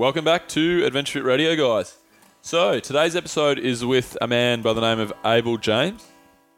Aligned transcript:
Welcome 0.00 0.24
back 0.24 0.48
to 0.48 0.82
Adventure 0.86 1.18
Fit 1.18 1.24
Radio, 1.26 1.54
guys. 1.54 1.94
So, 2.40 2.80
today's 2.80 3.14
episode 3.14 3.58
is 3.58 3.84
with 3.84 4.16
a 4.22 4.26
man 4.26 4.62
by 4.62 4.72
the 4.72 4.80
name 4.80 4.98
of 4.98 5.12
Abel 5.26 5.58
James. 5.58 6.02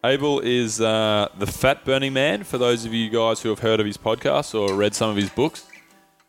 Abel 0.05 0.39
is 0.39 0.81
uh, 0.81 1.27
the 1.37 1.49
fat 1.49 1.85
burning 1.85 2.13
man 2.13 2.45
for 2.45 2.57
those 2.57 2.85
of 2.85 2.95
you 2.95 3.11
guys 3.11 3.43
who 3.43 3.49
have 3.49 3.59
heard 3.59 3.81
of 3.81 3.87
his 3.87 3.99
podcast 3.99 4.55
or 4.57 4.77
read 4.77 4.95
some 4.95 5.11
of 5.11 5.17
his 5.17 5.29
books. 5.29 5.67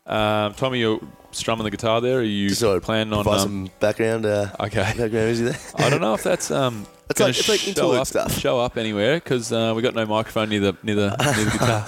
Um, 0.06 0.54
Tommy, 0.54 0.80
you're 0.80 0.98
strumming 1.30 1.62
the 1.62 1.70
guitar 1.70 2.00
there. 2.00 2.18
Are 2.18 2.22
you 2.22 2.48
Just 2.48 2.62
sort 2.62 2.78
of 2.78 2.82
planning 2.82 3.12
on. 3.12 3.28
Um, 3.28 3.38
some 3.38 3.70
background, 3.78 4.26
uh, 4.26 4.50
okay. 4.58 4.82
background 4.98 5.12
music 5.12 5.52
there. 5.52 5.86
I 5.86 5.90
don't 5.90 6.00
know 6.00 6.14
if 6.14 6.24
that's. 6.24 6.50
Um, 6.50 6.84
It's 7.10 7.20
like- 7.20 7.38
it's 7.38 7.48
like 7.48 7.68
interlude 7.68 8.00
up, 8.00 8.06
stuff. 8.06 8.32
Show 8.32 8.58
up 8.58 8.78
anywhere 8.78 9.16
because 9.16 9.52
uh, 9.52 9.74
we 9.76 9.82
got 9.82 9.94
no 9.94 10.06
microphone 10.06 10.48
near 10.48 10.60
the, 10.60 10.76
near 10.82 10.94
the, 10.94 11.10
near 11.10 11.44
the 11.44 11.50
guitar. 11.52 11.84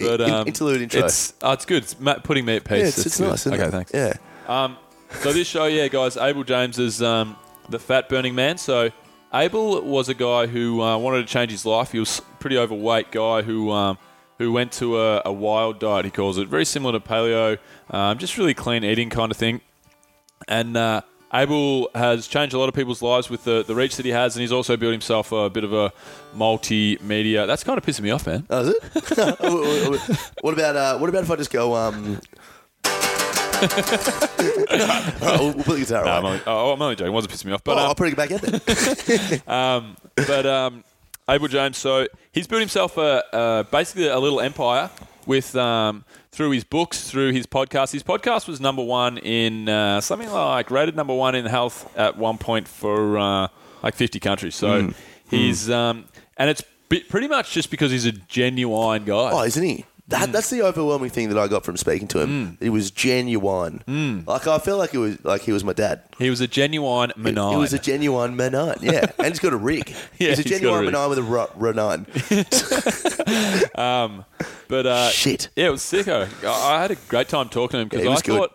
But 0.00 0.20
um, 0.20 0.46
interlude 0.46 0.82
intro. 0.82 1.04
It's, 1.04 1.34
oh, 1.42 1.52
it's 1.52 1.64
good. 1.64 1.82
It's 1.82 1.98
ma- 1.98 2.18
putting 2.18 2.44
me 2.44 2.56
at 2.56 2.64
peace. 2.64 2.78
yeah, 2.78 2.86
it's, 2.86 3.06
it's 3.06 3.20
nice. 3.20 3.46
Isn't 3.46 3.54
okay, 3.54 3.64
it? 3.64 3.70
thanks. 3.70 3.92
Yeah. 3.94 4.14
Um, 4.46 4.76
so 5.20 5.32
this 5.32 5.46
show, 5.46 5.66
yeah, 5.66 5.88
guys, 5.88 6.16
Abel 6.16 6.44
James 6.44 6.78
is 6.78 7.02
um, 7.02 7.36
the 7.68 7.78
fat 7.78 8.08
burning 8.08 8.34
man. 8.34 8.58
So 8.58 8.90
Abel 9.32 9.82
was 9.82 10.08
a 10.08 10.14
guy 10.14 10.46
who 10.46 10.82
uh, 10.82 10.96
wanted 10.98 11.26
to 11.26 11.32
change 11.32 11.50
his 11.50 11.66
life. 11.66 11.92
He 11.92 11.98
was 11.98 12.18
a 12.18 12.22
pretty 12.40 12.56
overweight 12.58 13.10
guy 13.10 13.42
who 13.42 13.70
um, 13.70 13.98
who 14.38 14.52
went 14.52 14.72
to 14.72 14.98
a, 14.98 15.22
a 15.24 15.32
wild 15.32 15.78
diet. 15.78 16.04
He 16.04 16.10
calls 16.10 16.38
it 16.38 16.48
very 16.48 16.64
similar 16.64 16.98
to 16.98 17.00
paleo, 17.00 17.58
um, 17.90 18.18
just 18.18 18.38
really 18.38 18.54
clean 18.54 18.84
eating 18.84 19.10
kind 19.10 19.30
of 19.30 19.36
thing. 19.36 19.60
And 20.46 20.76
uh, 20.76 21.02
Abel 21.32 21.90
has 21.94 22.26
changed 22.26 22.54
a 22.54 22.58
lot 22.58 22.68
of 22.68 22.74
people's 22.74 23.02
lives 23.02 23.28
with 23.28 23.44
the, 23.44 23.62
the 23.62 23.74
reach 23.74 23.96
that 23.96 24.06
he 24.06 24.12
has, 24.12 24.34
and 24.34 24.40
he's 24.40 24.52
also 24.52 24.76
built 24.76 24.92
himself 24.92 25.30
a 25.32 25.50
bit 25.50 25.64
of 25.64 25.72
a 25.72 25.92
multimedia. 26.34 27.46
That's 27.46 27.64
kind 27.64 27.76
of 27.76 27.84
pissing 27.84 28.02
me 28.02 28.10
off, 28.10 28.26
man. 28.26 28.46
Oh, 28.48 28.60
is 28.60 28.68
it? 28.68 30.20
what 30.40 30.54
about 30.54 30.76
uh, 30.76 30.98
what 30.98 31.10
about 31.10 31.24
if 31.24 31.30
I 31.30 31.36
just 31.36 31.52
go? 31.52 31.74
Um... 31.74 32.20
All 32.84 34.78
right, 34.78 35.14
we'll, 35.20 35.54
we'll 35.54 35.64
put 35.64 35.74
the 35.74 35.80
guitar 35.80 36.04
No, 36.04 36.10
I'm 36.12 36.24
only, 36.24 36.40
oh, 36.46 36.72
I'm 36.72 36.80
only 36.80 36.94
joking. 36.94 37.08
It 37.08 37.14
wasn't 37.14 37.32
pissing 37.32 37.46
me 37.46 37.52
off, 37.52 37.64
but 37.64 37.76
oh, 37.76 37.80
um, 37.80 37.86
I'll 37.86 37.94
put 37.94 38.08
it 38.08 38.16
back 38.16 38.30
in 38.30 38.38
there. 38.38 39.40
Um, 39.48 39.96
but 40.14 40.46
um, 40.46 40.84
Abel 41.28 41.48
James, 41.48 41.76
so 41.76 42.06
he's 42.32 42.46
built 42.46 42.60
himself 42.60 42.96
a, 42.96 43.24
a 43.32 43.66
basically 43.70 44.08
a 44.08 44.18
little 44.18 44.40
empire 44.40 44.90
with 45.28 45.54
um, 45.54 46.04
through 46.32 46.50
his 46.50 46.64
books, 46.64 47.08
through 47.08 47.32
his 47.32 47.46
podcast. 47.46 47.92
His 47.92 48.02
podcast 48.02 48.48
was 48.48 48.60
number 48.60 48.82
one 48.82 49.18
in 49.18 49.68
uh, 49.68 50.00
something 50.00 50.30
like 50.30 50.70
rated 50.70 50.96
number 50.96 51.14
one 51.14 51.34
in 51.36 51.46
health 51.46 51.96
at 51.96 52.16
one 52.16 52.38
point 52.38 52.66
for 52.66 53.18
uh, 53.18 53.48
like 53.82 53.94
50 53.94 54.18
countries. 54.18 54.56
So 54.56 54.92
he's 55.30 55.70
um, 55.70 56.06
and 56.36 56.50
it's 56.50 56.62
pretty 56.88 57.28
much 57.28 57.52
just 57.52 57.70
because 57.70 57.90
he's 57.92 58.06
a 58.06 58.12
genuine 58.12 59.04
guy. 59.04 59.30
Oh, 59.32 59.42
isn't 59.44 59.62
he? 59.62 59.84
That, 60.08 60.30
mm. 60.30 60.32
That's 60.32 60.48
the 60.48 60.62
overwhelming 60.62 61.10
thing 61.10 61.28
that 61.28 61.38
I 61.38 61.48
got 61.48 61.64
from 61.64 61.76
speaking 61.76 62.08
to 62.08 62.20
him. 62.20 62.28
Mm. 62.28 62.56
It 62.60 62.70
was 62.70 62.90
genuine. 62.90 63.82
Mm. 63.86 64.26
Like 64.26 64.46
I 64.46 64.58
felt 64.58 64.78
like 64.78 64.94
it 64.94 64.98
was 64.98 65.22
like 65.22 65.42
he 65.42 65.52
was 65.52 65.64
my 65.64 65.74
dad. 65.74 66.00
He 66.18 66.30
was 66.30 66.40
a 66.40 66.46
genuine 66.48 67.12
man. 67.16 67.34
He 67.36 67.56
was 67.56 67.74
a 67.74 67.78
genuine 67.78 68.34
Menine, 68.36 68.80
yeah. 68.80 69.10
and 69.18 69.26
he's 69.28 69.38
got 69.38 69.52
a 69.52 69.56
rig. 69.56 69.94
Yeah, 70.18 70.30
he's 70.30 70.38
a 70.38 70.42
he's 70.42 70.50
got 70.52 70.56
a 70.56 70.60
genuine 70.60 70.84
rig. 70.86 70.94
Menine 70.94 71.08
with 71.10 71.18
a 71.18 71.22
ro- 71.22 71.50
Renine. 71.56 72.06
Um, 73.74 74.24
but 74.68 74.86
uh, 74.86 75.10
Shit. 75.10 75.48
Yeah, 75.56 75.68
it 75.68 75.70
was 75.70 75.82
sicko. 75.82 76.28
I 76.44 76.76
I 76.76 76.82
had 76.82 76.90
a 76.90 76.96
great 77.08 77.28
time 77.28 77.48
talking 77.48 77.72
to 77.72 77.78
him 77.78 77.88
because 77.88 77.98
Yeah, 78.00 78.04
he 78.04 78.08
I 78.08 78.12
was 78.12 78.22
good. 78.22 78.36
thought 78.38 78.52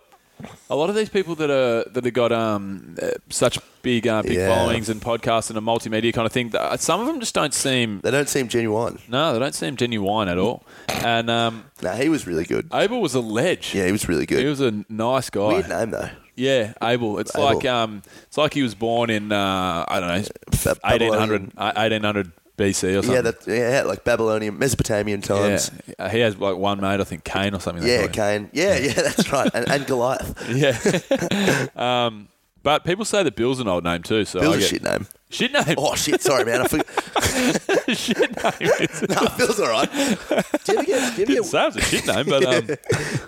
a 0.69 0.75
lot 0.75 0.89
of 0.89 0.95
these 0.95 1.09
people 1.09 1.35
that 1.35 1.49
are 1.49 1.89
that 1.91 2.03
have 2.03 2.13
got 2.13 2.31
um, 2.31 2.95
uh, 3.01 3.11
such 3.29 3.59
big 3.81 4.07
uh, 4.07 4.21
big 4.23 4.33
Yeah. 4.33 4.53
followings 4.53 4.89
and 4.89 5.01
podcasts 5.01 5.49
and 5.49 5.57
a 5.57 5.61
multimedia 5.61 6.13
kind 6.13 6.25
of 6.25 6.31
thing, 6.31 6.49
th- 6.51 6.79
some 6.79 6.99
of 7.01 7.07
them 7.07 7.19
just 7.19 7.33
don't 7.35 7.53
seem. 7.53 7.99
They 8.01 8.11
don't 8.11 8.29
seem 8.29 8.47
genuine. 8.47 8.99
No, 9.07 9.33
they 9.33 9.39
don't 9.39 9.55
seem 9.55 9.75
genuine 9.77 10.27
at 10.29 10.37
all. 10.37 10.63
And 10.89 11.29
um, 11.29 11.65
Nah, 11.81 11.93
he 11.95 12.09
was 12.09 12.25
really 12.27 12.45
good. 12.45 12.67
Abel 12.73 13.01
was 13.01 13.13
a 13.15 13.19
ledge. 13.21 13.73
Yeah, 13.75 13.85
he 13.85 13.91
was 13.91 14.07
really 14.09 14.25
good. 14.25 14.37
He 14.39 14.43
good. 14.43 14.49
was 14.49 14.61
a 14.61 14.83
nice 14.89 15.29
guy. 15.29 15.47
Weird 15.49 15.69
name 15.69 15.91
though. 15.91 16.09
Yeah, 16.35 16.73
Abel. 16.81 17.19
It's 17.19 17.35
Abel. 17.35 17.45
like 17.45 17.65
um, 17.65 18.01
it's 18.23 18.37
like 18.37 18.53
he 18.55 18.63
was 18.63 18.73
born 18.75 19.09
in 19.09 19.31
uh, 19.31 19.85
I 19.87 19.99
don't 19.99 20.09
know, 20.09 20.23
Ba- 20.63 20.77
eighteen 20.93 21.13
hundred 21.13 21.55
Babylonian- 21.55 21.75
1800 21.75 22.31
BC 22.57 22.99
or 22.99 23.01
something. 23.01 23.11
Yeah, 23.13 23.21
that 23.21 23.47
yeah, 23.47 23.83
like 23.83 24.03
Babylonian, 24.03 24.57
Mesopotamian 24.59 25.21
times. 25.21 25.71
yeah. 25.97 26.09
He 26.09 26.19
has 26.19 26.37
like 26.37 26.55
one 26.55 26.79
mate, 26.79 26.99
I 26.99 27.03
think 27.03 27.23
Cain 27.23 27.55
or 27.55 27.59
something. 27.59 27.83
Yeah, 27.83 28.01
they 28.01 28.07
call 28.09 28.27
him. 28.27 28.43
Cain. 28.45 28.49
Yeah, 28.53 28.77
yeah, 28.77 28.93
that's 28.93 29.31
right. 29.31 29.49
And, 29.53 29.69
and 29.69 29.85
Goliath. 29.85 30.39
Yeah. 30.53 31.67
um, 31.75 32.27
but 32.61 32.83
people 32.85 33.05
say 33.05 33.23
that 33.23 33.35
Bill's 33.35 33.59
an 33.59 33.67
old 33.67 33.83
name 33.83 34.03
too. 34.03 34.23
So 34.23 34.39
Bill's 34.39 34.55
I 34.55 34.57
a 34.57 34.61
get, 34.61 34.69
shit 34.69 34.83
name. 34.83 35.07
Shit 35.29 35.51
name. 35.51 35.75
Oh 35.77 35.95
shit, 35.95 36.21
sorry 36.21 36.45
man. 36.45 36.61
I 36.61 36.67
forgot. 36.67 37.97
shit 37.97 38.19
name. 38.19 39.09
No, 39.09 39.27
Bill's 39.37 39.59
all 39.59 39.69
right. 39.69 39.91
Do 39.91 40.73
you 40.73 40.77
ever 40.77 40.83
get? 40.85 41.15
Do 41.15 41.33
you 41.33 41.39
ever 41.39 41.49
get, 41.49 41.75
it 41.75 41.75
a 41.75 41.81
shit 41.81 42.07
name, 42.07 42.25
but 42.27 42.45
um, 42.45 42.65
do 42.67 42.77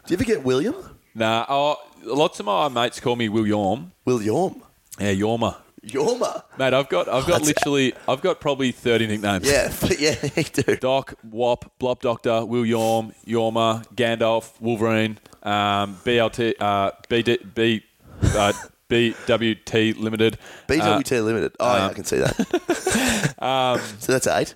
you 0.07 0.13
ever 0.13 0.23
get 0.23 0.43
William? 0.43 0.75
nah. 1.15 1.45
Oh, 1.49 1.77
lots 2.03 2.39
of 2.39 2.45
my 2.45 2.69
mates 2.69 2.99
call 2.99 3.15
me 3.15 3.27
Will 3.27 3.43
Yorm. 3.43 3.91
William. 4.05 4.61
Yeah, 4.99 5.13
Yorma. 5.13 5.57
Yorma. 5.85 6.43
Mate, 6.57 6.73
I've 6.73 6.89
got 6.89 7.07
I've 7.07 7.27
got 7.27 7.41
literally 7.41 7.93
I've 8.07 8.21
got 8.21 8.39
probably 8.39 8.71
thirty 8.71 9.07
nicknames. 9.07 9.49
Yeah, 9.49 9.73
but 9.81 9.99
yeah, 9.99 10.13
he 10.13 10.43
do. 10.43 10.75
Doc, 10.77 11.13
Wop, 11.23 11.71
Blop 11.79 12.01
Doctor, 12.01 12.45
Will 12.45 12.63
Yorm, 12.63 13.13
Yorma, 13.25 13.85
Gandalf, 13.95 14.59
Wolverine, 14.59 15.19
um, 15.43 15.97
BLT, 16.03 16.53
uh, 16.59 16.91
BD, 17.09 17.53
B, 17.53 17.83
uh, 18.21 18.53
BWT 18.89 19.97
Limited. 19.99 20.37
BWT 20.67 21.23
Limited. 21.23 21.53
Oh, 21.59 21.69
um, 21.69 21.77
yeah, 21.77 21.87
I 21.87 21.93
can 21.93 22.03
see 22.03 22.17
that. 22.17 23.85
so 23.99 24.11
that's 24.11 24.27
eight. 24.27 24.55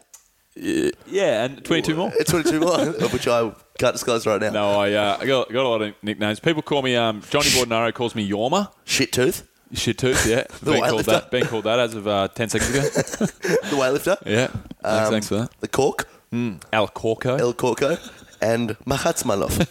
Uh, 0.58 0.92
yeah, 1.08 1.46
and 1.46 1.64
22 1.64 1.96
more. 1.96 2.12
It's 2.20 2.30
22 2.32 2.60
more, 2.60 2.80
of 2.80 3.14
which 3.14 3.28
I 3.28 3.52
can't 3.78 3.94
disclose 3.94 4.28
right 4.28 4.42
now. 4.42 4.52
No, 4.52 4.72
I, 4.72 4.94
uh, 4.94 5.18
I 5.20 5.26
got, 5.26 5.50
I 5.50 5.54
got 5.54 5.66
a 5.66 5.70
lot 5.70 5.82
of 5.82 5.94
nicknames. 6.04 6.40
People 6.40 6.62
call 6.62 6.82
me, 6.82 6.96
um, 6.96 7.22
Johnny 7.30 7.48
Bordenaro 7.50 7.94
calls 7.94 8.14
me 8.14 8.30
Yorma. 8.30 8.72
Shit 8.84 9.12
tooth, 9.12 9.48
Shit 9.74 9.98
tooth, 10.00 10.26
yeah. 10.26 10.46
been, 10.64 10.82
called 10.82 11.06
that, 11.06 11.30
been 11.32 11.46
called 11.46 11.66
that 11.66 11.78
as 11.80 11.94
of 11.94 12.08
uh, 12.08 12.28
10 12.30 12.50
seconds 12.50 12.70
ago. 12.72 12.82
the 12.90 13.76
weightlifter. 13.76 14.18
Yeah. 14.26 14.48
Thanks, 14.48 14.64
Um, 14.84 15.12
thanks 15.12 15.28
for 15.28 15.36
that. 15.36 15.52
The 15.60 15.68
cork, 15.68 16.08
Al 16.34 16.88
Corco. 16.88 17.40
El 17.40 17.54
Corco, 17.54 18.00
and 18.42 18.72
Mahatsmanov. 18.86 19.68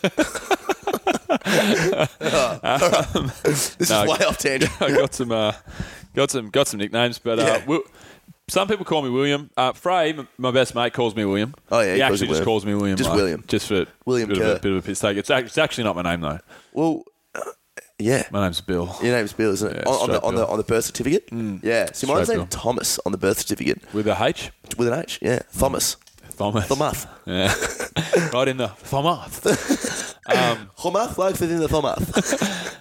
this 3.43 3.91
no, 3.91 4.03
is 4.05 4.09
way 4.09 4.27
off 4.27 4.39
tangent. 4.39 4.71
I 4.83 4.89
got 4.91 5.15
some, 5.15 5.33
uh, 5.33 5.53
got 6.15 6.31
some, 6.31 6.51
got 6.51 6.69
some 6.69 6.79
nicknames, 6.79 7.19
but 7.19 7.39
uh, 7.39 7.43
Yeah. 7.43 7.65
Wil- 7.67 7.83
some 8.49 8.67
people 8.67 8.85
call 8.87 9.03
me 9.03 9.11
William. 9.11 9.51
Uh, 9.59 9.73
Frey, 9.73 10.15
m- 10.15 10.27
my 10.39 10.51
best 10.51 10.75
mate, 10.75 10.95
calls 10.95 11.15
me 11.15 11.25
William. 11.25 11.55
Oh, 11.71 11.81
yeah, 11.81 11.87
he, 11.87 11.93
he 11.95 11.99
calls 12.01 12.13
actually 12.13 12.19
just 12.19 12.31
William. 12.31 12.45
calls 12.45 12.67
me 12.67 12.75
William. 12.75 12.97
Just 12.97 13.11
like, 13.11 13.17
William. 13.19 13.45
just 13.47 13.69
for 13.69 13.87
William 14.07 14.29
bit 14.31 14.39
of, 14.39 14.57
a, 14.57 14.61
bit 14.61 14.73
of 14.73 14.79
a 14.79 14.83
piss 14.83 15.01
take. 15.01 15.19
It's, 15.19 15.29
it's 15.29 15.59
actually 15.59 15.85
not 15.85 15.97
my 15.97 16.03
name 16.03 16.23
though. 16.23 16.39
Well, 16.73 17.03
yeah. 17.99 18.25
My 18.31 18.43
name's 18.43 18.61
Bill. 18.61 18.95
Your 19.03 19.17
name's 19.17 19.33
Bill, 19.33 19.53
isn't 19.53 19.71
it? 19.77 19.83
Yeah, 19.87 19.93
on, 19.93 20.01
on 20.03 20.11
the, 20.11 20.23
on, 20.23 20.35
the, 20.37 20.45
Mm. 20.47 20.51
on 20.51 20.57
the 20.59 20.65
birth 20.65 20.85
certificate? 20.85 21.29
Yeah. 21.63 21.93
See, 21.93 22.07
mine's 22.07 22.25
Straight 22.27 22.39
named 22.39 22.51
Thomas 22.51 22.99
on 23.05 23.13
the 23.13 23.19
birth 23.19 23.39
certificate 23.41 23.83
With 23.93 24.07
a 24.07 24.17
H. 24.23 24.51
with 24.77 24.89
an 24.89 24.95
H. 25.01 25.19
Yeah. 25.23 25.41
Thomas. 25.59 25.97
Thomas. 26.37 26.69
Thomas. 26.69 27.07
Yeah. 27.27 27.53
right 28.33 28.49
in 28.49 28.57
the 28.57 28.69
Thomas. 28.89 30.15
um, 30.27 30.71
Thomas, 30.79 31.19
like 31.19 31.39
within 31.39 31.59
the 31.61 31.69
Thomas. 31.69 32.33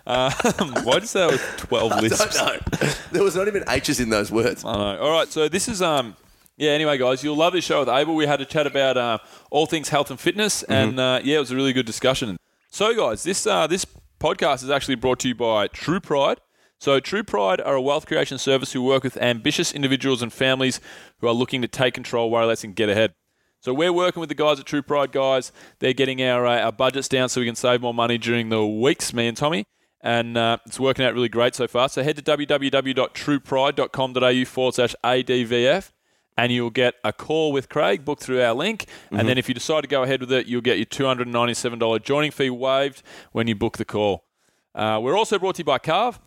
um, 0.06 0.32
why 0.86 0.94
did 0.94 1.04
you 1.04 1.08
say 1.08 1.20
that 1.28 1.32
with 1.32 1.58
12 1.58 1.92
I 1.92 2.00
lisps? 2.00 2.38
don't 2.40 2.72
know. 2.82 2.90
There 3.12 3.24
was 3.24 3.36
not 3.36 3.48
even 3.50 3.64
H's 3.68 4.00
in 4.00 4.10
those 4.10 4.32
words. 4.32 4.64
I 4.64 4.74
know. 4.74 5.00
All 5.02 5.12
right, 5.12 5.28
so 5.28 5.50
this 5.50 5.68
is 5.68 5.82
um 5.82 6.16
yeah. 6.56 6.72
Anyway, 6.72 6.98
guys, 6.98 7.24
you'll 7.24 7.36
love 7.36 7.54
this 7.54 7.66
show 7.66 7.80
with 7.82 7.90
Abel. 7.90 8.16
We 8.16 8.26
had 8.26 8.40
a 8.42 8.46
chat 8.46 8.68
about 8.68 8.96
uh, 8.98 9.18
all 9.52 9.66
things 9.66 9.90
health 9.90 10.10
and 10.12 10.20
fitness, 10.20 10.64
and 10.64 10.98
uh, 11.00 11.20
yeah, 11.24 11.38
it 11.38 11.40
was 11.40 11.52
a 11.52 11.56
really 11.56 11.74
good 11.74 11.86
discussion. 11.86 12.38
So, 12.70 12.96
guys, 12.96 13.24
this 13.24 13.46
uh, 13.46 13.68
this 13.68 13.86
podcast 14.20 14.64
is 14.64 14.70
actually 14.70 14.96
brought 14.96 15.20
to 15.20 15.30
you 15.30 15.36
by 15.36 15.68
True 15.68 16.00
Pride. 16.00 16.40
So, 16.80 17.00
True 17.00 17.24
Pride 17.24 17.60
are 17.62 17.74
a 17.76 17.82
wealth 17.82 18.06
creation 18.06 18.38
service 18.38 18.74
who 18.74 18.84
work 18.84 19.04
with 19.04 19.18
ambitious 19.18 19.74
individuals 19.74 20.22
and 20.22 20.32
families 20.32 20.80
who 21.20 21.28
are 21.28 21.34
looking 21.34 21.64
to 21.64 21.68
take 21.68 21.96
control, 21.96 22.30
worry 22.30 22.46
less, 22.46 22.64
and 22.64 22.76
get 22.76 22.90
ahead. 22.90 23.16
So 23.60 23.74
we're 23.74 23.92
working 23.92 24.20
with 24.20 24.30
the 24.30 24.36
guys 24.36 24.60
at 24.60 24.68
True 24.68 24.84
Pride, 24.84 25.12
guys. 25.12 25.52
They're 25.80 25.94
getting 25.94 26.22
our 26.22 26.46
uh, 26.46 26.62
our 26.62 26.72
budgets 26.72 27.08
down 27.08 27.30
so 27.30 27.42
we 27.42 27.48
can 27.48 27.56
save 27.56 27.82
more 27.82 27.94
money 27.94 28.20
during 28.20 28.50
the 28.50 28.64
weeks, 28.66 29.14
me 29.14 29.28
and 29.28 29.36
Tommy, 29.36 29.66
and 30.02 30.38
uh, 30.38 30.58
it's 30.66 30.80
working 30.80 31.04
out 31.04 31.16
really 31.16 31.30
great 31.30 31.56
so 31.56 31.68
far. 31.68 31.90
So 31.90 32.04
head 32.04 32.18
to 32.18 32.22
www.truepride.com.au 32.22 34.46
forward 34.46 34.76
slash 34.76 34.96
ADVF 35.04 35.92
and 36.38 36.52
you'll 36.52 36.70
get 36.70 36.96
a 37.04 37.12
call 37.12 37.52
with 37.52 37.68
Craig 37.68 38.06
booked 38.06 38.22
through 38.24 38.42
our 38.42 38.54
link. 38.54 38.86
And 39.12 39.28
then 39.28 39.38
if 39.38 39.48
you 39.50 39.54
decide 39.56 39.82
to 39.82 39.88
go 39.88 40.04
ahead 40.04 40.22
with 40.22 40.32
it, 40.32 40.46
you'll 40.46 40.62
get 40.62 40.78
your 40.78 40.86
$297 40.86 42.04
joining 42.04 42.32
fee 42.32 42.50
waived 42.52 43.02
when 43.32 43.48
you 43.48 43.56
book 43.56 43.78
the 43.78 43.86
call. 43.86 44.24
Uh, 44.76 45.00
we're 45.02 45.18
also 45.18 45.40
brought 45.40 45.56
to 45.56 45.62
you 45.62 45.66
by 45.66 45.80
Carve. 45.80 46.20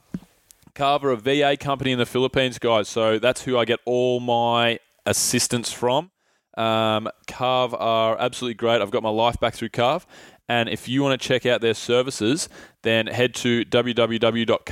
Carve 0.74 1.04
are 1.04 1.10
a 1.12 1.16
VA 1.16 1.56
company 1.56 1.92
in 1.92 1.98
the 1.98 2.06
Philippines, 2.06 2.58
guys. 2.58 2.88
So 2.88 3.18
that's 3.18 3.42
who 3.42 3.56
I 3.56 3.64
get 3.64 3.78
all 3.84 4.18
my 4.18 4.80
assistance 5.06 5.72
from. 5.72 6.10
Um, 6.56 7.08
Carve 7.28 7.74
are 7.74 8.18
absolutely 8.18 8.54
great. 8.54 8.82
I've 8.82 8.90
got 8.90 9.04
my 9.04 9.10
life 9.10 9.38
back 9.40 9.54
through 9.54 9.68
Carve. 9.70 10.06
And 10.48 10.68
if 10.68 10.88
you 10.88 11.02
want 11.04 11.20
to 11.20 11.28
check 11.28 11.46
out 11.46 11.60
their 11.60 11.74
services, 11.74 12.48
then 12.82 13.06
head 13.06 13.34
to 13.36 13.64
www.carve.ph 13.66 14.66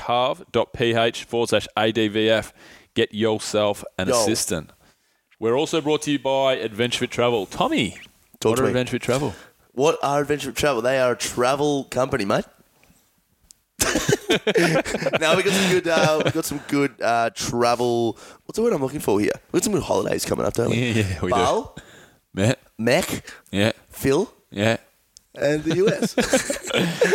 forward 1.25 1.49
slash 1.49 1.69
ADVF. 1.77 2.53
Get 2.95 3.15
yourself 3.15 3.85
an 3.97 4.09
Yo. 4.09 4.21
assistant. 4.21 4.73
We're 5.39 5.57
also 5.57 5.81
brought 5.81 6.03
to 6.03 6.11
you 6.11 6.19
by 6.19 6.55
Adventure 6.55 7.01
Fit 7.01 7.11
Travel. 7.11 7.47
Tommy, 7.47 7.99
Talk 8.41 8.51
what 8.51 8.57
to 8.57 8.63
are 8.63 8.65
me. 8.65 8.71
Adventure 8.71 8.93
Fit 8.93 9.03
Travel? 9.03 9.35
What 9.73 9.99
are 10.03 10.21
Adventure 10.21 10.51
Travel? 10.53 10.83
They 10.83 10.99
are 10.99 11.13
a 11.13 11.17
travel 11.17 11.85
company, 11.85 12.25
mate. 12.25 12.45
now 15.21 15.37
we 15.37 15.43
got 15.43 15.53
some 15.53 15.71
good. 15.71 15.87
Uh, 15.89 16.23
we 16.25 16.31
got 16.33 16.45
some 16.45 16.61
good 16.69 17.01
uh, 17.01 17.31
travel. 17.31 18.19
What's 18.45 18.57
the 18.57 18.63
word 18.63 18.73
I'm 18.73 18.83
looking 18.83 18.99
for 19.01 19.21
here? 19.21 19.31
We 19.53 19.59
got 19.59 19.65
some 19.65 19.73
good 19.73 19.83
holidays 19.85 20.25
coming 20.25 20.45
up, 20.45 20.55
don't 20.55 20.71
we? 20.71 20.77
Yeah, 20.91 21.05
yeah, 21.05 21.21
we 21.23 21.29
do. 21.29 21.35
Bal, 21.35 21.77
Yeah, 22.35 22.55
Mech, 22.77 23.25
yeah, 23.53 23.73
Phil, 23.91 24.31
yeah. 24.51 24.79
and 25.35 25.63
the 25.65 25.77
US. 25.87 26.15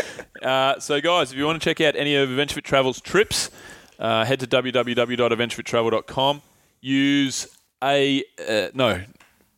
Uh, 0.43 0.77
so, 0.77 0.99
guys, 0.99 1.31
if 1.31 1.37
you 1.37 1.45
want 1.45 1.61
to 1.61 1.63
check 1.63 1.79
out 1.79 1.95
any 1.95 2.17
of 2.17 2.27
AdventureFit 2.27 2.63
Travel's 2.63 2.99
trips, 2.99 3.49
uh, 3.97 4.25
head 4.25 4.41
to 4.41 4.47
www.adventurefittravel.com. 4.47 6.41
Use 6.81 7.47
a 7.83 8.23
uh, 8.47 8.69
no, 8.73 9.01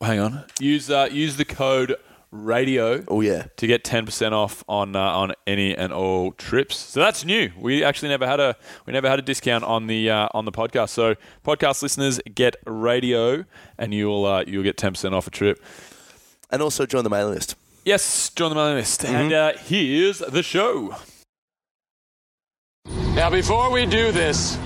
hang 0.02 0.20
on. 0.20 0.44
Use 0.60 0.90
uh, 0.90 1.08
use 1.12 1.38
the 1.38 1.46
code 1.46 1.96
radio 2.32 3.02
oh 3.08 3.22
yeah. 3.22 3.46
to 3.56 3.68
get 3.68 3.84
ten 3.84 4.06
percent 4.06 4.34
off 4.34 4.64
on 4.68 4.96
uh, 4.96 5.00
on 5.00 5.34
any 5.48 5.76
and 5.76 5.94
all 5.94 6.34
trips. 6.34 6.76
So 6.78 7.00
that's 7.00 7.24
new. 7.24 7.52
We 7.58 7.84
actually 7.84 8.10
never 8.10 8.28
had 8.28 8.40
a 8.40 8.56
we 8.86 8.94
never 8.94 9.10
had 9.10 9.20
a 9.20 9.22
discount 9.22 9.64
on 9.64 9.88
the 9.88 10.10
uh, 10.10 10.28
on 10.34 10.46
the 10.46 10.52
podcast. 10.52 10.90
So 10.90 11.16
podcast 11.46 11.82
listeners 11.82 12.20
get 12.34 12.56
radio, 12.66 13.46
and 13.78 13.94
you'll 13.94 14.26
uh, 14.26 14.44
you'll 14.46 14.64
get 14.64 14.78
ten 14.78 14.94
percent 14.94 15.16
off 15.16 15.28
a 15.28 15.32
trip. 15.32 15.64
And 16.52 16.62
also 16.62 16.86
join 16.86 17.04
the 17.04 17.10
mailing 17.10 17.34
list. 17.34 17.56
Yes, 17.86 18.30
join 18.32 18.50
the 18.50 18.56
mailing 18.56 18.76
list. 18.76 19.06
And 19.06 19.34
uh, 19.34 19.54
here's 19.58 20.20
the 20.20 20.44
show. 20.44 20.96
Now, 23.16 23.30
before 23.30 23.72
we 23.72 23.86
do 23.86 24.12
this, 24.12 24.58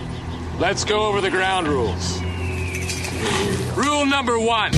let's 0.59 0.83
go 0.83 1.05
over 1.07 1.21
the 1.21 1.29
ground 1.29 1.67
rules. 1.67 2.19
Rule 3.75 4.05
number 4.05 4.39
one 4.39 4.71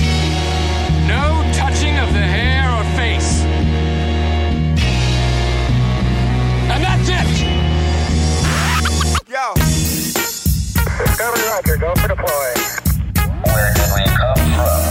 no 1.06 1.42
touching 1.52 1.98
of 1.98 2.12
the 2.12 2.20
hair 2.20 2.70
or 2.70 2.84
face. 2.96 3.42
And 6.72 6.82
that's 6.82 7.08
it! 7.08 7.28
Yo. 9.28 9.54
Discovery 11.04 11.42
Roger, 11.50 11.76
go 11.76 11.94
for 11.96 12.08
deploy. 12.08 12.54
Where 13.52 13.74
did 13.74 13.90
we 13.94 14.04
come 14.16 14.36
from? 14.56 14.82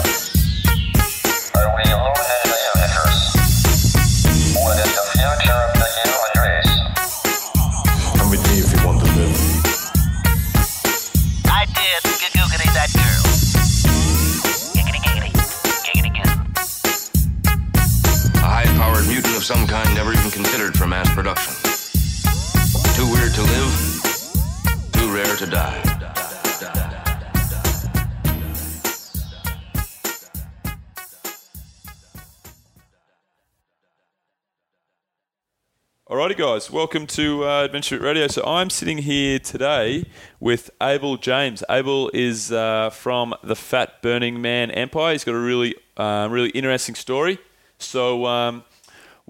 Are 1.56 1.75
we 1.77 1.83
alone 1.92 2.41
of 19.42 19.46
some 19.46 19.66
kind 19.66 19.92
never 19.96 20.14
even 20.14 20.30
considered 20.30 20.78
for 20.78 20.86
mass 20.86 21.12
production. 21.16 21.52
Too 22.94 23.12
weird 23.12 23.34
to 23.34 23.42
live, 23.42 24.92
too 24.94 25.12
rare 25.12 25.36
to 25.36 25.48
die. 25.48 25.82
Alrighty, 36.08 36.38
guys, 36.38 36.70
welcome 36.70 37.08
to 37.08 37.46
uh, 37.46 37.64
Adventure 37.64 38.00
Radio. 38.00 38.28
So 38.28 38.44
I'm 38.46 38.70
sitting 38.70 39.00
here 39.00 39.40
today 39.40 40.06
with 40.40 40.70
Abel 40.84 41.18
James. 41.18 41.64
Abel 41.68 42.12
is 42.14 42.52
uh, 42.52 42.92
from 42.92 43.34
the 43.44 43.56
Fat 43.56 44.04
Burning 44.04 44.40
Man 44.40 44.70
Empire. 44.70 45.14
He's 45.14 45.24
got 45.24 45.34
a 45.34 45.40
really, 45.40 45.74
uh, 45.98 46.28
really 46.30 46.50
interesting 46.50 46.94
story. 46.94 47.40
So 47.80 48.28
um, 48.28 48.64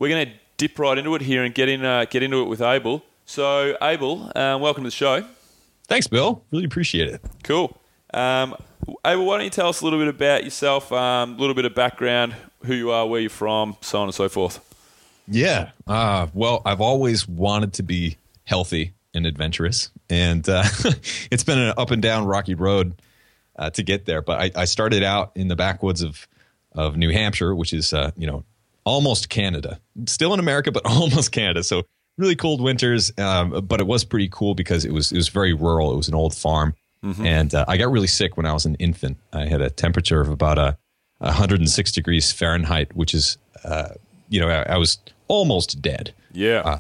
we're 0.02 0.10
going 0.10 0.26
to 0.26 0.34
dip 0.58 0.80
right 0.80 0.98
into 0.98 1.14
it 1.14 1.22
here 1.22 1.44
and 1.44 1.54
get 1.54 1.70
in, 1.70 1.86
uh, 1.86 2.06
get 2.10 2.24
into 2.24 2.42
it 2.42 2.46
with 2.46 2.60
Abel. 2.60 3.04
So 3.26 3.78
Abel, 3.80 4.32
uh, 4.36 4.58
welcome 4.60 4.84
to 4.84 4.88
the 4.88 4.96
show. 4.96 5.24
Thanks, 5.84 6.08
Bill. 6.08 6.44
Really 6.50 6.66
appreciate 6.66 7.08
it. 7.08 7.22
Cool. 7.44 7.78
Um, 8.12 8.56
Abel, 9.06 9.26
why 9.26 9.38
don't 9.38 9.44
you 9.44 9.52
tell 9.52 9.68
us 9.68 9.82
a 9.82 9.84
little 9.84 10.00
bit 10.00 10.08
about 10.08 10.44
yourself, 10.44 10.92
um, 10.92 11.36
a 11.36 11.38
little 11.38 11.54
bit 11.54 11.66
of 11.66 11.76
background, 11.76 12.34
who 12.66 12.74
you 12.74 12.90
are, 12.90 13.06
where 13.06 13.22
you're 13.22 13.30
from, 13.30 13.78
so 13.82 14.00
on 14.00 14.08
and 14.08 14.16
so 14.16 14.28
forth. 14.28 14.60
Yeah. 15.28 15.70
Uh, 15.86 16.26
well, 16.34 16.64
I've 16.66 16.82
always 16.82 17.28
wanted 17.28 17.74
to 17.74 17.84
be 17.84 18.18
healthy 18.46 18.94
and 19.14 19.28
adventurous, 19.28 19.92
and 20.10 20.50
uh, 20.50 20.64
it's 21.30 21.44
been 21.44 21.60
an 21.60 21.76
up 21.78 21.92
and 21.92 22.02
down 22.02 22.26
rocky 22.26 22.56
road 22.56 23.00
uh, 23.56 23.70
to 23.70 23.84
get 23.84 24.06
there. 24.08 24.24
But 24.24 24.42
I, 24.58 24.62
I 24.62 24.66
started 24.66 25.04
out 25.04 25.32
in 25.36 25.48
the 25.48 25.56
backwoods 25.56 26.02
of 26.02 26.28
of 26.74 26.98
New 26.98 27.12
Hampshire, 27.12 27.54
which 27.54 27.72
is 27.72 27.94
uh, 27.94 28.12
you 28.18 28.26
know 28.26 28.44
almost 28.84 29.30
Canada, 29.30 29.80
still 30.06 30.34
in 30.34 30.40
America, 30.40 30.72
but 30.72 30.86
almost 30.86 31.32
Canada. 31.32 31.64
So 31.64 31.84
really 32.18 32.36
cold 32.36 32.62
winters, 32.62 33.12
um, 33.18 33.66
but 33.68 33.80
it 33.80 33.88
was 33.88 34.04
pretty 34.04 34.30
cool 34.32 34.54
because 34.56 34.86
it 34.86 34.92
was 34.94 35.12
it 35.12 35.18
was 35.18 35.30
very 35.30 35.54
rural. 35.54 35.94
It 35.94 35.98
was 35.98 36.08
an 36.08 36.16
old 36.16 36.36
farm, 36.36 36.74
and 37.24 37.54
uh, 37.56 37.66
I 37.68 37.78
got 37.78 37.92
really 37.92 38.08
sick 38.08 38.38
when 38.38 38.46
I 38.46 38.54
was 38.54 38.66
an 38.66 38.76
infant. 38.76 39.18
I 39.34 39.46
had 39.48 39.62
a 39.62 39.70
temperature 39.70 40.22
of 40.22 40.30
about 40.30 40.58
a 40.60 40.78
106 41.20 41.92
degrees 41.92 42.32
Fahrenheit, 42.32 42.96
which 42.96 43.14
is 43.14 43.38
uh, 43.64 43.90
you 44.30 44.40
know 44.40 44.50
I, 44.50 44.74
I 44.74 44.78
was 44.78 44.98
almost 45.28 45.82
dead 45.82 46.14
Yeah. 46.34 46.80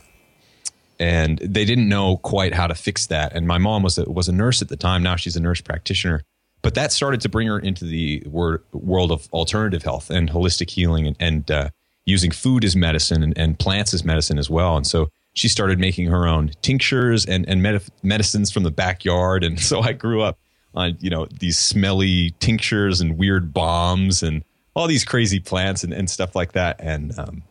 and 0.99 1.37
they 1.39 1.65
didn't 1.65 1.87
know 1.89 2.17
quite 2.17 2.53
how 2.53 2.67
to 2.67 2.75
fix 2.75 3.07
that. 3.07 3.33
And 3.33 3.47
my 3.47 3.57
mom 3.57 3.81
was 3.83 3.97
a, 3.97 4.03
was 4.09 4.27
a 4.27 4.31
nurse 4.33 4.61
at 4.61 4.67
the 4.69 4.75
time. 4.77 5.01
Now 5.03 5.15
she's 5.15 5.35
a 5.35 5.39
nurse 5.39 5.61
practitioner. 5.61 6.21
But 6.61 6.75
that 6.75 6.91
started 6.91 7.21
to 7.21 7.29
bring 7.29 7.47
her 7.47 7.57
into 7.57 7.85
the 7.85 8.21
wor- 8.27 8.61
world 8.71 9.11
of 9.11 9.27
alternative 9.33 9.81
health 9.83 10.09
and 10.11 10.29
holistic 10.29 10.69
healing 10.69 11.07
and, 11.07 11.15
and 11.19 11.49
uh, 11.49 11.69
using 12.11 12.29
food 12.29 12.63
as 12.63 12.75
medicine 12.75 13.23
and, 13.23 13.37
and 13.37 13.57
plants 13.57 13.93
as 13.93 14.03
medicine 14.03 14.37
as 14.37 14.49
well. 14.49 14.77
And 14.77 14.85
so 14.85 15.09
she 15.33 15.47
started 15.47 15.79
making 15.79 16.07
her 16.07 16.27
own 16.27 16.51
tinctures 16.61 17.25
and, 17.25 17.47
and 17.47 17.63
med- 17.63 17.83
medicines 18.03 18.51
from 18.51 18.63
the 18.63 18.71
backyard. 18.71 19.43
And 19.43 19.59
so 19.69 19.81
I 19.81 19.93
grew 19.93 20.21
up 20.21 20.37
on, 20.75 20.97
you 20.99 21.09
know, 21.09 21.27
these 21.39 21.57
smelly 21.57 22.35
tinctures 22.39 23.01
and 23.01 23.17
weird 23.17 23.53
balms 23.53 24.21
and 24.21 24.43
all 24.75 24.87
these 24.87 25.03
crazy 25.03 25.39
plants 25.39 25.83
and, 25.83 25.93
and 25.93 26.09
stuff 26.09 26.35
like 26.35 26.51
that. 26.51 26.77
And, 26.79 27.17
um, 27.17 27.43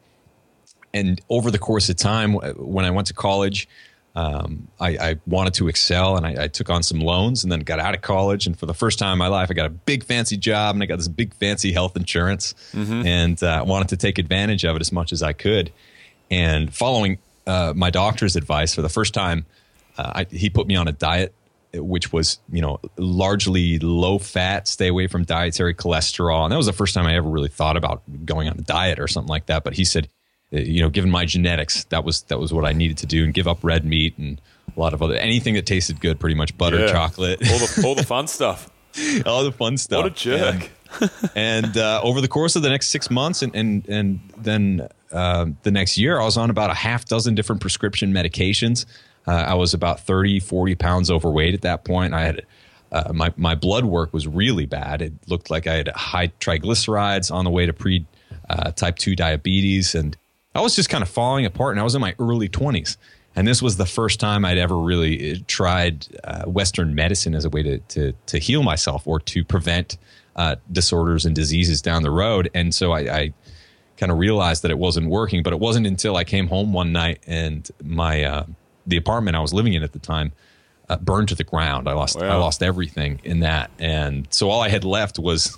and 0.92 1.20
over 1.28 1.50
the 1.50 1.58
course 1.58 1.88
of 1.88 1.96
time, 1.96 2.34
when 2.34 2.84
I 2.84 2.90
went 2.90 3.06
to 3.08 3.14
college, 3.14 3.68
um, 4.16 4.68
I, 4.80 4.88
I 4.96 5.16
wanted 5.26 5.54
to 5.54 5.68
excel 5.68 6.16
and 6.16 6.26
I, 6.26 6.44
I 6.44 6.48
took 6.48 6.68
on 6.68 6.82
some 6.82 7.00
loans 7.00 7.44
and 7.44 7.52
then 7.52 7.60
got 7.60 7.78
out 7.78 7.94
of 7.94 8.00
college. 8.02 8.46
And 8.46 8.58
for 8.58 8.66
the 8.66 8.74
first 8.74 8.98
time 8.98 9.12
in 9.12 9.18
my 9.18 9.28
life, 9.28 9.50
I 9.50 9.54
got 9.54 9.66
a 9.66 9.70
big 9.70 10.04
fancy 10.04 10.36
job 10.36 10.74
and 10.74 10.82
I 10.82 10.86
got 10.86 10.96
this 10.96 11.08
big 11.08 11.32
fancy 11.34 11.72
health 11.72 11.96
insurance 11.96 12.54
and 13.06 13.40
uh, 13.42 13.64
wanted 13.66 13.88
to 13.90 13.96
take 13.96 14.18
advantage 14.18 14.64
of 14.64 14.74
it 14.76 14.80
as 14.80 14.90
much 14.90 15.12
as 15.12 15.22
I 15.22 15.32
could. 15.32 15.72
And 16.30 16.74
following 16.74 17.18
uh, 17.46 17.72
my 17.76 17.90
doctor's 17.90 18.36
advice 18.36 18.74
for 18.74 18.82
the 18.82 18.88
first 18.88 19.14
time, 19.14 19.46
uh, 19.96 20.12
I, 20.16 20.26
he 20.30 20.50
put 20.50 20.66
me 20.66 20.76
on 20.76 20.88
a 20.88 20.92
diet 20.92 21.34
which 21.72 22.12
was 22.12 22.40
you 22.50 22.60
know 22.60 22.80
largely 22.96 23.78
low 23.78 24.18
fat 24.18 24.66
stay 24.66 24.88
away 24.88 25.06
from 25.06 25.22
dietary 25.22 25.72
cholesterol 25.72 26.42
and 26.42 26.50
that 26.50 26.56
was 26.56 26.66
the 26.66 26.72
first 26.72 26.94
time 26.94 27.06
i 27.06 27.14
ever 27.14 27.28
really 27.28 27.48
thought 27.48 27.76
about 27.76 28.02
going 28.24 28.48
on 28.48 28.58
a 28.58 28.62
diet 28.62 28.98
or 28.98 29.06
something 29.06 29.28
like 29.28 29.46
that 29.46 29.62
but 29.62 29.74
he 29.74 29.84
said 29.84 30.08
you 30.50 30.80
know 30.82 30.88
given 30.90 31.10
my 31.10 31.24
genetics 31.24 31.84
that 31.84 32.04
was 32.04 32.22
that 32.22 32.38
was 32.38 32.52
what 32.52 32.64
i 32.64 32.72
needed 32.72 32.98
to 32.98 33.06
do 33.06 33.24
and 33.24 33.34
give 33.34 33.46
up 33.46 33.58
red 33.62 33.84
meat 33.84 34.16
and 34.18 34.40
a 34.76 34.80
lot 34.80 34.92
of 34.94 35.02
other 35.02 35.14
anything 35.14 35.54
that 35.54 35.66
tasted 35.66 36.00
good 36.00 36.18
pretty 36.18 36.34
much 36.34 36.56
butter 36.58 36.78
Yeah. 36.80 36.92
chocolate 36.92 37.40
all 37.50 37.58
the 37.58 37.82
all 37.86 37.94
the 37.94 38.02
fun 38.14 38.26
stuff. 38.26 38.68
all 39.26 39.44
the 39.44 39.52
fun 39.52 39.76
stuff 39.76 40.02
What 40.02 40.12
a 40.12 40.14
jerk. 40.14 40.70
and, 41.00 41.10
and, 41.36 41.76
uh, 41.76 42.00
over 42.02 42.20
the 42.20 42.26
course 42.28 42.56
of 42.56 42.62
the 42.62 42.68
next 42.68 42.88
six 42.88 43.10
months 43.10 43.42
and 43.42 43.54
and 43.54 43.88
and 43.88 44.20
then 44.36 44.88
uh, 45.12 45.46
the 45.62 45.70
next 45.70 45.96
year 45.98 46.20
i 46.20 46.24
was 46.24 46.36
on 46.36 46.50
about 46.50 46.70
a 46.70 46.74
half 46.74 47.04
dozen 47.04 47.34
different 47.36 47.60
prescription 47.60 48.12
medications 48.12 48.86
uh, 49.28 49.30
i 49.32 49.54
was 49.54 49.72
about 49.74 50.00
30 50.00 50.40
40 50.40 50.74
pounds 50.74 51.10
overweight 51.10 51.54
at 51.54 51.62
that 51.62 51.84
point 51.84 52.12
i 52.14 52.22
had 52.22 52.44
uh, 52.92 53.12
my, 53.12 53.32
my 53.36 53.54
blood 53.54 53.84
work 53.84 54.12
was 54.12 54.26
really 54.26 54.66
bad 54.66 55.00
it 55.00 55.12
looked 55.28 55.48
like 55.50 55.68
i 55.68 55.74
had 55.76 55.88
high 55.94 56.26
triglycerides 56.40 57.32
on 57.32 57.44
the 57.44 57.50
way 57.50 57.66
to 57.66 57.72
pre 57.72 58.04
uh, 58.48 58.72
type 58.72 58.96
2 58.98 59.14
diabetes 59.14 59.94
and 59.94 60.16
i 60.54 60.60
was 60.60 60.74
just 60.76 60.88
kind 60.88 61.02
of 61.02 61.08
falling 61.08 61.46
apart 61.46 61.72
and 61.72 61.80
i 61.80 61.82
was 61.82 61.94
in 61.94 62.00
my 62.00 62.14
early 62.18 62.48
20s 62.48 62.96
and 63.36 63.46
this 63.46 63.62
was 63.62 63.76
the 63.76 63.86
first 63.86 64.18
time 64.18 64.44
I'd 64.44 64.58
ever 64.58 64.76
really 64.76 65.32
uh, 65.32 65.36
tried 65.46 66.06
uh, 66.24 66.44
Western 66.46 66.94
medicine 66.94 67.34
as 67.34 67.44
a 67.44 67.48
way 67.48 67.62
to, 67.62 67.78
to, 67.78 68.12
to 68.26 68.38
heal 68.38 68.62
myself 68.62 69.06
or 69.06 69.20
to 69.20 69.44
prevent 69.44 69.98
uh, 70.36 70.56
disorders 70.72 71.24
and 71.24 71.34
diseases 71.34 71.80
down 71.80 72.02
the 72.02 72.10
road. 72.10 72.50
And 72.54 72.74
so 72.74 72.92
I, 72.92 73.00
I 73.00 73.34
kind 73.96 74.10
of 74.10 74.18
realized 74.18 74.62
that 74.62 74.70
it 74.70 74.78
wasn't 74.78 75.08
working. 75.08 75.42
But 75.42 75.52
it 75.52 75.60
wasn't 75.60 75.86
until 75.86 76.16
I 76.16 76.24
came 76.24 76.48
home 76.48 76.72
one 76.72 76.92
night 76.92 77.20
and 77.26 77.70
my 77.84 78.24
uh, 78.24 78.46
the 78.86 78.96
apartment 78.96 79.36
I 79.36 79.40
was 79.40 79.52
living 79.52 79.74
in 79.74 79.82
at 79.82 79.92
the 79.92 79.98
time 79.98 80.32
uh, 80.88 80.96
burned 80.96 81.28
to 81.28 81.34
the 81.34 81.44
ground. 81.44 81.88
I 81.88 81.92
lost 81.92 82.20
I 82.20 82.34
lost 82.36 82.62
everything 82.62 83.20
in 83.22 83.40
that, 83.40 83.70
and 83.78 84.26
so 84.30 84.50
all 84.50 84.60
I 84.60 84.70
had 84.70 84.84
left 84.84 85.18
was 85.18 85.56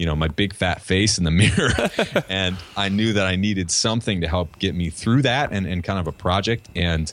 you 0.00 0.06
know 0.06 0.16
my 0.16 0.28
big 0.28 0.54
fat 0.54 0.80
face 0.80 1.18
in 1.18 1.24
the 1.24 1.30
mirror. 1.42 2.24
And 2.28 2.56
i 2.76 2.88
knew 2.88 3.12
that 3.12 3.26
i 3.26 3.36
needed 3.36 3.70
something 3.70 4.22
to 4.22 4.28
help 4.28 4.58
get 4.58 4.74
me 4.74 4.88
through 4.90 5.22
that 5.22 5.52
and, 5.52 5.66
and 5.66 5.84
kind 5.84 5.98
of 5.98 6.06
a 6.06 6.12
project. 6.12 6.68
And 6.74 7.12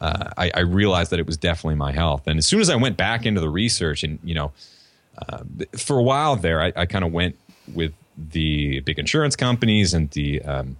uh, 0.00 0.28
I, 0.36 0.50
I 0.54 0.60
realized 0.60 1.10
that 1.12 1.18
it 1.18 1.26
was 1.26 1.38
definitely 1.38 1.76
my 1.76 1.92
health. 1.92 2.26
And 2.26 2.36
as 2.38 2.46
soon 2.46 2.60
as 2.60 2.68
i 2.68 2.76
went 2.76 2.96
back 2.98 3.24
into 3.24 3.40
the 3.40 3.48
research 3.48 4.04
and 4.04 4.18
you 4.22 4.34
know 4.34 4.52
uh, 5.16 5.38
for 5.78 5.96
a 5.98 6.02
while 6.02 6.36
there 6.36 6.60
i, 6.62 6.72
I 6.76 6.84
kind 6.86 7.04
of 7.04 7.12
went 7.12 7.36
with 7.74 7.92
the 8.18 8.80
big 8.80 8.98
insurance 8.98 9.36
companies 9.36 9.94
and 9.94 10.10
the 10.10 10.42
um, 10.42 10.76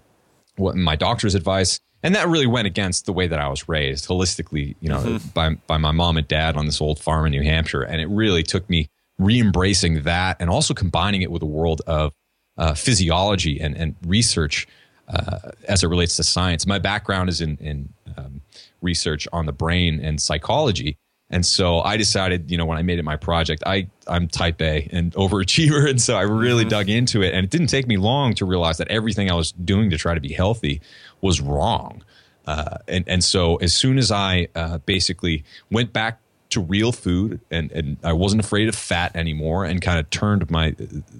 what 0.57 0.77
my 0.77 0.97
doctor's 0.97 1.35
advice. 1.35 1.81
And 2.03 2.15
that 2.15 2.29
really 2.29 2.47
went 2.47 2.67
against 2.67 3.07
the 3.07 3.13
way 3.13 3.27
that 3.27 3.39
I 3.39 3.49
was 3.49 3.69
raised 3.69 4.07
holistically, 4.07 4.77
you 4.81 4.89
know, 4.89 5.01
Mm-hmm. 5.01 5.29
by 5.35 5.55
by 5.67 5.77
my 5.79 5.91
mom 5.91 6.17
and 6.17 6.29
dad 6.29 6.57
on 6.57 6.67
this 6.67 6.81
old 6.81 6.99
farm 7.01 7.27
in 7.27 7.33
New 7.33 7.43
Hampshire, 7.43 7.83
and 7.83 8.01
it 8.01 8.09
really 8.09 8.43
took 8.43 8.69
me 8.71 8.89
re-embracing 9.19 10.03
that 10.03 10.37
and 10.41 10.51
also 10.51 10.75
combining 10.75 11.23
it 11.23 11.31
with 11.31 11.43
a 11.43 11.47
world 11.47 11.83
of 11.87 12.13
uh, 12.59 12.75
physiology 12.75 13.61
and 13.61 13.77
and 13.77 13.95
research 14.07 14.67
uh, 15.09 15.51
as 15.69 15.83
it 15.83 15.89
relates 15.89 16.17
to 16.17 16.25
science. 16.25 16.67
My 16.67 16.79
background 16.79 17.29
is 17.29 17.41
in 17.41 17.57
in 17.59 17.93
um, 18.17 18.41
research 18.81 19.29
on 19.33 19.47
the 19.47 19.53
brain 19.53 20.01
and 20.01 20.21
psychology. 20.21 20.97
And 21.29 21.45
so 21.45 21.81
I 21.81 21.97
decided, 21.97 22.53
you 22.53 22.57
know, 22.57 22.65
when 22.65 22.79
I 22.79 22.83
made 22.83 23.01
it 23.01 23.05
my 23.05 23.17
project, 23.17 23.63
I 23.67 23.89
I'm 24.07 24.29
type 24.29 24.63
A 24.63 24.89
and 24.93 25.13
overachiever, 25.15 25.89
and 25.89 26.01
so 26.01 26.17
I 26.17 26.23
really 26.23 26.65
dug 26.65 26.89
into 26.89 27.23
it. 27.23 27.35
And 27.35 27.45
it 27.45 27.51
didn't 27.51 27.67
take 27.69 27.87
me 27.87 27.97
long 27.97 28.35
to 28.35 28.45
realize 28.45 28.79
that 28.79 28.89
everything 28.89 29.31
I 29.31 29.35
was 29.35 29.53
doing 29.53 29.91
to 29.91 29.99
try 29.99 30.15
to 30.15 30.21
be 30.21 30.33
healthy 30.33 30.81
was 31.21 31.41
wrong. 31.41 32.03
Uh, 32.47 32.79
and 32.87 33.05
and 33.09 33.25
so 33.25 33.57
as 33.57 33.75
soon 33.75 33.99
as 33.99 34.13
I 34.13 34.49
uh, 34.55 34.79
basically 34.79 35.45
went 35.71 35.93
back 35.93 36.21
to 36.57 36.61
real 36.61 36.93
food 36.93 37.41
and 37.51 37.71
and 37.73 37.97
I 38.03 38.13
wasn't 38.13 38.45
afraid 38.45 38.69
of 38.69 38.75
fat 38.75 39.15
anymore, 39.15 39.65
and 39.65 39.81
kind 39.81 39.99
of 39.99 40.11
turned 40.11 40.51
my 40.51 40.75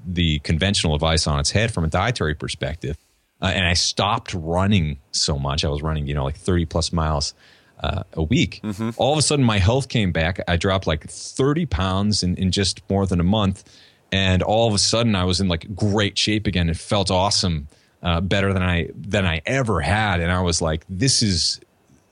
the 0.07 0.41
conventional 0.41 0.95
advice 0.95 1.27
on 1.27 1.39
its 1.41 1.51
head 1.51 1.73
from 1.73 1.85
a 1.85 1.89
dietary 1.89 2.35
perspective, 2.35 2.99
uh, 3.41 3.53
and 3.55 3.65
I 3.67 3.75
stopped 3.75 4.35
running 4.35 4.99
so 5.13 5.39
much. 5.39 5.65
I 5.65 5.69
was 5.69 5.83
running, 5.83 6.07
you 6.07 6.15
know, 6.15 6.25
like 6.25 6.37
thirty 6.37 6.67
plus 6.67 6.93
miles 6.93 7.35
uh, 7.81 8.03
a 8.15 8.23
week. 8.23 8.63
All 8.97 9.13
of 9.13 9.19
a 9.19 9.23
sudden, 9.23 9.45
my 9.45 9.59
health 9.59 9.89
came 9.89 10.13
back. 10.13 10.41
I 10.49 10.57
dropped 10.57 10.87
like 10.87 11.09
30 11.09 11.67
pounds 11.67 12.23
in, 12.23 12.35
in 12.37 12.51
just 12.51 12.89
more 12.89 13.07
than 13.07 13.21
a 13.21 13.25
month. 13.25 13.65
And 14.13 14.43
all 14.43 14.69
of 14.69 14.75
a 14.75 14.79
sudden, 14.79 15.15
I 15.15 15.25
was 15.25 15.41
in 15.41 15.49
like 15.49 15.75
great 15.75 16.17
shape 16.17 16.47
again. 16.47 16.69
It 16.69 16.77
felt 16.77 17.11
awesome, 17.11 17.69
uh, 18.03 18.21
better 18.21 18.53
than 18.53 18.63
I 18.63 18.89
than 18.95 19.27
I 19.27 19.43
ever 19.47 19.81
had. 19.81 20.21
And 20.21 20.31
I 20.31 20.41
was 20.41 20.63
like, 20.63 20.85
this 20.89 21.23
is 21.23 21.61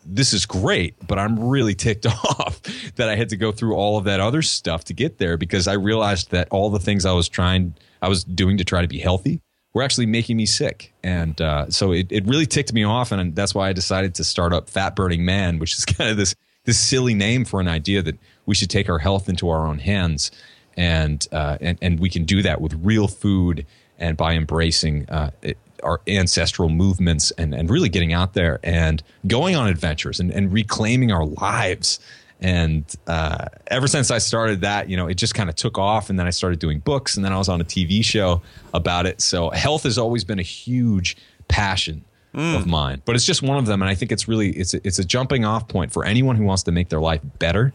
this 0.06 0.32
is 0.32 0.46
great, 0.46 0.94
but 1.06 1.18
I'm 1.18 1.38
really 1.48 1.74
ticked 1.74 2.06
off 2.06 2.60
that 2.96 3.08
I 3.08 3.16
had 3.16 3.30
to 3.30 3.36
go 3.36 3.52
through 3.52 3.74
all 3.74 3.98
of 3.98 4.04
that 4.04 4.20
other 4.20 4.42
stuff 4.42 4.84
to 4.84 4.94
get 4.94 5.18
there 5.18 5.36
because 5.36 5.68
I 5.68 5.74
realized 5.74 6.30
that 6.30 6.48
all 6.50 6.70
the 6.70 6.78
things 6.78 7.04
I 7.04 7.12
was 7.12 7.28
trying, 7.28 7.74
I 8.02 8.08
was 8.08 8.24
doing 8.24 8.58
to 8.58 8.64
try 8.64 8.82
to 8.82 8.88
be 8.88 8.98
healthy 8.98 9.40
were 9.72 9.82
actually 9.82 10.06
making 10.06 10.36
me 10.36 10.46
sick. 10.46 10.92
And 11.02 11.40
uh, 11.40 11.70
so 11.70 11.92
it, 11.92 12.10
it 12.10 12.26
really 12.26 12.46
ticked 12.46 12.72
me 12.72 12.84
off. 12.84 13.12
And 13.12 13.34
that's 13.34 13.54
why 13.54 13.68
I 13.68 13.72
decided 13.72 14.14
to 14.16 14.24
start 14.24 14.52
up 14.52 14.70
Fat 14.70 14.94
Burning 14.94 15.24
Man, 15.24 15.58
which 15.58 15.76
is 15.76 15.84
kind 15.84 16.10
of 16.10 16.16
this, 16.16 16.34
this 16.64 16.78
silly 16.78 17.14
name 17.14 17.44
for 17.44 17.60
an 17.60 17.68
idea 17.68 18.02
that 18.02 18.18
we 18.46 18.54
should 18.54 18.70
take 18.70 18.88
our 18.88 18.98
health 18.98 19.28
into 19.28 19.48
our 19.48 19.66
own 19.66 19.78
hands. 19.78 20.30
And, 20.76 21.26
uh, 21.32 21.58
and, 21.60 21.78
and 21.82 22.00
we 22.00 22.08
can 22.08 22.24
do 22.24 22.42
that 22.42 22.60
with 22.60 22.74
real 22.82 23.08
food 23.08 23.66
and 23.98 24.16
by 24.16 24.34
embracing 24.34 25.08
uh, 25.08 25.30
it, 25.42 25.56
our 25.84 26.00
ancestral 26.06 26.68
movements 26.68 27.30
and, 27.32 27.54
and 27.54 27.70
really 27.70 27.88
getting 27.88 28.12
out 28.12 28.34
there 28.34 28.58
and 28.62 29.02
going 29.26 29.54
on 29.54 29.68
adventures 29.68 30.20
and, 30.20 30.30
and 30.30 30.52
reclaiming 30.52 31.12
our 31.12 31.26
lives. 31.26 32.00
And 32.40 32.84
uh, 33.06 33.46
ever 33.68 33.86
since 33.86 34.10
I 34.10 34.18
started 34.18 34.62
that, 34.62 34.88
you 34.88 34.96
know, 34.96 35.06
it 35.06 35.14
just 35.14 35.34
kind 35.34 35.48
of 35.48 35.56
took 35.56 35.78
off. 35.78 36.10
And 36.10 36.18
then 36.18 36.26
I 36.26 36.30
started 36.30 36.58
doing 36.58 36.80
books, 36.80 37.16
and 37.16 37.24
then 37.24 37.32
I 37.32 37.38
was 37.38 37.48
on 37.48 37.60
a 37.60 37.64
TV 37.64 38.04
show 38.04 38.42
about 38.72 39.06
it. 39.06 39.20
So 39.20 39.50
health 39.50 39.84
has 39.84 39.98
always 39.98 40.24
been 40.24 40.38
a 40.38 40.42
huge 40.42 41.16
passion 41.48 42.04
of 42.36 42.66
mine, 42.66 43.00
but 43.04 43.14
it's 43.14 43.24
just 43.24 43.42
one 43.42 43.58
of 43.58 43.66
them. 43.66 43.80
And 43.80 43.88
I 43.88 43.94
think 43.94 44.10
it's 44.10 44.26
really 44.26 44.50
it's 44.50 44.74
a, 44.74 44.84
it's 44.84 44.98
a 44.98 45.04
jumping 45.04 45.44
off 45.44 45.68
point 45.68 45.92
for 45.92 46.04
anyone 46.04 46.34
who 46.34 46.44
wants 46.44 46.64
to 46.64 46.72
make 46.72 46.88
their 46.88 47.00
life 47.00 47.20
better. 47.38 47.72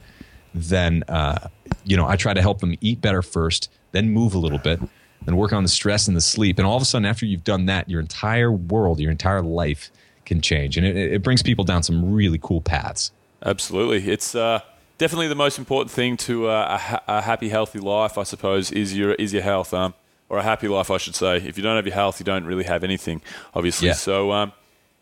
Then 0.53 1.03
uh, 1.07 1.47
you 1.85 1.95
know, 1.95 2.05
I 2.05 2.15
try 2.17 2.33
to 2.33 2.41
help 2.41 2.59
them 2.59 2.75
eat 2.81 3.01
better 3.01 3.21
first, 3.21 3.71
then 3.91 4.09
move 4.09 4.33
a 4.33 4.37
little 4.37 4.57
bit, 4.57 4.79
then 5.25 5.35
work 5.35 5.53
on 5.53 5.63
the 5.63 5.69
stress 5.69 6.07
and 6.07 6.15
the 6.15 6.21
sleep. 6.21 6.57
And 6.57 6.65
all 6.65 6.75
of 6.75 6.81
a 6.81 6.85
sudden, 6.85 7.05
after 7.05 7.25
you've 7.25 7.43
done 7.43 7.65
that, 7.65 7.89
your 7.89 7.99
entire 7.99 8.51
world, 8.51 8.99
your 8.99 9.11
entire 9.11 9.41
life 9.41 9.91
can 10.25 10.41
change, 10.41 10.77
and 10.77 10.85
it, 10.85 10.95
it 10.95 11.23
brings 11.23 11.41
people 11.41 11.65
down 11.65 11.83
some 11.83 12.13
really 12.13 12.39
cool 12.41 12.61
paths. 12.61 13.11
Absolutely, 13.43 14.11
it's 14.11 14.35
uh, 14.35 14.59
definitely 14.97 15.27
the 15.27 15.35
most 15.35 15.57
important 15.57 15.91
thing 15.91 16.17
to 16.17 16.47
uh, 16.47 16.67
a, 16.69 16.77
ha- 16.77 17.03
a 17.07 17.21
happy, 17.21 17.49
healthy 17.49 17.79
life. 17.79 18.17
I 18.17 18.23
suppose 18.23 18.71
is 18.71 18.95
your 18.95 19.13
is 19.13 19.33
your 19.33 19.41
health, 19.41 19.73
um, 19.73 19.93
or 20.29 20.37
a 20.37 20.43
happy 20.43 20.67
life, 20.67 20.91
I 20.91 20.97
should 20.97 21.15
say. 21.15 21.37
If 21.37 21.57
you 21.57 21.63
don't 21.63 21.75
have 21.75 21.85
your 21.85 21.95
health, 21.95 22.19
you 22.19 22.23
don't 22.25 22.45
really 22.45 22.65
have 22.65 22.83
anything, 22.83 23.21
obviously. 23.55 23.87
Yeah. 23.87 23.93
So, 23.93 24.31
um, 24.31 24.53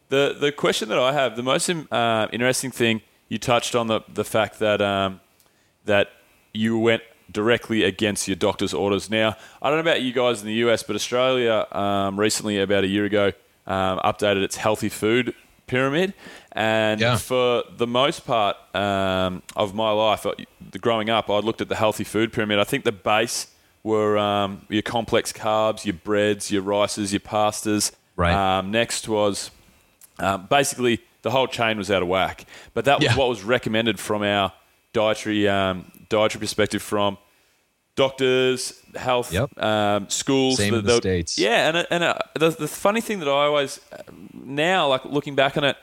the 0.09 0.35
the 0.39 0.51
question 0.51 0.89
that 0.89 0.99
I 0.99 1.11
have, 1.11 1.35
the 1.35 1.43
most 1.43 1.69
uh, 1.69 2.27
interesting 2.31 2.71
thing, 2.71 3.01
you 3.27 3.37
touched 3.37 3.75
on 3.75 3.87
the 3.87 4.01
the 4.07 4.23
fact 4.23 4.59
that 4.59 4.81
um, 4.81 5.19
that 5.85 6.09
you 6.53 6.79
went 6.79 7.03
directly 7.31 7.83
against 7.83 8.27
your 8.27 8.35
doctor's 8.35 8.73
orders. 8.73 9.09
Now, 9.09 9.35
I 9.61 9.69
don't 9.69 9.77
know 9.83 9.89
about 9.91 10.01
you 10.01 10.13
guys 10.13 10.41
in 10.41 10.47
the 10.47 10.53
US, 10.65 10.83
but 10.83 10.95
Australia 10.95 11.65
um, 11.71 12.19
recently, 12.19 12.59
about 12.59 12.83
a 12.83 12.87
year 12.87 13.05
ago, 13.05 13.33
um, 13.65 13.99
updated 13.99 14.43
its 14.43 14.55
healthy 14.57 14.89
food 14.89 15.33
pyramid. 15.67 16.13
And 16.53 17.01
Yeah. 17.01 17.17
for 17.17 17.63
the 17.75 17.87
most 17.87 18.25
part 18.25 18.55
um, 18.75 19.41
of 19.55 19.75
my 19.75 19.91
life, 19.91 20.25
uh, 20.25 20.33
the 20.71 20.79
growing 20.79 21.09
up, 21.09 21.29
I 21.29 21.39
looked 21.39 21.61
at 21.61 21.69
the 21.69 21.75
healthy 21.75 22.03
food 22.05 22.31
pyramid. 22.33 22.59
I 22.59 22.63
think 22.63 22.83
the 22.85 22.91
base 22.93 23.47
were 23.83 24.17
um, 24.17 24.61
your 24.69 24.81
complex 24.81 25.31
carbs, 25.33 25.85
your 25.85 25.93
breads, 25.95 26.49
your 26.51 26.61
rices, 26.61 27.13
your 27.13 27.19
pastas. 27.19 27.91
Right. 28.15 28.33
Um, 28.33 28.71
next 28.71 29.07
was 29.07 29.51
um, 30.19 30.47
basically 30.49 30.99
the 31.21 31.31
whole 31.31 31.47
chain 31.47 31.77
was 31.77 31.91
out 31.91 32.01
of 32.01 32.07
whack. 32.07 32.45
But 32.73 32.85
that 32.85 32.99
was 32.99 33.05
Yeah. 33.05 33.15
what 33.17 33.27
was 33.29 33.43
recommended 33.43 33.99
from 33.99 34.23
our 34.23 34.53
dietary 34.93 35.47
um, 35.47 35.91
dietary 36.09 36.39
perspective 36.39 36.81
from 36.81 37.17
doctors, 37.95 38.81
health, 38.95 39.33
Yep. 39.33 39.57
um, 39.61 40.09
schools. 40.09 40.57
Same 40.57 40.73
in 40.75 40.85
the 40.85 40.97
States. 40.97 41.37
Yeah, 41.37 41.69
and 41.69 41.87
and 41.89 42.03
uh, 42.03 42.15
the 42.35 42.49
the 42.51 42.67
funny 42.67 43.01
thing 43.01 43.19
that 43.19 43.27
I 43.27 43.45
always 43.45 43.79
now 44.33 44.87
like 44.87 45.05
looking 45.05 45.35
back 45.35 45.57
on 45.57 45.63
it, 45.63 45.77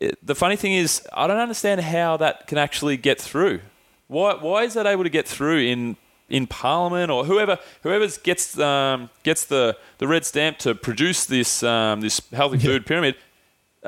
it, 0.00 0.18
the 0.26 0.34
funny 0.34 0.56
thing 0.56 0.72
is 0.74 1.02
I 1.12 1.26
don't 1.26 1.38
understand 1.38 1.80
how 1.80 2.16
that 2.18 2.46
can 2.46 2.58
actually 2.58 2.96
get 2.96 3.20
through. 3.20 3.60
Why 4.08 4.34
why 4.34 4.64
is 4.64 4.74
that 4.74 4.86
able 4.86 5.04
to 5.04 5.10
get 5.10 5.28
through 5.28 5.58
in 5.60 5.96
in 6.30 6.46
Parliament 6.46 7.10
or 7.10 7.24
whoever 7.24 7.58
whoever 7.82 8.08
gets 8.22 8.58
um, 8.58 9.10
gets 9.22 9.44
the, 9.46 9.76
the 9.98 10.06
red 10.06 10.24
stamp 10.24 10.58
to 10.58 10.74
produce 10.74 11.26
this 11.26 11.62
um, 11.62 12.00
this 12.00 12.20
healthy 12.32 12.58
food 12.58 12.86
pyramid? 12.86 13.16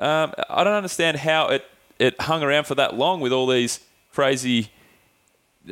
Um, 0.00 0.32
I 0.49 0.62
don't 0.64 0.75
understand 0.75 1.18
how 1.18 1.49
it 1.49 1.64
it 1.99 2.20
hung 2.20 2.42
around 2.42 2.64
for 2.64 2.75
that 2.76 2.94
long 2.94 3.20
with 3.20 3.32
all 3.32 3.47
these 3.47 3.80
crazy 4.12 4.70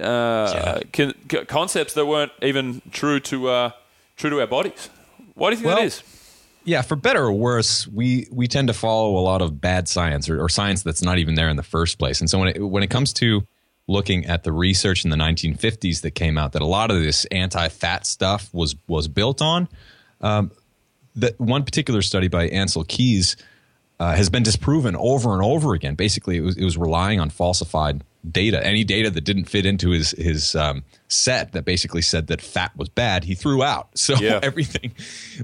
uh, 0.01 0.81
co- 0.93 1.13
concepts 1.47 1.95
that 1.95 2.07
weren't 2.07 2.33
even 2.43 2.83
true 2.93 3.21
to 3.21 3.49
uh, 3.49 3.71
true 4.17 4.31
to 4.31 4.41
our 4.41 4.47
bodies. 4.47 4.91
Why 5.35 5.51
do 5.51 5.57
you 5.57 5.63
think 5.63 5.69
that 5.69 5.77
Well, 5.77 5.87
is? 5.87 6.03
Yeah, 6.65 6.83
for 6.83 6.97
better 6.97 7.25
or 7.25 7.33
worse, 7.33 7.87
we 7.89 8.27
we 8.31 8.47
tend 8.47 8.69
to 8.69 8.75
follow 8.75 9.17
a 9.17 9.23
lot 9.23 9.41
of 9.41 9.61
bad 9.61 9.89
science 9.89 10.29
or, 10.29 10.43
or 10.43 10.49
science 10.49 10.83
that's 10.83 11.03
not 11.03 11.19
even 11.19 11.35
there 11.35 11.49
in 11.49 11.57
the 11.57 11.63
first 11.63 11.99
place. 11.99 12.21
And 12.21 12.29
so 12.29 12.39
when 12.39 12.49
it 12.49 12.63
when 12.63 12.83
it 12.83 12.91
comes 12.91 13.13
to 13.15 13.43
looking 13.87 14.27
at 14.27 14.45
the 14.45 14.53
research 14.53 15.05
in 15.05 15.11
the 15.11 15.17
1950s 15.17 16.03
that 16.03 16.11
came 16.11 16.37
out 16.37 16.53
that 16.53 16.61
a 16.61 16.67
lot 16.67 16.91
of 16.91 17.01
this 17.01 17.25
anti-fat 17.27 18.05
stuff 18.05 18.53
was 18.53 18.77
was 18.87 19.09
built 19.09 19.41
on, 19.41 19.69
um, 20.21 20.51
that 21.17 21.41
one 21.41 21.65
particular 21.65 22.03
study 22.03 22.29
by 22.29 22.51
Ancel 22.51 22.87
Keys 22.87 23.37
uh, 24.01 24.15
has 24.15 24.31
been 24.31 24.43
disproven 24.43 24.95
over 24.97 25.33
and 25.33 25.43
over 25.43 25.75
again. 25.75 25.95
Basically, 25.95 26.37
it 26.37 26.43
was, 26.43 26.57
it 26.57 26.65
was 26.65 26.77
relying 26.79 27.19
on 27.21 27.31
falsified 27.31 28.05
data. 28.31 28.65
Any 28.65 28.85
data 28.85 29.11
that 29.11 29.23
didn't 29.23 29.47
fit 29.47 29.65
into 29.67 29.91
his 29.91 30.11
his 30.13 30.55
um, 30.55 30.85
set 31.09 31.53
that 31.53 31.65
basically 31.65 32.03
said 32.03 32.27
that 32.29 32.41
fat 32.41 32.73
was 32.77 32.89
bad, 32.89 33.25
he 33.25 33.35
threw 33.35 33.63
out. 33.63 33.89
So 33.97 34.15
Yeah. 34.17 34.41
everything 34.43 34.93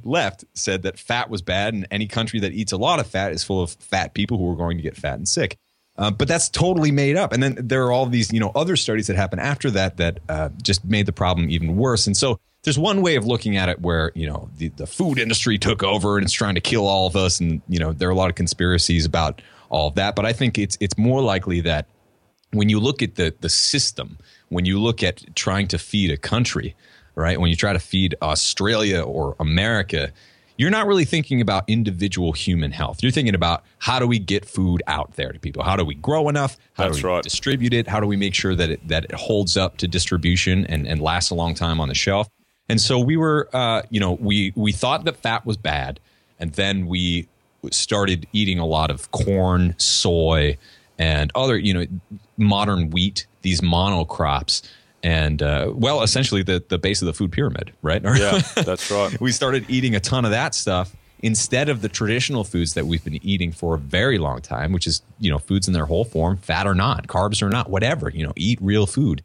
left 0.04 0.44
said 0.54 0.82
that 0.82 0.98
fat 0.98 1.30
was 1.30 1.42
bad, 1.42 1.74
and 1.74 1.86
any 1.90 2.06
country 2.06 2.40
that 2.40 2.52
eats 2.52 2.72
a 2.72 2.76
lot 2.76 3.00
of 3.00 3.06
fat 3.06 3.32
is 3.32 3.42
full 3.44 3.62
of 3.62 3.70
fat 3.72 4.14
people 4.14 4.38
who 4.38 4.50
are 4.50 4.56
going 4.56 4.76
to 4.76 4.82
get 4.82 4.96
fat 4.96 5.14
and 5.14 5.28
sick. 5.28 5.56
Uh, 5.96 6.10
but 6.10 6.26
that's 6.26 6.48
totally 6.48 6.90
made 6.90 7.16
up. 7.16 7.32
And 7.32 7.40
then 7.40 7.56
there 7.60 7.84
are 7.84 7.92
all 7.92 8.06
these, 8.06 8.32
you 8.32 8.40
know, 8.40 8.50
other 8.56 8.74
studies 8.74 9.06
that 9.06 9.14
happen 9.16 9.38
after 9.38 9.70
that 9.70 9.96
that 9.98 10.18
uh, 10.28 10.48
just 10.60 10.84
made 10.84 11.06
the 11.06 11.12
problem 11.12 11.48
even 11.50 11.76
worse. 11.76 12.08
And 12.08 12.16
so 12.16 12.40
there's 12.64 12.78
one 12.78 13.02
way 13.02 13.16
of 13.16 13.26
looking 13.26 13.56
at 13.56 13.68
it 13.68 13.80
where 13.80 14.10
you 14.14 14.26
know 14.26 14.48
the, 14.56 14.68
the 14.70 14.86
food 14.86 15.18
industry 15.18 15.58
took 15.58 15.82
over 15.82 16.16
and 16.16 16.24
it's 16.24 16.32
trying 16.32 16.54
to 16.54 16.60
kill 16.60 16.86
all 16.86 17.06
of 17.06 17.14
us, 17.14 17.38
and 17.38 17.62
you 17.68 17.78
know 17.78 17.92
there 17.92 18.08
are 18.08 18.12
a 18.12 18.16
lot 18.16 18.30
of 18.30 18.34
conspiracies 18.34 19.04
about 19.04 19.40
all 19.68 19.88
of 19.88 19.94
that. 19.94 20.16
But 20.16 20.26
I 20.26 20.32
think 20.32 20.58
it's 20.58 20.76
it's 20.80 20.98
more 20.98 21.22
likely 21.22 21.60
that 21.60 21.86
when 22.52 22.68
you 22.68 22.80
look 22.80 23.02
at 23.02 23.14
the 23.14 23.34
the 23.40 23.50
system, 23.50 24.18
when 24.48 24.64
you 24.64 24.80
look 24.80 25.02
at 25.02 25.22
trying 25.36 25.68
to 25.68 25.78
feed 25.78 26.10
a 26.10 26.16
country, 26.16 26.74
right? 27.14 27.38
When 27.38 27.50
you 27.50 27.56
try 27.56 27.72
to 27.72 27.78
feed 27.78 28.14
Australia 28.22 29.02
or 29.02 29.36
America, 29.38 30.10
you're 30.56 30.70
not 30.70 30.86
really 30.86 31.04
thinking 31.04 31.42
about 31.42 31.64
individual 31.68 32.32
human 32.32 32.70
health. 32.70 33.02
You're 33.02 33.12
thinking 33.12 33.34
about 33.34 33.64
how 33.78 33.98
do 33.98 34.06
we 34.06 34.18
get 34.18 34.46
food 34.46 34.82
out 34.86 35.16
there 35.16 35.32
to 35.32 35.38
people? 35.38 35.64
How 35.64 35.76
do 35.76 35.84
we 35.84 35.96
grow 35.96 36.30
enough? 36.30 36.56
How 36.74 36.84
That's 36.84 37.00
do 37.00 37.08
we 37.08 37.12
right. 37.12 37.22
distribute 37.22 37.74
it? 37.74 37.88
How 37.88 38.00
do 38.00 38.06
we 38.06 38.16
make 38.16 38.34
sure 38.34 38.54
that 38.54 38.70
it 38.70 38.88
that 38.88 39.04
it 39.04 39.14
holds 39.14 39.58
up 39.58 39.76
to 39.78 39.88
distribution 39.88 40.64
and, 40.66 40.86
and 40.88 41.02
lasts 41.02 41.30
a 41.30 41.34
long 41.34 41.54
time 41.54 41.78
on 41.78 41.88
the 41.88 41.94
shelf? 41.94 42.28
And 42.68 42.80
so 42.80 42.98
we 42.98 43.16
were, 43.16 43.48
uh, 43.52 43.82
you 43.90 44.00
know, 44.00 44.12
we 44.12 44.52
we 44.56 44.72
thought 44.72 45.04
that 45.04 45.16
fat 45.18 45.44
was 45.44 45.56
bad, 45.56 46.00
and 46.38 46.52
then 46.52 46.86
we 46.86 47.28
started 47.70 48.26
eating 48.32 48.58
a 48.58 48.66
lot 48.66 48.90
of 48.90 49.10
corn, 49.10 49.74
soy, 49.78 50.56
and 50.98 51.30
other, 51.34 51.56
you 51.56 51.74
know, 51.74 51.86
modern 52.36 52.90
wheat, 52.90 53.26
these 53.42 53.60
monocrops, 53.60 54.62
and 55.02 55.42
uh, 55.42 55.70
well, 55.74 56.02
essentially 56.02 56.42
the 56.42 56.64
the 56.68 56.78
base 56.78 57.02
of 57.02 57.06
the 57.06 57.14
food 57.14 57.32
pyramid, 57.32 57.72
right? 57.82 58.02
Yeah, 58.02 58.40
that's 58.62 58.90
right. 58.90 59.20
we 59.20 59.32
started 59.32 59.66
eating 59.68 59.94
a 59.94 60.00
ton 60.00 60.24
of 60.24 60.30
that 60.30 60.54
stuff 60.54 60.96
instead 61.24 61.70
of 61.70 61.80
the 61.80 61.88
traditional 61.88 62.44
foods 62.44 62.74
that 62.74 62.86
we've 62.86 63.02
been 63.02 63.24
eating 63.24 63.50
for 63.50 63.76
a 63.76 63.78
very 63.78 64.18
long 64.18 64.42
time, 64.42 64.72
which 64.72 64.86
is, 64.86 65.00
you 65.18 65.30
know, 65.30 65.38
foods 65.38 65.66
in 65.66 65.72
their 65.72 65.86
whole 65.86 66.04
form, 66.04 66.36
fat 66.36 66.66
or 66.66 66.74
not, 66.74 67.06
carbs 67.06 67.42
or 67.42 67.48
not, 67.48 67.70
whatever, 67.70 68.10
you 68.10 68.22
know, 68.26 68.32
eat 68.36 68.58
real 68.60 68.86
food. 68.86 69.24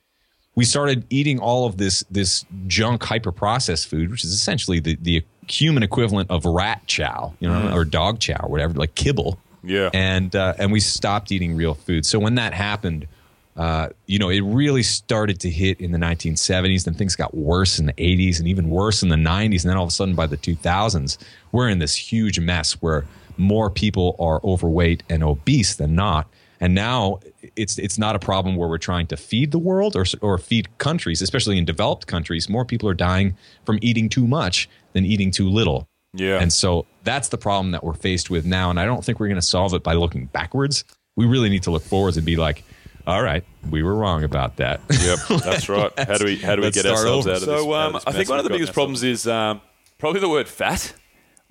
We 0.60 0.66
started 0.66 1.06
eating 1.10 1.40
all 1.40 1.66
of 1.66 1.78
this 1.78 2.04
this 2.12 2.46
junk 2.68 3.02
hyper 3.02 3.32
processed 3.32 3.88
food, 3.88 4.12
which 4.12 4.26
is 4.26 4.34
essentially 4.34 4.82
the, 4.82 4.98
the 5.02 5.24
human 5.48 5.84
equivalent 5.84 6.30
of 6.30 6.44
rat 6.44 6.82
chow, 6.86 7.34
you 7.40 7.48
know, 7.48 7.74
or 7.74 7.86
dog 7.86 8.20
chow, 8.20 8.42
or 8.44 8.50
whatever, 8.50 8.74
like 8.74 8.94
kibble. 8.94 9.40
Yeah. 9.64 9.90
And 9.94 10.36
uh, 10.36 10.56
and 10.58 10.70
we 10.70 10.82
stopped 10.82 11.32
eating 11.32 11.56
real 11.56 11.76
food. 11.76 12.06
So 12.06 12.20
when 12.20 12.36
that 12.36 12.54
happened, 12.54 13.08
uh, 13.56 13.88
you 14.06 14.20
know, 14.20 14.28
it 14.28 14.42
really 14.42 14.84
started 14.84 15.40
to 15.40 15.50
hit 15.50 15.80
in 15.80 15.94
the 15.94 15.98
1970s. 15.98 16.84
Then 16.84 16.94
things 16.94 17.16
got 17.16 17.34
worse 17.34 17.80
in 17.80 17.86
the 17.86 17.94
80s 17.94 18.40
and 18.40 18.48
even 18.50 18.70
worse 18.70 19.02
in 19.02 19.08
the 19.08 19.16
90s. 19.16 19.62
And 19.62 19.70
then 19.70 19.78
all 19.78 19.86
of 19.86 19.90
a 19.90 19.94
sudden, 19.94 20.14
by 20.14 20.28
the 20.28 20.36
2000s, 20.36 21.18
we're 21.54 21.70
in 21.70 21.80
this 21.80 21.96
huge 21.96 22.38
mess 22.38 22.74
where 22.82 23.06
more 23.38 23.70
people 23.70 24.18
are 24.20 24.42
overweight 24.44 25.04
and 25.10 25.24
obese 25.24 25.76
than 25.76 25.96
not. 25.96 26.28
And 26.60 26.76
now 26.76 27.22
it's 27.56 27.78
it's 27.78 27.98
not 27.98 28.16
a 28.16 28.20
problem 28.20 28.56
where 28.56 28.68
we're 28.68 28.78
trying 28.78 29.08
to 29.08 29.18
feed 29.18 29.52
the 29.52 29.60
world 29.60 29.96
or 29.96 30.06
or 30.22 30.38
feed 30.38 30.78
countries, 30.78 31.22
especially 31.22 31.58
in 31.58 31.66
developed 31.66 32.08
countries. 32.08 32.50
More 32.50 32.66
people 32.66 32.90
are 32.90 32.94
dying 32.94 33.36
from 33.66 33.80
eating 33.82 34.10
too 34.10 34.28
much 34.28 34.70
than 34.94 35.06
eating 35.06 35.32
too 35.32 35.50
little. 35.50 35.88
Yeah. 36.14 36.40
And 36.40 36.52
so 36.52 36.86
that's 37.04 37.30
the 37.30 37.38
problem 37.38 37.72
that 37.72 37.84
we're 37.84 37.94
faced 37.94 38.30
with 38.30 38.46
now. 38.46 38.70
And 38.70 38.80
I 38.80 38.86
don't 38.86 39.04
think 39.04 39.20
we're 39.20 39.28
going 39.28 39.36
to 39.36 39.46
solve 39.46 39.74
it 39.74 39.84
by 39.84 39.94
looking 39.94 40.26
backwards. 40.26 40.84
We 41.16 41.26
really 41.26 41.50
need 41.50 41.64
to 41.64 41.72
look 41.72 41.84
forwards 41.84 42.18
and 42.18 42.26
be 42.26 42.36
like, 42.36 42.64
all 43.06 43.22
right, 43.22 43.44
we 43.70 43.84
were 43.84 43.96
wrong 43.96 44.24
about 44.24 44.58
that. 44.58 44.82
Yep, 44.90 45.20
that's 45.44 45.70
right. 45.70 45.92
How 45.98 46.18
do 46.18 46.26
we 46.26 46.38
how 46.38 46.56
do 46.56 46.62
we 46.62 46.72
get 46.72 46.86
ourselves 46.86 47.28
over. 47.28 47.36
out 47.36 47.42
of 47.42 47.48
this? 47.48 47.62
So, 47.62 47.74
um, 47.74 47.96
I 48.08 48.12
think 48.12 48.30
one 48.30 48.40
of 48.40 48.44
the 48.44 48.50
biggest 48.50 48.74
problems 48.74 49.04
is 49.04 49.28
um, 49.28 49.62
probably 49.98 50.22
the 50.22 50.30
word 50.30 50.48
fat. 50.48 50.94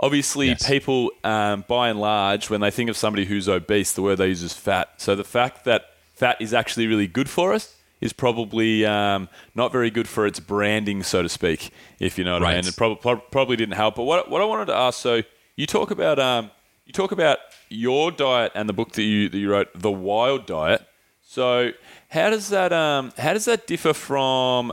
Obviously, 0.00 0.48
Yes. 0.48 0.66
people, 0.66 1.10
um, 1.24 1.64
by 1.66 1.88
and 1.88 2.00
large, 2.00 2.50
when 2.50 2.60
they 2.60 2.70
think 2.70 2.88
of 2.88 2.96
somebody 2.96 3.24
who's 3.24 3.48
obese, 3.48 3.92
the 3.92 4.02
word 4.02 4.16
they 4.16 4.28
use 4.28 4.42
is 4.42 4.52
fat. 4.54 4.90
So 4.98 5.14
the 5.16 5.24
fact 5.24 5.64
that 5.64 5.86
fat 6.14 6.36
is 6.40 6.54
actually 6.54 6.86
really 6.86 7.06
good 7.08 7.28
for 7.28 7.52
us 7.52 7.74
is 8.00 8.12
probably 8.12 8.86
um, 8.86 9.28
not 9.56 9.72
very 9.72 9.90
good 9.90 10.06
for 10.08 10.24
its 10.24 10.38
branding, 10.38 11.02
so 11.02 11.22
to 11.22 11.28
speak, 11.28 11.70
if 11.98 12.16
you 12.16 12.22
know 12.22 12.34
what 12.34 12.44
I 12.44 12.54
mean. 12.54 12.66
It 12.68 12.76
prob- 12.76 13.00
prob- 13.00 13.30
probably 13.32 13.56
didn't 13.56 13.74
help. 13.74 13.96
But 13.96 14.04
what, 14.04 14.30
what 14.30 14.40
I 14.40 14.44
wanted 14.44 14.66
to 14.66 14.74
ask, 14.74 15.00
so 15.00 15.22
you 15.56 15.66
talk 15.66 15.90
about 15.90 16.20
um, 16.20 16.52
you 16.86 16.92
talk 16.92 17.10
about 17.10 17.38
your 17.68 18.12
diet 18.12 18.52
and 18.54 18.68
the 18.68 18.72
book 18.72 18.92
that 18.92 19.02
you 19.02 19.28
that 19.28 19.36
you 19.36 19.50
wrote, 19.50 19.68
The 19.74 19.90
Wild 19.90 20.46
Diet. 20.46 20.86
So 21.22 21.72
how 22.10 22.30
does 22.30 22.50
that 22.50 22.72
um, 22.72 23.12
how 23.18 23.32
does 23.32 23.46
that 23.46 23.66
differ 23.66 23.92
from 23.92 24.72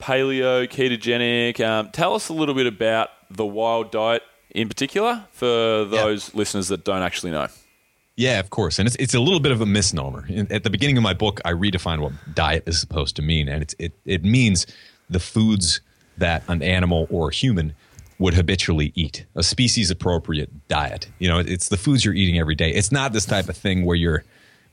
paleo, 0.00 0.66
ketogenic? 0.66 1.60
Um, 1.60 1.90
tell 1.92 2.14
us 2.14 2.30
a 2.30 2.32
little 2.32 2.54
bit 2.54 2.66
about 2.66 3.10
the 3.30 3.44
wild 3.46 3.90
diet 3.92 4.22
in 4.54 4.68
particular 4.68 5.24
for 5.32 5.46
those 5.46 6.34
listeners 6.34 6.68
that 6.68 6.84
don't 6.84 7.02
actually 7.02 7.32
know. 7.32 7.48
Yeah, 8.16 8.40
of 8.40 8.50
course. 8.50 8.78
And 8.78 8.86
it's, 8.86 8.96
it's 8.96 9.14
a 9.14 9.20
little 9.20 9.40
bit 9.40 9.52
of 9.52 9.60
a 9.60 9.66
misnomer. 9.66 10.26
In, 10.28 10.50
at 10.52 10.64
the 10.64 10.70
beginning 10.70 10.96
of 10.96 11.02
my 11.02 11.14
book, 11.14 11.40
I 11.44 11.52
redefine 11.52 12.00
what 12.00 12.12
diet 12.34 12.64
is 12.66 12.78
supposed 12.78 13.16
to 13.16 13.22
mean. 13.22 13.48
And 13.48 13.62
it's, 13.62 13.74
it, 13.78 13.92
it 14.04 14.24
means 14.24 14.66
the 15.08 15.20
foods 15.20 15.80
that 16.18 16.42
an 16.48 16.62
animal 16.62 17.06
or 17.10 17.30
a 17.30 17.34
human 17.34 17.74
would 18.18 18.34
habitually 18.34 18.92
eat, 18.94 19.26
a 19.34 19.42
species 19.42 19.90
appropriate 19.90 20.68
diet. 20.68 21.08
You 21.18 21.28
know, 21.28 21.38
it's 21.38 21.70
the 21.70 21.76
foods 21.76 22.04
you're 22.04 22.14
eating 22.14 22.38
every 22.38 22.54
day. 22.54 22.70
It's 22.70 22.92
not 22.92 23.12
this 23.12 23.24
type 23.24 23.48
of 23.48 23.56
thing 23.56 23.84
where 23.84 23.96
you're 23.96 24.24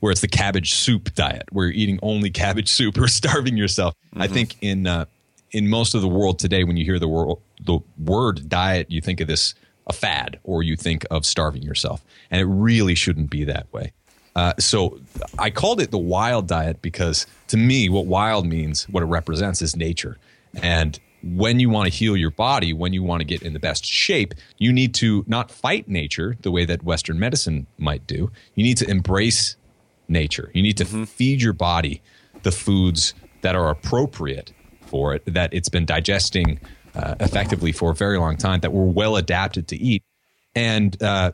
where 0.01 0.11
it's 0.11 0.21
the 0.21 0.29
cabbage 0.29 0.73
soup 0.73 1.13
diet, 1.15 1.43
where 1.51 1.65
you're 1.65 1.75
eating 1.75 1.99
only 2.01 2.29
cabbage 2.29 2.69
soup 2.69 2.97
or 2.97 3.07
starving 3.07 3.57
yourself. 3.57 3.95
I 4.15 4.27
think 4.27 4.57
in 4.61 4.85
uh, 4.85 5.05
in 5.51 5.67
most 5.67 5.95
of 5.95 6.01
the 6.01 6.07
world 6.07 6.39
today, 6.39 6.63
when 6.63 6.77
you 6.77 6.85
hear 6.85 6.99
the 6.99 7.07
word 7.07 7.37
the 7.61 7.79
word 7.97 8.47
diet, 8.49 8.91
you 8.91 9.01
think 9.01 9.21
of 9.21 9.27
this 9.27 9.55
a 9.89 9.93
fad, 9.93 10.39
or 10.43 10.63
you 10.63 10.77
think 10.77 11.05
of 11.11 11.25
starving 11.25 11.63
yourself, 11.63 12.05
and 12.31 12.39
it 12.39 12.45
really 12.45 12.95
shouldn't 12.95 13.29
be 13.29 13.43
that 13.43 13.71
way. 13.73 13.91
Uh, 14.35 14.53
so 14.59 14.99
I 15.37 15.49
called 15.49 15.81
it 15.81 15.91
the 15.91 15.97
wild 15.97 16.47
diet 16.47 16.81
because 16.81 17.25
to 17.47 17.57
me, 17.57 17.89
what 17.89 18.05
wild 18.05 18.45
means, 18.45 18.87
what 18.89 19.03
it 19.03 19.07
represents, 19.07 19.61
is 19.61 19.75
nature. 19.75 20.17
And 20.61 20.97
when 21.23 21.59
you 21.59 21.69
want 21.69 21.91
to 21.91 21.97
heal 21.97 22.15
your 22.15 22.31
body, 22.31 22.71
when 22.71 22.93
you 22.93 23.03
want 23.03 23.19
to 23.19 23.25
get 23.25 23.41
in 23.41 23.53
the 23.53 23.59
best 23.59 23.83
shape, 23.83 24.33
you 24.57 24.71
need 24.71 24.93
to 24.95 25.25
not 25.27 25.51
fight 25.51 25.89
nature 25.89 26.37
the 26.41 26.51
way 26.51 26.63
that 26.65 26.83
Western 26.83 27.19
medicine 27.19 27.67
might 27.77 28.07
do. 28.07 28.31
You 28.55 28.63
need 28.63 28.77
to 28.77 28.89
embrace 28.89 29.57
nature. 30.07 30.51
You 30.53 30.61
need 30.61 30.77
to 30.77 30.85
feed 30.85 31.41
your 31.41 31.53
body 31.53 32.01
the 32.43 32.51
foods 32.51 33.13
that 33.41 33.55
are 33.55 33.69
appropriate 33.69 34.53
for 34.85 35.15
it, 35.15 35.23
that 35.33 35.53
it's 35.53 35.69
been 35.69 35.85
digesting 35.85 36.59
uh, 36.95 37.15
effectively 37.19 37.71
for 37.71 37.91
a 37.91 37.95
very 37.95 38.17
long 38.17 38.37
time, 38.37 38.59
that 38.61 38.71
we're 38.71 38.83
well 38.83 39.15
adapted 39.15 39.67
to 39.69 39.75
eat. 39.75 40.03
And 40.55 41.01
uh, 41.01 41.31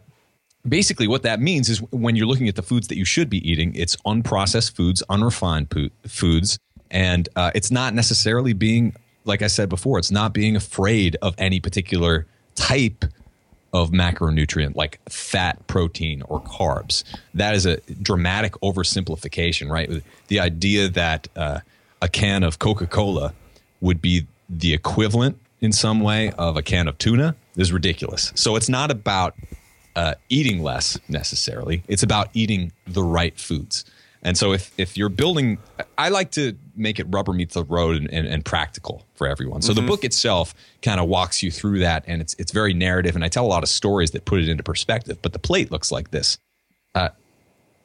basically, 0.68 1.08
what 1.08 1.24
that 1.24 1.40
means 1.40 1.70
is 1.70 1.82
when 1.92 2.16
you're 2.16 2.28
looking 2.28 2.48
at 2.48 2.56
the 2.56 2.62
foods 2.62 2.88
that 2.88 2.98
you 2.98 3.06
should 3.06 3.30
be 3.30 3.50
eating, 3.50 3.74
it's 3.76 3.96
unprocessed 4.06 4.76
foods, 4.76 5.04
unrefined 5.10 5.70
po- 5.70 5.90
foods, 6.08 6.60
and 6.92 7.28
uh, 7.36 7.52
it's 7.56 7.72
not 7.72 7.94
necessarily 7.94 8.54
being, 8.54 8.96
like 9.26 9.42
I 9.42 9.48
said 9.48 9.70
before, 9.70 10.00
it's 10.00 10.12
not 10.12 10.34
being 10.34 10.56
afraid 10.56 11.18
of 11.22 11.36
any 11.38 11.60
particular 11.60 12.28
type 12.56 13.06
of 13.74 13.92
macronutrient 13.92 14.76
like 14.76 15.00
fat, 15.10 15.68
protein, 15.68 16.22
or 16.30 16.42
carbs. 16.42 17.04
That 17.34 17.56
is 17.56 17.66
a 17.66 17.78
dramatic 18.02 18.54
oversimplification, 18.64 19.70
right? 19.70 20.02
The 20.28 20.40
idea 20.40 20.88
that 20.90 21.28
uh, 21.36 21.60
a 22.02 22.08
can 22.08 22.44
of 22.44 22.60
Coca 22.60 22.88
Cola 22.88 23.34
would 23.82 24.02
be 24.02 24.28
the 24.50 24.74
equivalent 24.74 25.38
in 25.66 25.74
some 25.74 26.00
way 26.00 26.32
of 26.38 26.56
a 26.56 26.62
can 26.62 26.88
of 26.88 26.98
tuna 26.98 27.36
is 27.58 27.74
ridiculous. 27.74 28.32
So 28.36 28.56
it's 28.56 28.70
not 28.70 28.92
about 28.92 29.36
uh, 29.96 30.16
eating 30.30 30.62
less 30.62 30.98
necessarily, 31.10 31.84
it's 31.88 32.04
about 32.04 32.30
eating 32.34 32.72
the 32.88 33.04
right 33.04 33.38
foods. 33.38 33.84
And 34.22 34.36
so 34.36 34.54
if, 34.54 34.72
if 34.80 34.98
you're 34.98 35.10
building, 35.10 35.60
I 36.00 36.10
like 36.10 36.32
to 36.32 36.58
make 36.76 37.00
it 37.00 37.06
rubber 37.10 37.32
meets 37.32 37.54
the 37.54 37.64
road 37.64 37.96
and, 37.96 38.12
and, 38.12 38.28
and 38.28 38.44
practical 38.44 39.06
for 39.14 39.28
everyone. 39.28 39.62
So 39.62 39.72
the 39.72 39.84
book 39.84 40.04
itself 40.04 40.56
kind 40.82 41.00
of 41.00 41.08
walks 41.08 41.44
you 41.44 41.52
through 41.52 41.80
that 41.80 42.06
and 42.08 42.22
it's, 42.24 42.34
it's 42.40 42.52
very 42.52 42.74
narrative. 42.74 43.16
And 43.16 43.24
I 43.24 43.28
tell 43.28 43.46
a 43.46 43.48
lot 43.48 43.62
of 43.62 43.70
stories 43.70 44.12
that 44.12 44.26
put 44.26 44.40
it 44.40 44.50
into 44.50 44.64
perspective. 44.64 45.20
But 45.22 45.34
the 45.34 45.40
plate 45.40 45.72
looks 45.72 45.92
like 45.92 46.10
this. 46.10 46.40
Uh, 46.96 47.10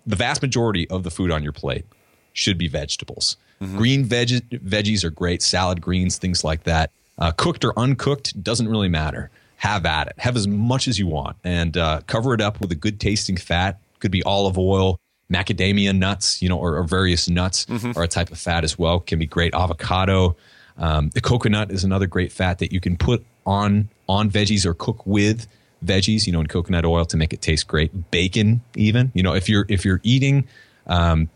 the 0.06 0.16
vast 0.16 0.40
majority 0.40 0.88
of 0.88 1.02
the 1.02 1.10
food 1.10 1.30
on 1.30 1.42
your 1.42 1.52
plate 1.52 1.84
should 2.32 2.56
be 2.56 2.68
vegetables. 2.68 3.36
Green 3.76 4.06
veg- 4.06 4.48
veggies 4.50 5.04
are 5.04 5.10
great, 5.10 5.42
salad 5.42 5.82
greens, 5.82 6.16
things 6.16 6.42
like 6.42 6.64
that. 6.64 6.90
Uh, 7.20 7.32
cooked 7.32 7.64
or 7.64 7.78
uncooked 7.78 8.42
doesn't 8.42 8.68
really 8.68 8.88
matter. 8.88 9.30
Have 9.56 9.84
at 9.84 10.06
it. 10.08 10.14
Have 10.18 10.36
as 10.36 10.48
much 10.48 10.88
as 10.88 10.98
you 10.98 11.06
want, 11.06 11.36
and 11.44 11.76
uh, 11.76 12.00
cover 12.06 12.32
it 12.32 12.40
up 12.40 12.60
with 12.60 12.72
a 12.72 12.74
good 12.74 12.98
tasting 12.98 13.36
fat. 13.36 13.78
Could 13.98 14.10
be 14.10 14.22
olive 14.22 14.56
oil, 14.56 14.98
macadamia 15.30 15.94
nuts, 15.96 16.40
you 16.40 16.48
know, 16.48 16.58
or, 16.58 16.76
or 16.76 16.84
various 16.84 17.28
nuts 17.28 17.66
are 17.94 18.04
a 18.04 18.08
type 18.08 18.30
of 18.30 18.38
fat 18.38 18.64
as 18.64 18.78
well. 18.78 19.00
Can 19.00 19.18
be 19.18 19.26
great. 19.26 19.54
Avocado, 19.54 20.34
um, 20.78 21.10
the 21.10 21.20
coconut 21.20 21.70
is 21.70 21.84
another 21.84 22.06
great 22.06 22.32
fat 22.32 22.58
that 22.60 22.72
you 22.72 22.80
can 22.80 22.96
put 22.96 23.22
on 23.44 23.90
on 24.08 24.30
veggies 24.30 24.64
or 24.64 24.72
cook 24.72 25.04
with 25.06 25.46
veggies. 25.84 26.26
You 26.26 26.32
know, 26.32 26.40
in 26.40 26.46
coconut 26.46 26.86
oil 26.86 27.04
to 27.04 27.18
make 27.18 27.34
it 27.34 27.42
taste 27.42 27.68
great. 27.68 28.10
Bacon, 28.10 28.62
even. 28.74 29.12
You 29.14 29.22
know, 29.22 29.34
if 29.34 29.46
you're 29.46 29.66
if 29.68 29.84
you're 29.84 30.00
eating 30.02 30.48
um, 30.86 31.28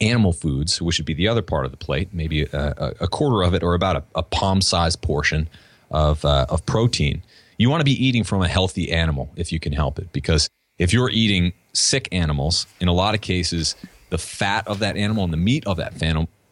animal 0.00 0.32
foods, 0.32 0.80
which 0.80 0.98
would 0.98 1.06
be 1.06 1.14
the 1.14 1.28
other 1.28 1.42
part 1.42 1.64
of 1.64 1.70
the 1.70 1.76
plate, 1.76 2.08
maybe 2.12 2.42
a, 2.42 2.94
a, 3.00 3.08
quarter 3.08 3.42
of 3.42 3.54
it 3.54 3.62
or 3.62 3.74
about 3.74 3.96
a, 3.96 4.02
a 4.14 4.22
palm 4.22 4.60
sized 4.60 5.02
portion 5.02 5.48
of, 5.90 6.24
uh, 6.24 6.46
of 6.48 6.64
protein. 6.66 7.22
You 7.58 7.68
want 7.68 7.80
to 7.80 7.84
be 7.84 8.04
eating 8.04 8.24
from 8.24 8.42
a 8.42 8.48
healthy 8.48 8.90
animal 8.90 9.30
if 9.36 9.52
you 9.52 9.60
can 9.60 9.72
help 9.72 9.98
it. 9.98 10.12
Because 10.12 10.48
if 10.78 10.92
you're 10.92 11.10
eating 11.10 11.52
sick 11.74 12.08
animals, 12.12 12.66
in 12.80 12.88
a 12.88 12.92
lot 12.92 13.14
of 13.14 13.20
cases, 13.20 13.76
the 14.08 14.18
fat 14.18 14.66
of 14.66 14.78
that 14.78 14.96
animal 14.96 15.24
and 15.24 15.32
the 15.32 15.38
meat 15.38 15.66
of 15.66 15.76
that 15.76 15.94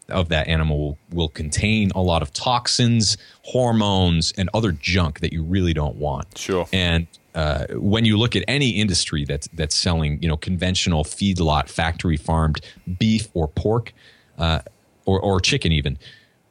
of 0.09 0.29
that 0.31 0.49
animal 0.49 0.99
will, 1.11 1.29
contain 1.29 1.91
a 1.95 2.01
lot 2.01 2.23
of 2.23 2.33
toxins, 2.33 3.17
hormones, 3.43 4.33
and 4.39 4.49
other 4.55 4.73
junk 4.73 5.21
that 5.21 5.33
you 5.33 5.43
really 5.43 5.75
don't 5.75 5.97
want. 5.97 6.39
Sure. 6.39 6.67
And 6.73 7.07
uh, 7.35 7.67
when 7.73 8.05
you 8.05 8.17
look 8.17 8.35
at 8.35 8.45
any 8.49 8.71
industry 8.71 9.25
that's 9.25 9.49
that's 9.53 9.77
selling, 9.77 10.21
you 10.23 10.29
know, 10.29 10.37
conventional 10.37 11.05
feedlot, 11.05 11.69
factory 11.69 12.17
farmed 12.17 12.61
beef 12.99 13.29
or 13.35 13.49
pork, 13.49 13.93
uh, 14.39 14.61
or 15.05 15.21
or 15.21 15.41
chicken 15.41 15.73
even, 15.73 15.99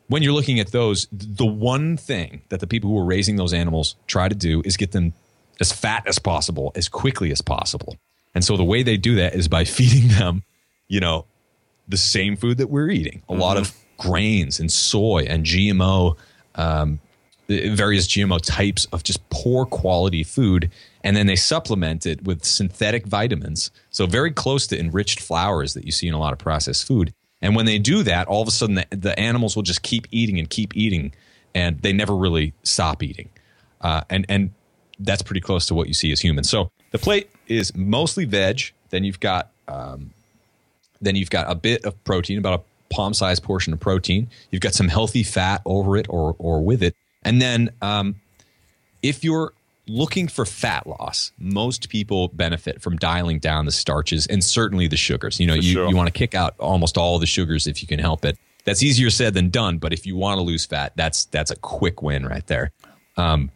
when 0.08 0.24
you're 0.24 0.34
looking 0.34 0.60
at 0.60 0.72
those, 0.72 1.08
the 1.12 1.46
one 1.46 1.98
thing 1.98 2.42
that 2.50 2.60
the 2.60 2.68
people 2.68 2.90
who 2.90 2.98
are 2.98 3.06
raising 3.06 3.36
those 3.36 3.54
animals 3.54 3.96
try 4.08 4.30
to 4.30 4.36
do 4.36 4.62
is 4.64 4.78
get 4.78 4.92
them 4.92 5.14
as 5.60 5.72
fat 5.72 6.04
as 6.08 6.20
possible, 6.20 6.72
as 6.76 6.88
quickly 6.88 7.32
as 7.32 7.42
possible. 7.42 7.98
And 8.34 8.44
so 8.44 8.56
the 8.56 8.64
way 8.64 8.84
they 8.84 8.98
do 8.98 9.16
that 9.16 9.36
is 9.36 9.48
by 9.48 9.66
feeding 9.66 10.10
them, 10.10 10.44
you 10.88 11.00
know, 11.00 11.26
the 11.88 11.98
same 11.98 12.36
food 12.36 12.58
that 12.58 12.70
we're 12.70 12.90
eating, 12.90 13.22
a 13.30 13.34
lot 13.34 13.58
of 13.58 13.76
grains 13.98 14.60
and 14.60 14.72
soy 14.72 15.26
and 15.28 15.46
GMO 15.46 16.16
um, 16.56 17.00
various 17.48 18.08
GMO 18.08 18.40
types 18.42 18.86
of 18.92 19.04
just 19.04 19.28
poor 19.30 19.66
quality 19.66 20.24
food. 20.24 20.72
And 21.04 21.16
then 21.16 21.28
they 21.28 21.36
supplement 21.36 22.06
it 22.06 22.24
with 22.24 22.44
synthetic 22.44 23.06
vitamins. 23.06 23.72
So, 23.90 24.06
very 24.06 24.32
close 24.32 24.68
to 24.68 24.80
enriched 24.80 25.22
flours 25.22 25.74
that 25.74 25.86
you 25.86 25.92
see 25.92 26.08
in 26.08 26.14
a 26.14 26.20
lot 26.20 26.34
of 26.34 26.40
processed 26.40 26.86
food. 26.86 27.14
And 27.42 27.56
when 27.56 27.66
they 27.66 27.80
do 27.80 28.04
that, 28.04 28.28
all 28.28 28.42
of 28.42 28.48
a 28.48 28.52
sudden 28.52 28.76
the, 28.76 28.88
the 28.90 29.18
animals 29.18 29.56
will 29.56 29.64
just 29.64 29.84
keep 29.84 30.08
eating 30.12 30.40
and 30.40 30.50
keep 30.50 30.76
eating, 30.76 31.14
and 31.56 31.80
they 31.82 31.94
never 31.94 32.16
really 32.16 32.54
stop 32.64 33.04
eating. 33.04 33.30
Uh, 33.80 34.02
and, 34.10 34.26
and 34.28 34.50
that's 35.00 35.22
pretty 35.22 35.40
close 35.40 35.68
to 35.68 35.76
what 35.76 35.88
you 35.88 35.94
see 35.94 36.12
as 36.12 36.20
humans. 36.20 36.50
So 36.50 36.72
the 36.92 36.98
plate 36.98 37.30
is 37.48 37.74
mostly 37.76 38.26
veg. 38.26 38.72
Then 38.90 39.04
you've 39.04 39.20
got 39.20 39.52
um, 39.68 40.12
then 41.02 41.16
you've 41.16 41.30
got 41.30 41.50
a 41.50 41.56
bit 41.56 41.86
of 41.86 42.02
protein, 42.04 42.38
about 42.38 42.60
a 42.60 42.94
palm 42.94 43.14
sized 43.14 43.44
portion 43.44 43.74
of 43.74 43.80
protein. 43.80 44.30
You've 44.52 44.62
got 44.62 44.74
some 44.74 44.88
healthy 44.88 45.24
fat 45.24 45.62
over 45.66 45.98
it 45.98 46.08
or 46.10 46.36
or 46.40 46.62
with 46.62 46.84
it, 46.84 46.96
and 47.24 47.42
then 47.42 47.72
um, 47.82 48.16
if 49.02 49.24
you're 49.24 49.54
looking 49.88 50.28
for 50.28 50.46
fat 50.46 50.86
loss, 50.86 51.32
most 51.40 51.90
people 51.90 52.28
benefit 52.30 52.82
from 52.82 52.98
dialing 52.98 53.40
down 53.40 53.66
the 53.66 53.72
starches 53.72 54.28
and 54.28 54.44
certainly 54.44 54.88
the 54.88 54.98
sugars. 54.98 55.40
You 55.40 55.48
know, 55.48 55.56
For 55.56 55.62
you, 55.62 55.74
sure. 55.74 55.90
you 55.90 55.96
want 55.96 56.08
to 56.08 56.14
kick 56.14 56.36
out 56.36 56.56
almost 56.60 56.98
all 56.98 57.20
the 57.20 57.26
sugars 57.26 57.68
if 57.68 57.82
you 57.82 57.88
can 57.88 58.00
help 58.00 58.26
it. 58.26 58.38
That's 58.66 58.84
easier 58.84 59.10
said 59.10 59.34
than 59.34 59.50
done, 59.50 59.78
but 59.78 59.94
if 59.94 60.06
you 60.06 60.18
want 60.18 60.40
to 60.40 60.42
lose 60.42 60.66
fat, 60.66 60.92
that's 60.96 61.26
that's 61.26 61.52
a 61.52 61.56
quick 61.56 62.02
win 62.02 62.26
right 62.26 62.46
there. 62.48 62.72
Um, 63.16 63.50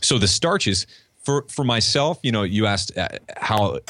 so 0.00 0.18
the 0.18 0.28
starches 0.28 0.86
for 1.22 1.44
for 1.48 1.64
myself, 1.64 2.18
you 2.22 2.32
know, 2.32 2.42
you 2.42 2.66
asked 2.66 2.96
uh, 2.96 3.08
how 3.36 3.80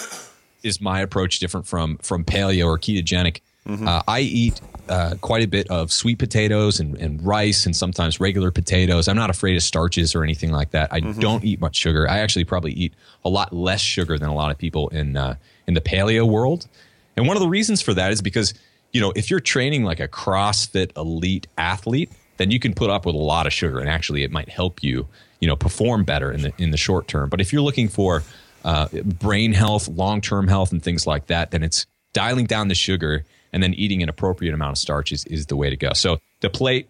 is 0.64 0.80
my 0.80 1.00
approach 1.00 1.38
different 1.38 1.66
from 1.66 1.98
from 1.98 2.24
paleo 2.24 2.66
or 2.66 2.78
ketogenic? 2.78 3.40
Uh, 3.88 4.02
I 4.06 4.20
eat 4.20 4.60
uh, 4.90 5.14
quite 5.22 5.42
a 5.42 5.48
bit 5.48 5.70
of 5.70 5.90
sweet 5.90 6.18
potatoes 6.18 6.80
and, 6.80 6.96
and 6.98 7.24
rice 7.24 7.64
and 7.64 7.74
sometimes 7.74 8.20
regular 8.20 8.50
potatoes. 8.50 9.08
I'm 9.08 9.16
not 9.16 9.30
afraid 9.30 9.56
of 9.56 9.62
starches 9.62 10.14
or 10.14 10.22
anything 10.22 10.52
like 10.52 10.72
that. 10.72 10.92
I 10.92 11.00
don't 11.00 11.42
eat 11.44 11.60
much 11.60 11.76
sugar. 11.76 12.06
I 12.08 12.18
actually 12.18 12.44
probably 12.44 12.72
eat 12.72 12.92
a 13.24 13.30
lot 13.30 13.54
less 13.54 13.80
sugar 13.80 14.18
than 14.18 14.28
a 14.28 14.34
lot 14.34 14.50
of 14.50 14.58
people 14.58 14.88
in 14.88 15.16
uh, 15.16 15.36
in 15.66 15.74
the 15.74 15.80
paleo 15.80 16.28
world. 16.28 16.66
And 17.16 17.26
one 17.26 17.36
of 17.36 17.42
the 17.42 17.48
reasons 17.48 17.80
for 17.80 17.94
that 17.94 18.12
is 18.12 18.20
because 18.20 18.52
you 18.92 19.00
know 19.00 19.12
if 19.16 19.30
you're 19.30 19.40
training 19.40 19.84
like 19.84 20.00
a 20.00 20.08
CrossFit 20.08 20.94
elite 20.96 21.46
athlete, 21.56 22.12
then 22.36 22.50
you 22.50 22.58
can 22.58 22.74
put 22.74 22.90
up 22.90 23.06
with 23.06 23.14
a 23.14 23.18
lot 23.18 23.46
of 23.46 23.52
sugar, 23.52 23.78
and 23.78 23.88
actually 23.88 24.24
it 24.24 24.30
might 24.30 24.48
help 24.50 24.82
you 24.82 25.06
you 25.40 25.48
know 25.48 25.56
perform 25.56 26.04
better 26.04 26.30
in 26.30 26.42
the 26.42 26.52
in 26.58 26.70
the 26.70 26.76
short 26.76 27.08
term. 27.08 27.30
But 27.30 27.40
if 27.40 27.52
you're 27.52 27.62
looking 27.62 27.88
for 27.88 28.22
uh, 28.64 28.88
brain 29.04 29.52
health, 29.52 29.88
long 29.88 30.20
term 30.20 30.48
health, 30.48 30.72
and 30.72 30.82
things 30.82 31.06
like 31.06 31.26
that, 31.26 31.50
then 31.50 31.62
it's 31.62 31.86
dialing 32.12 32.46
down 32.46 32.68
the 32.68 32.74
sugar 32.74 33.24
and 33.52 33.62
then 33.62 33.74
eating 33.74 34.02
an 34.02 34.08
appropriate 34.08 34.52
amount 34.54 34.72
of 34.72 34.78
starch 34.78 35.12
is, 35.12 35.24
is 35.26 35.46
the 35.46 35.56
way 35.56 35.70
to 35.70 35.76
go. 35.76 35.92
So 35.92 36.18
the 36.40 36.50
plate, 36.50 36.88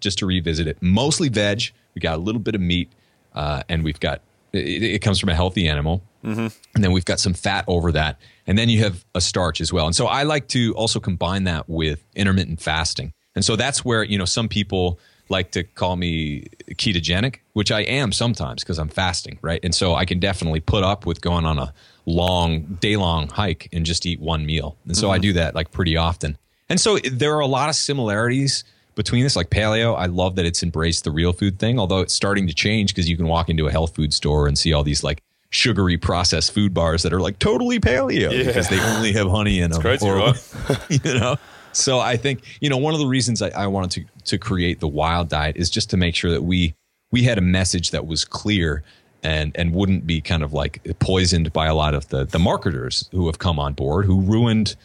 just 0.00 0.18
to 0.18 0.26
revisit 0.26 0.66
it, 0.68 0.78
mostly 0.80 1.28
veg. 1.28 1.72
We 1.94 2.00
got 2.00 2.14
a 2.14 2.18
little 2.22 2.40
bit 2.40 2.54
of 2.54 2.60
meat, 2.60 2.92
uh, 3.34 3.62
and 3.68 3.82
we've 3.84 3.98
got 3.98 4.20
it, 4.52 4.82
it 4.82 4.98
comes 5.00 5.18
from 5.18 5.30
a 5.30 5.34
healthy 5.34 5.68
animal, 5.68 6.02
Mm-hmm. 6.24 6.46
and 6.74 6.82
then 6.82 6.92
we've 6.92 7.04
got 7.04 7.20
some 7.20 7.34
fat 7.34 7.66
over 7.68 7.92
that, 7.92 8.18
and 8.46 8.56
then 8.56 8.70
you 8.70 8.78
have 8.82 9.04
a 9.14 9.20
starch 9.20 9.60
as 9.60 9.70
well. 9.72 9.84
And 9.84 9.94
so 9.94 10.06
I 10.06 10.22
like 10.22 10.48
to 10.48 10.72
also 10.74 10.98
combine 10.98 11.44
that 11.44 11.68
with 11.68 12.02
intermittent 12.14 12.62
fasting, 12.62 13.12
and 13.34 13.44
so 13.44 13.56
that's 13.56 13.84
where 13.84 14.02
you 14.02 14.16
know 14.16 14.24
some 14.24 14.48
people 14.48 14.98
like 15.28 15.50
to 15.52 15.62
call 15.62 15.96
me 15.96 16.46
ketogenic, 16.72 17.36
which 17.52 17.72
I 17.72 17.80
am 17.80 18.12
sometimes 18.12 18.62
because 18.62 18.78
I'm 18.78 18.88
fasting, 18.88 19.38
right? 19.42 19.60
And 19.62 19.74
so 19.74 19.94
I 19.94 20.04
can 20.04 20.18
definitely 20.18 20.60
put 20.60 20.84
up 20.84 21.06
with 21.06 21.20
going 21.20 21.44
on 21.44 21.58
a 21.58 21.72
long 22.06 22.78
day 22.80 22.96
long 22.96 23.28
hike 23.28 23.68
and 23.72 23.86
just 23.86 24.04
eat 24.06 24.20
one 24.20 24.44
meal. 24.44 24.76
And 24.86 24.96
so 24.96 25.10
I 25.10 25.16
mm-hmm. 25.16 25.22
do 25.22 25.32
that 25.34 25.54
like 25.54 25.70
pretty 25.70 25.96
often. 25.96 26.36
And 26.68 26.80
so 26.80 26.98
there 26.98 27.34
are 27.34 27.40
a 27.40 27.46
lot 27.46 27.68
of 27.68 27.74
similarities 27.74 28.64
between 28.94 29.22
this. 29.22 29.36
Like 29.36 29.50
paleo, 29.50 29.96
I 29.96 30.06
love 30.06 30.36
that 30.36 30.44
it's 30.44 30.62
embraced 30.62 31.04
the 31.04 31.10
real 31.10 31.32
food 31.32 31.58
thing, 31.58 31.78
although 31.78 32.00
it's 32.00 32.14
starting 32.14 32.46
to 32.46 32.54
change 32.54 32.94
because 32.94 33.08
you 33.08 33.16
can 33.16 33.26
walk 33.26 33.48
into 33.48 33.66
a 33.66 33.70
health 33.70 33.94
food 33.94 34.12
store 34.12 34.46
and 34.46 34.58
see 34.58 34.72
all 34.72 34.82
these 34.82 35.02
like 35.02 35.22
sugary 35.50 35.96
processed 35.96 36.52
food 36.52 36.74
bars 36.74 37.02
that 37.04 37.12
are 37.12 37.20
like 37.20 37.38
totally 37.38 37.78
paleo 37.78 38.30
because 38.30 38.68
they 38.68 38.80
only 38.80 39.12
have 39.12 39.30
honey 39.30 39.60
in 39.60 39.70
them. 39.70 39.80
crazy, 39.80 40.06
or- 40.06 40.16
right? 40.16 40.78
you 41.04 41.18
know? 41.18 41.36
So 41.76 41.98
I 41.98 42.16
think, 42.16 42.42
you 42.60 42.68
know, 42.68 42.76
one 42.76 42.94
of 42.94 43.00
the 43.00 43.06
reasons 43.06 43.42
I, 43.42 43.48
I 43.50 43.66
wanted 43.66 43.90
to, 43.92 44.24
to 44.24 44.38
create 44.38 44.80
the 44.80 44.88
wild 44.88 45.28
diet 45.28 45.56
is 45.56 45.70
just 45.70 45.90
to 45.90 45.96
make 45.96 46.14
sure 46.14 46.30
that 46.30 46.42
we 46.42 46.74
we 47.10 47.22
had 47.22 47.38
a 47.38 47.42
message 47.42 47.90
that 47.92 48.06
was 48.06 48.24
clear 48.24 48.82
and 49.22 49.52
and 49.54 49.74
wouldn't 49.74 50.06
be 50.06 50.20
kind 50.20 50.42
of 50.42 50.52
like 50.52 50.80
poisoned 50.98 51.52
by 51.52 51.66
a 51.66 51.74
lot 51.74 51.94
of 51.94 52.08
the 52.08 52.24
the 52.24 52.38
marketers 52.38 53.08
who 53.12 53.26
have 53.26 53.38
come 53.38 53.58
on 53.58 53.72
board 53.72 54.04
who 54.04 54.20
ruined 54.20 54.76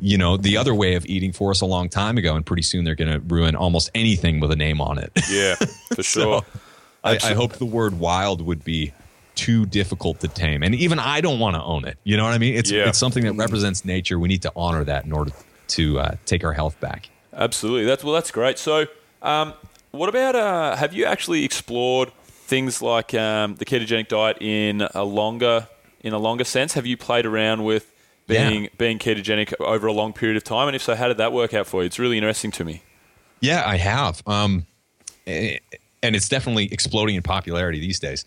you 0.00 0.18
know 0.18 0.36
the 0.36 0.56
other 0.56 0.74
way 0.74 0.94
of 0.94 1.06
eating 1.06 1.32
for 1.32 1.50
us 1.50 1.60
a 1.60 1.66
long 1.66 1.88
time 1.88 2.18
ago. 2.18 2.34
And 2.36 2.44
pretty 2.44 2.62
soon 2.62 2.84
they're 2.84 2.94
going 2.94 3.12
to 3.12 3.20
ruin 3.20 3.56
almost 3.56 3.90
anything 3.94 4.40
with 4.40 4.50
a 4.52 4.56
name 4.56 4.80
on 4.80 4.98
it. 4.98 5.12
Yeah, 5.30 5.54
for 5.94 6.02
sure. 6.02 6.42
I, 7.02 7.18
I 7.22 7.34
hope 7.34 7.54
the 7.54 7.66
word 7.66 7.98
wild 7.98 8.42
would 8.42 8.64
be 8.64 8.92
too 9.36 9.66
difficult 9.66 10.20
to 10.20 10.28
tame. 10.28 10.62
And 10.62 10.74
even 10.74 10.98
i 10.98 11.20
don't 11.20 11.38
want 11.38 11.56
to 11.56 11.62
own 11.62 11.84
it. 11.84 11.98
You 12.04 12.16
know 12.16 12.24
what 12.24 12.32
i 12.32 12.38
mean? 12.38 12.54
It's 12.56 12.70
Yeah. 12.70 12.88
it's 12.88 12.98
something 12.98 13.24
that 13.24 13.34
represents 13.34 13.84
nature. 13.84 14.18
We 14.18 14.28
need 14.28 14.42
to 14.42 14.52
honor 14.56 14.82
that 14.84 15.04
in 15.04 15.12
order 15.12 15.30
to 15.68 15.98
uh, 15.98 16.16
take 16.26 16.44
our 16.44 16.52
health 16.52 16.78
back 16.80 17.08
Absolutely. 17.32 17.84
That's 17.84 18.02
well. 18.02 18.14
That's 18.14 18.30
great. 18.30 18.58
So, 18.58 18.86
um, 19.20 19.52
what 19.90 20.08
about? 20.08 20.34
Uh, 20.34 20.74
have 20.76 20.94
you 20.94 21.04
actually 21.04 21.44
explored 21.44 22.10
things 22.24 22.80
like 22.80 23.12
um, 23.12 23.56
the 23.56 23.66
ketogenic 23.66 24.08
diet 24.08 24.38
in 24.40 24.80
a 24.94 25.04
longer 25.04 25.68
in 26.00 26.14
a 26.14 26.18
longer 26.18 26.44
sense? 26.44 26.72
Have 26.74 26.86
you 26.86 26.96
played 26.96 27.26
around 27.26 27.64
with 27.64 27.92
being 28.26 28.64
Yeah. 28.64 28.68
being 28.78 28.98
ketogenic 28.98 29.52
over 29.60 29.86
a 29.86 29.92
long 29.92 30.14
period 30.14 30.38
of 30.38 30.44
time? 30.44 30.66
And 30.68 30.74
if 30.74 30.82
so, 30.82 30.94
how 30.94 31.08
did 31.08 31.18
that 31.18 31.32
work 31.34 31.52
out 31.52 31.66
for 31.66 31.82
you? 31.82 31.86
It's 31.86 31.98
really 31.98 32.16
interesting 32.16 32.50
to 32.52 32.64
me. 32.64 32.82
Yeah, 33.40 33.62
I 33.66 33.76
have. 33.76 34.22
Um, 34.26 34.64
eh, 35.26 35.58
and 36.02 36.16
it's 36.16 36.28
definitely 36.30 36.72
exploding 36.72 37.16
in 37.16 37.22
popularity 37.22 37.80
these 37.80 38.00
days. 38.00 38.24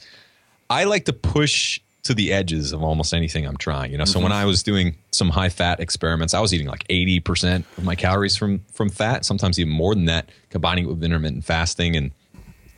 I 0.69 0.83
like 0.83 1.05
to 1.05 1.13
push 1.13 1.79
to 2.03 2.13
the 2.13 2.31
edges 2.31 2.71
of 2.71 2.81
almost 2.81 3.13
anything 3.13 3.45
I'm 3.45 3.57
trying. 3.57 3.91
You 3.91 3.97
know, 3.97 4.05
so 4.05 4.19
when 4.19 4.31
I 4.31 4.45
was 4.45 4.63
doing 4.63 4.95
some 5.11 5.29
high 5.29 5.49
fat 5.49 5.79
experiments, 5.79 6.33
I 6.33 6.39
was 6.39 6.53
eating 6.53 6.67
like 6.67 6.87
80% 6.87 7.63
of 7.77 7.83
my 7.83 7.95
calories 7.95 8.37
from 8.37 8.63
from 8.71 8.89
fat, 8.89 9.25
sometimes 9.25 9.59
even 9.59 9.73
more 9.73 9.93
than 9.93 10.05
that, 10.05 10.31
combining 10.49 10.85
it 10.85 10.87
with 10.87 11.03
intermittent 11.03 11.43
fasting. 11.43 11.95
And 11.95 12.11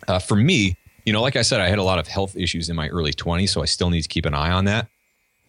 uh, 0.07 0.19
for 0.19 0.35
me, 0.35 0.75
you 1.05 1.13
know, 1.13 1.21
like 1.21 1.35
I 1.35 1.41
said, 1.41 1.61
I 1.61 1.69
had 1.69 1.79
a 1.79 1.83
lot 1.83 1.99
of 1.99 2.07
health 2.07 2.35
issues 2.35 2.69
in 2.69 2.75
my 2.75 2.89
early 2.89 3.13
20s, 3.13 3.49
so 3.49 3.61
I 3.61 3.65
still 3.65 3.89
need 3.89 4.01
to 4.01 4.07
keep 4.07 4.25
an 4.25 4.33
eye 4.33 4.51
on 4.51 4.65
that. 4.65 4.87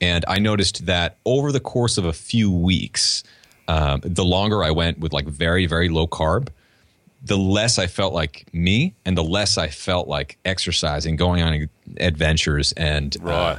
And 0.01 0.25
I 0.27 0.39
noticed 0.39 0.87
that 0.87 1.19
over 1.25 1.53
the 1.53 1.61
course 1.61 1.97
of 1.97 2.05
a 2.05 2.13
few 2.13 2.51
weeks, 2.51 3.23
um, 3.69 4.01
the 4.05 4.25
longer 4.25 4.65
I 4.65 4.71
went 4.71 4.99
with 4.99 5.13
like 5.13 5.27
very, 5.27 5.67
very 5.67 5.89
low 5.89 6.07
carb, 6.07 6.49
the 7.25 7.39
less 7.39 7.79
I 7.79 7.87
felt 7.87 8.13
like 8.13 8.47
me 8.53 8.95
and 9.05 9.17
the 9.17 9.23
less 9.23 9.57
I 9.59 9.69
felt 9.69 10.09
like 10.09 10.39
exercising, 10.45 11.17
going 11.17 11.43
on 11.43 11.69
adventures 11.99 12.73
and 12.73 13.17
uh, 13.23 13.25
Right. 13.25 13.59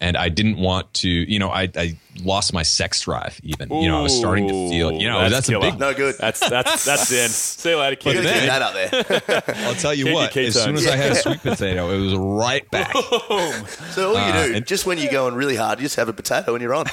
And 0.00 0.16
I 0.16 0.28
didn't 0.30 0.56
want 0.58 0.92
to, 0.94 1.08
you 1.08 1.38
know, 1.38 1.50
I, 1.50 1.68
I 1.76 1.96
lost 2.24 2.52
my 2.52 2.62
sex 2.62 3.00
drive 3.02 3.38
even. 3.44 3.70
you 3.72 3.88
know, 3.88 3.98
I 4.00 4.02
was 4.02 4.16
starting 4.16 4.48
to 4.48 4.68
feel, 4.70 4.92
you 4.92 5.06
know, 5.08 5.20
that's, 5.28 5.46
that's 5.46 5.48
a 5.50 5.60
big 5.60 5.78
No 5.78 5.94
good. 5.94 6.16
That's 6.18 6.40
that's 6.48 6.84
that's 6.84 7.12
in. 7.12 7.28
See 7.30 7.70
you 7.70 7.76
later, 7.78 7.90
You 7.92 7.96
kid. 8.14 8.24
then- 8.24 8.46
get 8.46 8.60
that 8.60 8.62
out 8.62 8.74
there. 8.74 9.42
I'll 9.66 9.74
tell 9.74 9.94
you 9.94 10.04
Keep 10.04 10.12
your 10.12 10.14
what, 10.22 10.36
as 10.36 10.54
soon 10.62 10.74
ketones. 10.74 10.78
as 10.78 10.86
I 10.88 10.96
had 10.96 11.12
a 11.12 11.14
sweet 11.16 11.40
potato, 11.40 11.90
it 11.90 12.00
was 12.00 12.14
right 12.16 12.68
back. 12.72 12.92
So 13.92 14.08
all 14.08 14.14
you 14.14 14.18
Uh, 14.32 14.46
do, 14.46 14.54
and- 14.54 14.66
just 14.66 14.86
when 14.86 14.98
you're 14.98 15.12
going 15.12 15.34
really 15.34 15.56
hard, 15.56 15.78
you 15.78 15.84
just 15.84 15.96
have 15.96 16.08
a 16.08 16.12
potato 16.12 16.54
and 16.54 16.62
you're 16.62 16.74
on. 16.74 16.86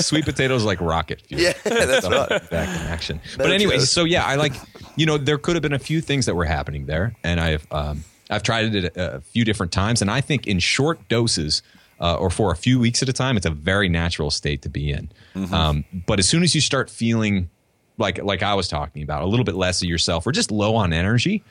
sweet 0.00 0.24
potatoes 0.24 0.64
like 0.64 0.80
rocket 0.80 1.20
fuel. 1.22 1.40
Yeah, 1.42 1.52
that's 1.64 2.04
Stuff 2.06 2.30
right. 2.30 2.50
Back 2.50 2.68
in 2.68 2.86
action. 2.86 3.20
No 3.38 3.44
but 3.44 3.52
anyway, 3.52 3.78
so 3.78 4.04
yeah, 4.04 4.24
I 4.24 4.34
like, 4.36 4.52
you 4.96 5.06
know, 5.06 5.16
there 5.18 5.38
could 5.38 5.56
have 5.56 5.62
been 5.62 5.72
a 5.72 5.78
few 5.78 6.00
things 6.00 6.26
that 6.26 6.34
were 6.34 6.44
happening 6.44 6.86
there, 6.86 7.14
and 7.24 7.40
I've 7.40 7.66
um, 7.72 8.04
I've 8.30 8.42
tried 8.42 8.74
it 8.74 8.96
a, 8.96 9.16
a 9.16 9.20
few 9.20 9.44
different 9.44 9.72
times, 9.72 10.00
and 10.00 10.10
I 10.10 10.20
think 10.20 10.46
in 10.46 10.58
short 10.58 11.08
doses. 11.08 11.62
Uh, 12.02 12.14
or 12.14 12.30
for 12.30 12.50
a 12.50 12.56
few 12.56 12.80
weeks 12.80 13.02
at 13.02 13.10
a 13.10 13.12
time, 13.12 13.36
it's 13.36 13.44
a 13.44 13.50
very 13.50 13.86
natural 13.86 14.30
state 14.30 14.62
to 14.62 14.70
be 14.70 14.90
in. 14.90 15.12
Um, 15.54 15.84
but 16.06 16.18
as 16.18 16.26
soon 16.26 16.42
as 16.42 16.54
you 16.54 16.62
start 16.62 16.88
feeling 16.88 17.50
like 17.98 18.16
like 18.22 18.42
I 18.42 18.54
was 18.54 18.68
talking 18.68 19.02
about, 19.02 19.20
a 19.20 19.26
little 19.26 19.44
bit 19.44 19.54
less 19.54 19.82
of 19.82 19.88
yourself, 19.90 20.26
or 20.26 20.32
just 20.32 20.50
low 20.50 20.76
on 20.76 20.94
energy, 20.94 21.44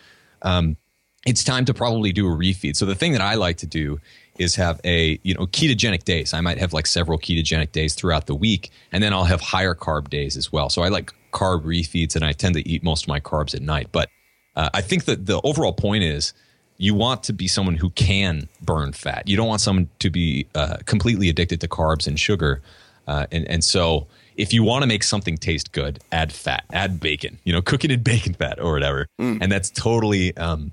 it's 1.26 1.44
time 1.44 1.65
to 1.65 1.74
probably 1.74 2.12
do 2.12 2.28
a 2.28 2.36
refeed. 2.36 2.76
So 2.76 2.86
the 2.86 2.96
thing 2.96 3.12
that 3.12 3.22
I 3.22 3.36
like 3.36 3.58
to 3.58 3.68
do 3.68 4.00
is 4.38 4.56
have 4.56 4.80
a 4.86 5.20
you 5.24 5.34
know 5.34 5.46
ketogenic 5.48 6.04
days. 6.04 6.34
I 6.34 6.42
might 6.42 6.58
have 6.58 6.74
like 6.74 6.88
several 6.88 7.20
ketogenic 7.20 7.72
days 7.72 7.94
throughout 7.94 8.26
the 8.26 8.36
week, 8.36 8.72
and 8.92 9.04
then 9.04 9.13
I'll 9.13 9.26
have 9.26 9.42
higher 9.42 9.76
carb 9.76 10.10
days 10.10 10.38
as 10.38 10.52
well. 10.52 10.70
So 10.70 10.82
I 10.82 10.88
like 10.88 11.13
carb 11.32 11.63
refeeds, 11.63 12.15
and 12.15 12.24
I 12.24 12.32
tend 12.32 12.56
to 12.56 12.68
eat 12.68 12.84
most 12.84 13.04
of 13.04 13.10
my 13.10 13.20
carbs 13.20 13.54
at 13.54 13.62
night. 13.62 13.89
But 13.92 14.10
uh, 14.56 14.70
I 14.74 14.82
think 14.82 15.06
that 15.06 15.26
the 15.26 15.42
overall 15.44 15.74
point 15.74 16.04
is 16.04 16.34
you 16.80 16.96
want 16.96 17.24
to 17.24 17.34
be 17.34 17.48
someone 17.48 17.76
who 17.76 17.92
can 17.92 18.48
burn 18.62 18.94
fat. 18.94 19.28
You 19.28 19.38
don't 19.38 19.48
want 19.48 19.62
someone 19.62 19.89
to 20.00 20.10
be 20.10 20.48
uh, 20.56 20.78
completely 20.86 21.30
addicted 21.30 21.62
to 21.62 21.68
carbs 21.68 22.08
and 22.08 22.20
sugar. 22.20 22.62
Uh, 23.06 23.28
and 23.32 23.48
and 23.48 23.63
so 23.63 24.08
if 24.38 24.54
you 24.54 24.63
want 24.63 24.82
to 24.84 24.88
make 24.88 25.04
something 25.04 25.38
taste 25.38 25.74
good, 25.74 26.00
add 26.12 26.32
fat, 26.32 26.63
add 26.72 27.00
bacon. 27.00 27.38
You 27.44 27.54
know, 27.54 27.62
cook 27.62 27.84
it 27.84 27.92
in 27.92 28.02
bacon 28.12 28.34
fat 28.34 28.60
or 28.60 28.72
whatever, 28.72 29.06
and 29.42 29.52
that's 29.52 29.70
totally. 29.70 30.36
Um, 30.36 30.72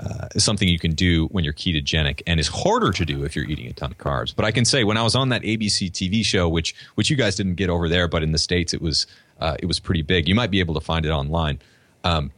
uh, 0.00 0.26
something 0.36 0.66
you 0.66 0.78
can 0.78 0.92
do 0.92 1.26
when 1.26 1.44
you're 1.44 1.52
ketogenic 1.52 2.20
and 2.26 2.40
is 2.40 2.48
harder 2.48 2.90
to 2.90 3.04
do 3.04 3.22
if 3.22 3.36
you're 3.36 3.44
eating 3.44 3.68
a 3.68 3.72
ton 3.72 3.92
of 3.92 3.96
carbs. 3.96 4.34
But 4.34 4.44
I 4.44 4.50
can 4.50 4.64
say 4.64 4.82
when 4.82 4.96
I 4.96 5.04
was 5.04 5.14
on 5.14 5.28
that 5.28 5.42
ABC 5.42 5.88
TV 5.88 6.24
show, 6.24 6.48
which 6.48 6.74
which 6.96 7.10
you 7.10 7.16
guys 7.16 7.36
didn't 7.36 7.54
get 7.54 7.70
over 7.70 7.88
there, 7.88 8.08
but 8.08 8.24
in 8.24 8.32
the 8.32 8.38
states 8.38 8.74
it 8.74 8.82
was 8.82 9.06
uh, 9.40 9.56
it 9.60 9.66
was 9.66 9.78
pretty 9.78 10.02
big. 10.02 10.28
You 10.28 10.34
might 10.34 10.50
be 10.50 10.58
able 10.58 10.74
to 10.74 10.80
find 10.80 11.06
it 11.06 11.10
online. 11.10 11.60
Um, 12.02 12.32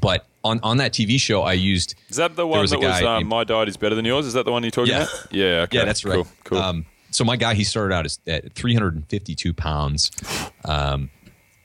but 0.00 0.26
on 0.44 0.60
on 0.62 0.76
that 0.78 0.92
TV 0.92 1.18
show, 1.20 1.42
I 1.42 1.52
used 1.54 1.94
Is 2.08 2.16
that 2.16 2.36
the 2.36 2.46
one 2.46 2.60
was 2.60 2.70
that 2.70 2.78
was 2.80 3.00
guy 3.00 3.04
um, 3.04 3.18
named- 3.20 3.28
my 3.28 3.44
diet 3.44 3.68
is 3.68 3.76
better 3.76 3.94
than 3.94 4.04
yours? 4.04 4.26
Is 4.26 4.32
that 4.34 4.44
the 4.44 4.52
one 4.52 4.62
you're 4.62 4.70
talking 4.70 4.92
Yeah. 4.92 5.02
about? 5.02 5.26
Yeah. 5.32 5.44
Okay. 5.62 5.78
yeah, 5.78 5.84
that's 5.84 6.04
right. 6.04 6.14
Cool. 6.14 6.26
Cool. 6.44 6.58
Um, 6.58 6.86
so 7.10 7.24
my 7.24 7.36
guy, 7.36 7.54
he 7.54 7.64
started 7.64 7.92
out 7.94 8.06
at 8.28 8.52
352 8.52 9.52
pounds, 9.52 10.12
um, 10.64 11.10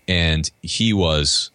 and 0.08 0.50
he 0.64 0.92
was 0.92 1.52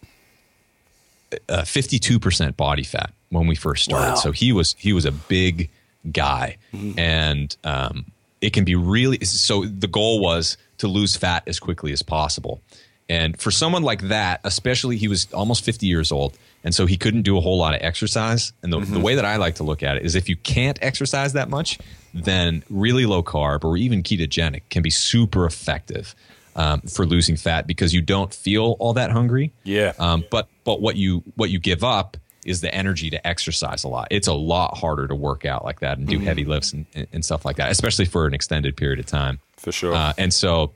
uh, 1.49 1.61
52% 1.63 2.55
body 2.57 2.83
fat. 2.83 3.11
when 3.29 3.47
we 3.47 3.55
first 3.55 3.83
started. 3.83 4.09
Wow. 4.11 4.15
So 4.15 4.31
he 4.31 4.51
was 4.51 4.75
he 4.77 4.93
was 4.93 5.05
a 5.05 5.11
big 5.11 5.69
guy, 6.11 6.57
and 6.97 7.55
um, 7.63 8.05
it 8.41 8.51
can 8.53 8.63
be 8.65 8.75
really. 8.75 9.23
So 9.25 9.65
the 9.65 9.87
goal 9.87 10.19
was 10.21 10.57
to 10.79 10.87
lose 10.87 11.15
fat 11.15 11.43
as 11.47 11.59
quickly 11.59 11.91
as 11.93 12.01
possible. 12.01 12.61
And 13.09 13.39
for 13.39 13.51
someone 13.51 13.83
like 13.83 14.03
that, 14.03 14.39
especially 14.45 14.95
he 14.97 15.07
was 15.09 15.27
almost 15.33 15.65
50 15.65 15.85
years 15.85 16.11
old, 16.13 16.37
and 16.63 16.75
so 16.75 16.85
he 16.85 16.97
couldn't 16.97 17.23
do 17.23 17.37
a 17.37 17.41
whole 17.41 17.57
lot 17.57 17.73
of 17.73 17.81
exercise. 17.81 18.53
And 18.61 18.71
the, 18.71 18.79
the 18.79 18.99
way 18.99 19.15
that 19.15 19.25
I 19.25 19.37
like 19.37 19.55
to 19.55 19.63
look 19.63 19.83
at 19.83 19.97
it 19.97 20.05
is 20.05 20.15
if 20.15 20.29
you 20.29 20.35
can't 20.35 20.77
exercise 20.81 21.33
that 21.33 21.49
much, 21.49 21.79
then 22.13 22.63
really 22.69 23.05
low 23.05 23.23
carb 23.23 23.63
or 23.63 23.77
even 23.77 24.03
ketogenic 24.03 24.61
can 24.69 24.83
be 24.83 24.89
super 24.89 25.45
effective 25.45 26.15
um, 26.55 26.81
for 26.81 27.05
losing 27.05 27.35
fat 27.35 27.67
because 27.67 27.93
you 27.93 28.01
don't 28.01 28.33
feel 28.33 28.75
all 28.79 28.93
that 28.93 29.11
hungry. 29.11 29.53
Yeah. 29.63 29.93
Um, 29.97 30.25
but 30.29 30.47
but 30.63 30.81
what 30.81 30.95
you 30.95 31.23
what 31.35 31.49
you 31.49 31.59
give 31.59 31.83
up 31.83 32.17
is 32.45 32.61
the 32.61 32.73
energy 32.73 33.09
to 33.11 33.27
exercise 33.27 33.83
a 33.83 33.87
lot. 33.87 34.07
It's 34.09 34.27
a 34.27 34.33
lot 34.33 34.77
harder 34.77 35.07
to 35.07 35.15
work 35.15 35.45
out 35.45 35.63
like 35.63 35.79
that 35.81 35.97
and 35.97 36.07
do 36.07 36.19
heavy 36.19 36.43
lifts 36.43 36.73
and, 36.73 36.85
and 37.13 37.23
stuff 37.23 37.45
like 37.45 37.57
that, 37.57 37.71
especially 37.71 38.05
for 38.05 38.25
an 38.25 38.33
extended 38.33 38.75
period 38.75 38.99
of 38.99 39.05
time. 39.05 39.39
For 39.57 39.71
sure. 39.71 39.93
Uh, 39.93 40.13
and 40.17 40.33
so 40.33 40.73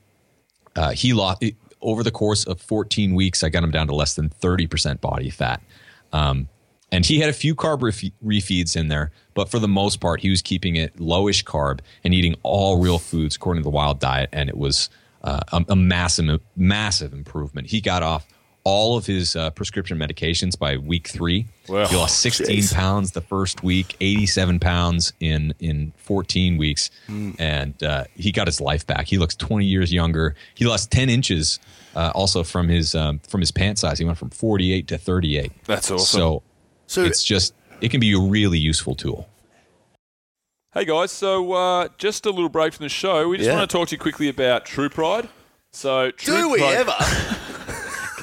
uh, 0.76 0.92
he 0.92 1.14
lost 1.14 1.42
it, 1.42 1.56
over 1.82 2.04
the 2.04 2.12
course 2.12 2.46
of 2.46 2.60
14 2.62 3.14
weeks. 3.16 3.44
I 3.44 3.50
got 3.50 3.64
him 3.64 3.72
down 3.72 3.88
to 3.88 3.96
less 3.96 4.16
than 4.16 4.30
30% 4.30 5.02
body 5.02 5.30
fat. 5.30 5.62
Um, 6.14 6.50
and 6.92 7.06
he 7.06 7.20
had 7.20 7.30
a 7.30 7.34
few 7.34 7.56
carb 7.56 7.80
refe- 7.80 8.14
refeeds 8.24 8.76
in 8.76 8.88
there, 8.88 9.12
but 9.34 9.50
for 9.50 9.60
the 9.60 9.68
most 9.68 10.00
part, 10.00 10.22
he 10.22 10.30
was 10.30 10.42
keeping 10.42 10.76
it 10.76 10.96
lowish 10.98 11.44
carb 11.44 11.80
and 12.04 12.14
eating 12.14 12.36
all 12.44 12.80
real 12.80 13.00
foods 13.00 13.36
according 13.36 13.64
to 13.64 13.66
the 13.66 13.72
wild 13.72 14.00
diet. 14.00 14.30
And 14.32 14.50
it 14.50 14.58
was 14.58 14.90
uh, 15.24 15.42
a, 15.52 15.66
a 15.70 15.76
massive, 15.76 16.40
massive 16.56 17.12
improvement. 17.12 17.68
He 17.68 17.82
got 17.82 18.04
off 18.04 18.28
all 18.68 18.98
of 18.98 19.06
his 19.06 19.36
uh, 19.36 19.52
prescription 19.52 19.98
medications 19.98 20.58
by 20.58 20.76
week 20.76 21.08
three. 21.08 21.46
Wow. 21.70 21.86
He 21.86 21.96
lost 21.96 22.20
16 22.20 22.48
Jeez. 22.48 22.74
pounds 22.74 23.12
the 23.12 23.22
first 23.22 23.64
week, 23.64 23.96
87 24.02 24.60
pounds 24.60 25.14
in 25.20 25.54
in 25.60 25.94
14 25.98 26.58
weeks, 26.58 26.90
Hmm. 27.08 27.32
and 27.40 27.82
uh, 27.84 28.06
he 28.16 28.32
got 28.32 28.48
his 28.48 28.60
life 28.60 28.86
back. 28.88 29.06
He 29.06 29.18
looks 29.20 29.36
20 29.36 29.66
years 29.66 29.94
younger. 29.94 30.36
He 30.56 30.66
lost 30.66 30.92
10 30.92 31.10
inches 31.10 31.60
uh, 31.96 32.12
also 32.16 32.44
from 32.44 32.68
his 32.68 32.96
um, 32.96 33.20
from 33.28 33.40
his 33.40 33.52
pant 33.52 33.78
size. 33.80 34.00
He 34.00 34.06
went 34.06 34.18
from 34.18 34.32
48 34.32 34.88
to 34.88 34.98
38. 34.98 35.52
That's 35.66 35.92
awesome. 35.92 36.20
So, 36.20 36.44
So 36.88 37.04
it's 37.04 37.24
just 37.24 37.54
it 37.82 37.90
can 37.92 38.00
be 38.00 38.14
a 38.14 38.20
really 38.20 38.58
useful 38.58 38.96
tool. 38.96 39.30
Hey 40.74 40.86
guys, 40.86 41.12
so 41.12 41.54
uh, 41.54 41.88
just 42.00 42.26
a 42.26 42.32
little 42.32 42.50
break 42.50 42.74
from 42.74 42.84
the 42.84 42.90
show. 42.90 43.30
We 43.30 43.38
just 43.38 43.48
Yeah. 43.48 43.58
want 43.58 43.70
to 43.70 43.78
talk 43.78 43.90
to 43.90 43.96
you 43.96 44.00
quickly 44.00 44.28
about 44.28 44.66
True 44.66 44.90
Pride. 44.90 45.30
So, 45.72 46.10
True 46.12 46.36
do 46.38 46.50
we 46.50 46.58
Pride, 46.60 46.76
ever? 46.78 46.96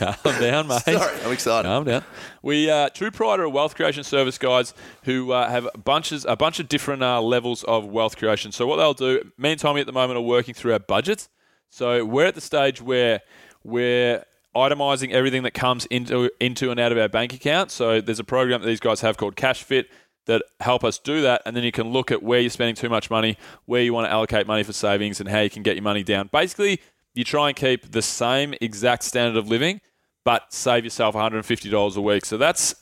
Calm 0.02 0.40
down, 0.40 0.66
mate. 0.66 0.80
Sorry, 0.80 1.18
I'm 1.24 1.32
excited. 1.32 1.68
Calm 1.68 1.84
down. 1.84 2.04
We 2.42 2.70
uh, 2.70 2.88
True 2.90 3.10
Pride 3.10 3.40
are 3.40 3.44
a 3.44 3.50
wealth 3.50 3.74
creation 3.74 4.04
service, 4.04 4.38
guys, 4.38 4.74
who 5.04 5.32
uh, 5.32 5.48
have 5.48 5.68
bunches 5.82 6.24
a 6.24 6.36
bunch 6.36 6.60
of 6.60 6.68
different 6.68 7.02
uh, 7.02 7.20
levels 7.20 7.62
of 7.64 7.86
wealth 7.86 8.16
creation. 8.16 8.52
So 8.52 8.66
what 8.66 8.76
they'll 8.76 8.94
do, 8.94 9.30
me 9.38 9.52
and 9.52 9.60
Tommy 9.60 9.80
at 9.80 9.86
the 9.86 9.92
moment 9.92 10.18
are 10.18 10.22
working 10.22 10.54
through 10.54 10.72
our 10.72 10.78
budgets. 10.78 11.28
So 11.68 12.04
we're 12.04 12.26
at 12.26 12.34
the 12.34 12.40
stage 12.40 12.82
where 12.82 13.20
we're 13.64 14.24
itemizing 14.54 15.12
everything 15.12 15.44
that 15.44 15.54
comes 15.54 15.86
into 15.86 16.30
into 16.38 16.70
and 16.70 16.78
out 16.78 16.92
of 16.92 16.98
our 16.98 17.08
bank 17.08 17.32
account. 17.32 17.70
So 17.70 18.00
there's 18.00 18.20
a 18.20 18.24
program 18.24 18.60
that 18.60 18.66
these 18.66 18.80
guys 18.80 19.00
have 19.00 19.16
called 19.16 19.36
Cash 19.36 19.62
Fit 19.62 19.88
that 20.26 20.42
help 20.60 20.84
us 20.84 20.98
do 20.98 21.22
that, 21.22 21.42
and 21.46 21.56
then 21.56 21.64
you 21.64 21.72
can 21.72 21.90
look 21.90 22.12
at 22.12 22.22
where 22.22 22.38
you're 22.38 22.50
spending 22.50 22.76
too 22.76 22.88
much 22.88 23.10
money, 23.10 23.36
where 23.64 23.82
you 23.82 23.92
want 23.92 24.06
to 24.06 24.10
allocate 24.10 24.46
money 24.46 24.62
for 24.62 24.72
savings, 24.72 25.18
and 25.18 25.28
how 25.28 25.40
you 25.40 25.50
can 25.50 25.62
get 25.62 25.74
your 25.74 25.82
money 25.82 26.02
down. 26.02 26.28
Basically, 26.32 26.80
you 27.14 27.24
try 27.24 27.48
and 27.48 27.56
keep 27.56 27.90
the 27.90 28.02
same 28.02 28.54
exact 28.60 29.02
standard 29.02 29.36
of 29.36 29.48
living, 29.48 29.80
but 30.24 30.52
save 30.52 30.84
yourself 30.84 31.14
$150 31.14 31.96
a 31.96 32.00
week. 32.00 32.24
So 32.24 32.36
that's 32.36 32.74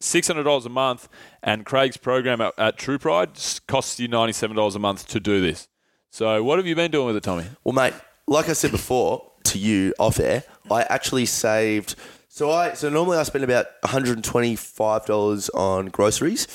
$600 0.00 0.66
a 0.66 0.68
month, 0.68 1.08
and 1.42 1.64
Craig's 1.64 1.96
program 1.96 2.40
at, 2.40 2.54
at 2.58 2.76
True 2.76 2.98
Pride 2.98 3.30
costs 3.68 4.00
you 4.00 4.08
$97 4.08 4.74
a 4.74 4.78
month 4.78 5.06
to 5.08 5.20
do 5.20 5.40
this. 5.40 5.68
So 6.10 6.42
what 6.42 6.58
have 6.58 6.66
you 6.66 6.74
been 6.74 6.90
doing 6.90 7.06
with 7.06 7.16
it, 7.16 7.22
Tommy? 7.22 7.44
Well, 7.64 7.72
mate, 7.72 7.94
like 8.26 8.48
I 8.48 8.52
said 8.52 8.70
before 8.70 9.30
to 9.44 9.58
you 9.58 9.94
off 9.98 10.20
air, 10.20 10.44
I 10.70 10.82
actually 10.82 11.26
saved. 11.26 11.94
So 12.28 12.50
I 12.50 12.74
so 12.74 12.88
normally 12.88 13.18
I 13.18 13.22
spend 13.22 13.44
about 13.44 13.66
one 13.80 13.92
hundred 13.92 14.16
and 14.16 14.24
twenty 14.24 14.56
five 14.56 15.06
dollars 15.06 15.48
on 15.50 15.86
groceries, 15.86 16.48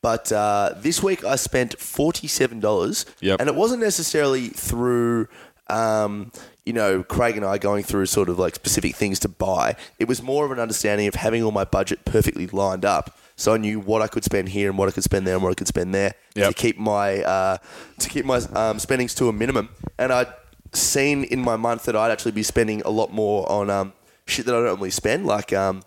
but 0.00 0.30
uh, 0.32 0.74
this 0.76 1.02
week 1.02 1.24
I 1.24 1.36
spent 1.36 1.78
forty 1.78 2.26
seven 2.26 2.60
dollars. 2.60 3.06
Yep. 3.20 3.40
and 3.40 3.48
it 3.48 3.54
wasn't 3.54 3.82
necessarily 3.82 4.48
through. 4.48 5.28
Um, 5.68 6.32
you 6.64 6.72
know, 6.72 7.02
Craig 7.02 7.36
and 7.36 7.44
I 7.44 7.58
going 7.58 7.82
through 7.82 8.06
sort 8.06 8.28
of 8.28 8.38
like 8.38 8.54
specific 8.54 8.94
things 8.94 9.18
to 9.20 9.28
buy. 9.28 9.74
It 9.98 10.06
was 10.06 10.22
more 10.22 10.44
of 10.44 10.50
an 10.52 10.60
understanding 10.60 11.06
of 11.08 11.14
having 11.16 11.42
all 11.42 11.50
my 11.50 11.64
budget 11.64 12.04
perfectly 12.04 12.46
lined 12.46 12.84
up, 12.84 13.18
so 13.36 13.54
I 13.54 13.56
knew 13.56 13.80
what 13.80 14.00
I 14.02 14.06
could 14.06 14.22
spend 14.24 14.50
here 14.50 14.68
and 14.68 14.78
what 14.78 14.88
I 14.88 14.92
could 14.92 15.02
spend 15.04 15.26
there 15.26 15.34
and 15.34 15.42
what 15.42 15.50
I 15.50 15.54
could 15.54 15.66
spend 15.68 15.94
there 15.94 16.14
Yep. 16.34 16.48
to 16.48 16.54
keep 16.54 16.78
my 16.78 17.22
uh, 17.22 17.56
to 17.98 18.08
keep 18.08 18.24
my 18.24 18.36
um, 18.54 18.78
spendings 18.78 19.14
to 19.16 19.28
a 19.28 19.32
minimum. 19.32 19.68
And 19.98 20.12
I'd 20.12 20.32
seen 20.72 21.24
in 21.24 21.40
my 21.40 21.56
month 21.56 21.84
that 21.84 21.96
I'd 21.96 22.10
actually 22.10 22.32
be 22.32 22.42
spending 22.42 22.80
a 22.82 22.90
lot 22.90 23.12
more 23.12 23.50
on 23.50 23.68
um, 23.68 23.92
shit 24.26 24.46
that 24.46 24.54
I 24.54 24.58
don't 24.58 24.66
normally 24.66 24.90
spend, 24.90 25.26
like 25.26 25.52
um, 25.52 25.82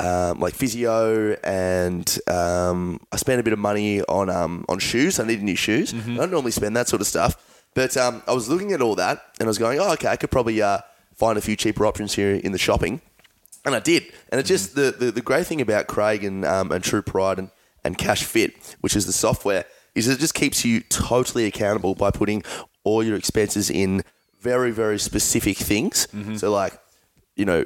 um, 0.00 0.38
like 0.40 0.54
physio, 0.54 1.32
and 1.44 2.18
um, 2.28 3.00
I 3.12 3.16
spent 3.16 3.40
a 3.40 3.42
bit 3.42 3.52
of 3.52 3.58
money 3.58 4.00
on 4.02 4.30
um, 4.30 4.64
on 4.68 4.78
shoes. 4.78 5.18
I 5.20 5.24
needed 5.26 5.42
new 5.44 5.56
shoes. 5.56 5.92
I 5.92 5.96
don't 6.16 6.30
normally 6.30 6.52
spend 6.52 6.76
that 6.76 6.88
sort 6.88 7.00
of 7.02 7.06
stuff, 7.06 7.36
but 7.74 7.96
um, 7.96 8.22
I 8.26 8.32
was 8.32 8.48
looking 8.48 8.72
at 8.72 8.80
all 8.80 8.94
that 8.96 9.22
and 9.38 9.46
I 9.46 9.48
was 9.48 9.58
going, 9.58 9.78
oh, 9.78 9.92
okay, 9.92 10.08
I 10.08 10.16
could 10.16 10.30
probably 10.30 10.62
uh, 10.62 10.78
find 11.14 11.36
a 11.36 11.40
few 11.40 11.56
cheaper 11.56 11.86
options 11.86 12.14
here 12.14 12.34
in 12.34 12.52
the 12.52 12.58
shopping. 12.58 13.00
And 13.64 13.74
I 13.74 13.80
did. 13.80 14.04
And 14.30 14.38
it's 14.40 14.48
just 14.48 14.74
the, 14.74 14.94
the, 14.96 15.10
the 15.10 15.22
great 15.22 15.46
thing 15.46 15.60
about 15.60 15.86
Craig 15.86 16.22
and, 16.22 16.44
um, 16.44 16.70
and 16.70 16.84
True 16.84 17.02
Pride 17.02 17.38
and, 17.38 17.50
and 17.82 17.96
Cash 17.96 18.24
Fit, 18.24 18.76
which 18.80 18.94
is 18.94 19.06
the 19.06 19.12
software, 19.12 19.64
is 19.94 20.06
it 20.08 20.18
just 20.18 20.34
keeps 20.34 20.64
you 20.64 20.80
totally 20.80 21.46
accountable 21.46 21.94
by 21.94 22.10
putting 22.10 22.42
all 22.84 23.02
your 23.02 23.16
expenses 23.16 23.70
in 23.70 24.02
very, 24.40 24.70
very 24.70 24.98
specific 24.98 25.56
things. 25.56 26.06
So, 26.38 26.52
like, 26.52 26.78
you 27.36 27.44
know, 27.44 27.64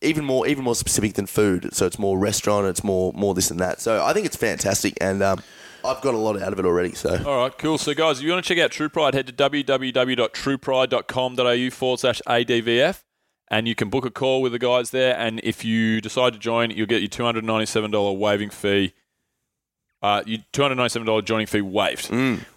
even 0.00 0.24
more 0.24 0.46
even 0.46 0.64
more 0.64 0.74
specific 0.74 1.14
than 1.14 1.26
food. 1.26 1.74
So 1.74 1.86
it's 1.86 1.98
more 1.98 2.18
restaurant, 2.18 2.66
it's 2.66 2.84
more 2.84 3.12
more 3.14 3.34
this 3.34 3.50
and 3.50 3.60
that. 3.60 3.80
So 3.80 4.04
I 4.04 4.12
think 4.12 4.26
it's 4.26 4.36
fantastic, 4.36 4.94
and 5.00 5.22
um, 5.22 5.42
I've 5.84 6.00
got 6.00 6.14
a 6.14 6.18
lot 6.18 6.40
out 6.40 6.52
of 6.52 6.58
it 6.58 6.64
already. 6.64 6.94
So 6.94 7.22
All 7.26 7.36
right, 7.38 7.56
cool. 7.58 7.78
So, 7.78 7.94
guys, 7.94 8.18
if 8.18 8.24
you 8.24 8.30
want 8.32 8.44
to 8.44 8.54
check 8.54 8.62
out 8.62 8.70
True 8.70 8.88
Pride, 8.88 9.14
head 9.14 9.26
to 9.26 9.32
www.truepride.com.au 9.32 11.70
forward 11.70 12.00
slash 12.00 12.22
ADVF 12.26 13.02
and 13.48 13.68
you 13.68 13.74
can 13.74 13.90
book 13.90 14.06
a 14.06 14.10
call 14.10 14.40
with 14.42 14.52
the 14.52 14.58
guys 14.58 14.90
there. 14.90 15.16
And 15.16 15.40
if 15.44 15.64
you 15.64 16.00
decide 16.00 16.32
to 16.32 16.38
join, 16.38 16.70
you'll 16.70 16.86
get 16.86 17.02
your 17.02 17.10
$297 17.10 18.18
waiving 18.18 18.50
fee. 18.50 18.94
Uh, 20.02 20.22
you 20.26 20.38
$297 20.52 21.24
joining 21.24 21.46
fee 21.46 21.60
waived. 21.60 22.10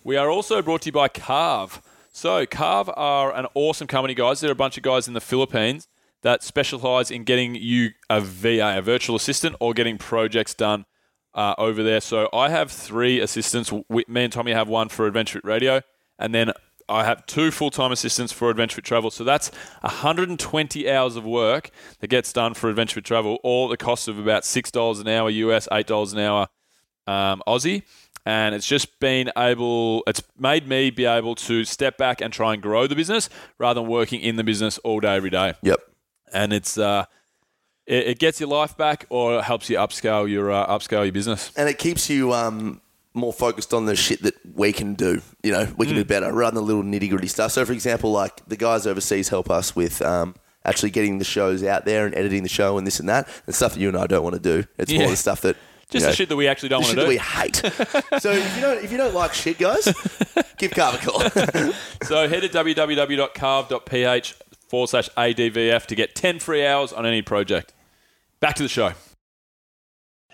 We 0.03 0.17
are 0.17 0.29
also 0.29 0.61
brought 0.61 0.81
to 0.83 0.87
you 0.87 0.93
by 0.93 1.07
Carve. 1.07 1.81
So, 2.11 2.45
Carve 2.45 2.89
are 2.95 3.33
an 3.35 3.47
awesome 3.53 3.87
company, 3.87 4.13
guys. 4.15 4.39
They're 4.39 4.51
a 4.51 4.55
bunch 4.55 4.77
of 4.77 4.83
guys 4.83 5.07
in 5.07 5.13
the 5.13 5.21
Philippines 5.21 5.87
that 6.23 6.43
specialize 6.43 7.11
in 7.11 7.23
getting 7.23 7.55
you 7.55 7.91
a 8.09 8.21
VA, 8.21 8.77
a 8.77 8.81
virtual 8.81 9.15
assistant, 9.15 9.55
or 9.59 9.73
getting 9.73 9.97
projects 9.97 10.53
done 10.53 10.85
uh, 11.37 11.53
over 11.57 11.83
there. 11.83 12.01
So 12.01 12.27
I 12.33 12.49
have 12.49 12.71
three 12.71 13.21
assistants. 13.21 13.71
We, 13.87 14.03
me 14.07 14.25
and 14.25 14.33
Tommy 14.33 14.51
have 14.51 14.67
one 14.67 14.89
for 14.89 15.07
Adventure 15.07 15.39
Fit 15.39 15.45
Radio, 15.45 15.81
and 16.19 16.35
then 16.35 16.51
I 16.89 17.05
have 17.05 17.25
two 17.27 17.51
full 17.51 17.69
time 17.69 17.91
assistants 17.91 18.33
for 18.33 18.49
Adventure 18.49 18.75
Fit 18.75 18.85
Travel. 18.85 19.11
So 19.11 19.23
that's 19.23 19.51
120 19.81 20.89
hours 20.89 21.15
of 21.15 21.23
work 21.23 21.69
that 21.99 22.07
gets 22.07 22.33
done 22.33 22.55
for 22.55 22.69
Adventure 22.69 22.95
Fit 22.95 23.05
Travel, 23.05 23.39
all 23.43 23.67
at 23.71 23.79
the 23.79 23.85
cost 23.85 24.07
of 24.07 24.17
about 24.17 24.43
six 24.43 24.71
dollars 24.71 24.99
an 24.99 25.07
hour 25.07 25.29
US, 25.29 25.67
eight 25.71 25.87
dollars 25.87 26.11
an 26.11 26.19
hour 26.19 26.47
um, 27.05 27.41
Aussie. 27.47 27.83
And 28.25 28.53
it's 28.53 28.67
just 28.67 28.99
been 28.99 29.31
able, 29.37 30.03
it's 30.05 30.21
made 30.37 30.67
me 30.67 30.89
be 30.89 31.05
able 31.05 31.33
to 31.35 31.63
step 31.63 31.97
back 31.97 32.19
and 32.19 32.33
try 32.33 32.53
and 32.53 32.61
grow 32.61 32.85
the 32.85 32.95
business 32.95 33.29
rather 33.57 33.79
than 33.79 33.89
working 33.89 34.19
in 34.19 34.35
the 34.35 34.43
business 34.43 34.77
all 34.79 34.99
day, 34.99 35.15
every 35.15 35.29
day 35.29 35.53
yep, 35.61 35.79
and 36.33 36.51
it's 36.51 36.77
uh, 36.77 37.05
it, 37.87 38.07
it 38.07 38.19
gets 38.19 38.39
your 38.39 38.49
life 38.49 38.77
back 38.77 39.05
or 39.09 39.39
it 39.39 39.43
helps 39.43 39.69
you 39.69 39.77
upscale 39.77 40.29
your 40.29 40.51
uh, 40.51 40.67
upscale 40.67 41.03
your 41.03 41.11
business. 41.11 41.51
and 41.55 41.67
it 41.67 41.79
keeps 41.79 42.09
you 42.09 42.33
um, 42.33 42.81
more 43.13 43.33
focused 43.33 43.73
on 43.73 43.85
the 43.85 43.95
shit 43.95 44.21
that 44.21 44.35
we 44.53 44.71
can 44.73 44.93
do. 44.93 45.21
You 45.41 45.53
know, 45.53 45.73
we 45.77 45.87
can 45.87 45.95
do 45.95 46.05
better 46.05 46.31
rather 46.31 46.55
than 46.55 46.63
the 46.63 46.73
little 46.73 46.83
nitty 46.83 47.09
gritty 47.09 47.27
stuff. 47.27 47.51
So, 47.53 47.65
for 47.65 47.73
example, 47.73 48.11
like 48.11 48.45
the 48.45 48.57
guys 48.57 48.85
overseas 48.85 49.29
help 49.29 49.49
us 49.49 49.75
with. 49.75 50.01
Um, 50.01 50.35
Actually, 50.65 50.89
getting 50.89 51.17
the 51.17 51.23
shows 51.23 51.63
out 51.63 51.85
there 51.85 52.05
and 52.05 52.13
editing 52.13 52.43
the 52.43 52.49
show 52.49 52.77
and 52.77 52.85
this 52.85 52.99
and 52.99 53.07
that, 53.07 53.25
and 53.45 53.55
stuff 53.55 53.73
that 53.73 53.79
you 53.79 53.87
and 53.87 53.95
I 53.95 54.05
don't 54.05 54.21
want 54.21 54.35
to 54.35 54.41
do. 54.41 54.67
It's 54.77 54.91
more 54.91 55.07
the 55.07 55.15
stuff 55.15 55.39
that 55.41 55.55
Just 55.89 55.93
you 55.93 55.99
know, 56.01 56.07
the 56.07 56.15
shit 56.17 56.27
that 56.27 56.35
we 56.35 56.45
actually 56.45 56.67
don't 56.67 56.81
want 56.81 56.95
to 56.95 57.03
do. 57.03 57.07
we 57.07 57.15
hate. 57.15 57.55
so 58.19 58.31
if 58.31 58.55
you 58.57 58.61
don't 58.61 58.83
if 58.83 58.91
you 58.91 58.97
don't 58.97 59.13
like 59.13 59.33
shit, 59.33 59.59
guys, 59.59 59.85
give 60.57 60.71
Carver 60.71 60.97
a 60.97 60.99
call. 60.99 61.21
So 62.03 62.27
head 62.27 62.41
to 62.41 62.49
www.carve.ph 62.49 64.35
forward 64.67 64.87
slash 64.89 65.09
ADVF 65.11 65.85
to 65.85 65.95
get 65.95 66.15
10 66.15 66.39
free 66.39 66.65
hours 66.65 66.91
on 66.91 67.05
any 67.05 67.21
project. 67.21 67.73
Back 68.39 68.55
to 68.55 68.63
the 68.63 68.69
show. 68.69 68.91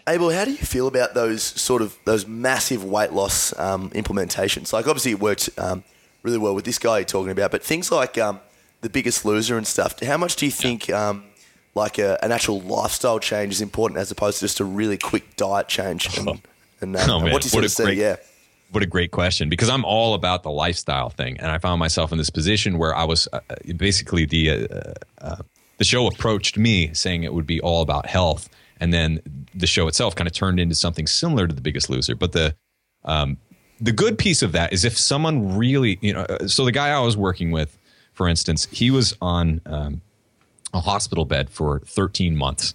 Abel, 0.08 0.30
how 0.32 0.44
do 0.44 0.52
you 0.52 0.58
feel 0.58 0.88
about 0.88 1.14
those 1.14 1.42
sort 1.44 1.82
of 1.82 1.98
those 2.06 2.28
massive 2.28 2.84
weight 2.84 3.14
loss 3.14 3.58
um, 3.58 3.90
implementations? 3.92 4.74
Like, 4.74 4.88
obviously, 4.88 5.12
it 5.12 5.20
worked 5.22 5.50
um, 5.58 5.84
really 6.24 6.38
well 6.38 6.54
with 6.56 6.66
this 6.66 6.78
guy 6.78 6.98
you're 7.00 7.06
talking 7.06 7.32
about, 7.32 7.52
but 7.52 7.64
things 7.64 7.90
like 7.92 8.18
um, 8.18 8.42
the 8.82 8.90
Biggest 8.90 9.24
Loser 9.24 9.58
and 9.58 9.66
stuff. 9.66 10.02
How 10.02 10.18
much 10.18 10.36
do 10.36 10.46
you 10.46 10.52
think 10.52 10.90
um, 10.90 11.24
like 11.76 11.98
a, 12.00 12.24
an 12.24 12.32
actual 12.32 12.60
lifestyle 12.62 13.20
change 13.20 13.54
is 13.54 13.62
important 13.62 14.00
as 14.00 14.12
opposed 14.12 14.40
to 14.40 14.46
just 14.46 14.60
a 14.60 14.66
really 14.66 14.98
quick 14.98 15.36
diet 15.36 15.68
change. 15.68 16.18
And, 16.18 16.42
and, 16.82 16.96
uh, 16.96 17.00
Oh, 17.10 17.20
and 17.22 17.32
what 17.32 17.42
do 17.42 17.46
you 17.46 17.50
sort 17.50 17.54
what 17.54 17.60
of 17.60 17.66
a 17.66 17.70
see? 17.70 17.84
great- 17.84 17.98
Yeah. 17.98 18.16
What 18.72 18.82
a 18.82 18.88
great 18.88 19.12
question 19.12 19.50
because 19.50 19.70
I'm 19.70 19.86
all 19.86 20.16
about 20.16 20.42
the 20.42 20.50
lifestyle 20.50 21.12
thing, 21.12 21.38
and 21.40 21.52
I 21.52 21.60
found 21.60 21.78
myself 21.78 22.12
in 22.12 22.18
this 22.18 22.32
position 22.32 22.80
where 22.80 22.96
I 22.96 23.04
was 23.04 23.28
uh, 23.32 23.40
uh, 23.48 23.56
basically 23.78 24.26
the 24.26 24.50
uh, 24.50 24.94
uh, 25.22 25.36
the 25.78 25.84
show 25.84 26.08
approached 26.08 26.58
me 26.58 26.94
saying 26.94 27.24
it 27.24 27.34
would 27.34 27.48
be 27.48 27.60
all 27.62 27.82
about 27.82 28.06
health, 28.06 28.50
and 28.80 28.94
then 28.94 29.22
the 29.56 29.68
show 29.68 29.88
itself 29.88 30.16
kind 30.16 30.28
of 30.28 30.34
turned 30.34 30.60
into 30.60 30.76
something 30.76 31.08
similar 31.08 31.48
to 31.48 31.54
The 31.54 31.62
Biggest 31.62 31.90
Loser. 31.90 32.16
But 32.16 32.32
the 32.32 32.56
um, 33.06 33.38
the 33.80 33.92
good 33.92 34.18
piece 34.18 34.42
of 34.42 34.54
that 34.54 34.72
is 34.72 34.86
if 34.86 34.98
someone 34.98 35.58
really, 35.58 35.98
you 36.02 36.14
know, 36.14 36.22
uh, 36.22 36.48
so 36.48 36.64
the 36.64 36.72
guy 36.72 36.90
I 36.90 37.00
was 37.00 37.18
working 37.18 37.52
with, 37.52 37.78
for 38.14 38.28
instance, 38.30 38.68
he 38.72 38.92
was 38.92 39.16
on 39.22 39.62
um, 39.66 40.02
a 40.74 40.80
hospital 40.80 41.26
bed 41.26 41.50
for 41.50 41.80
13 41.80 42.36
months. 42.36 42.74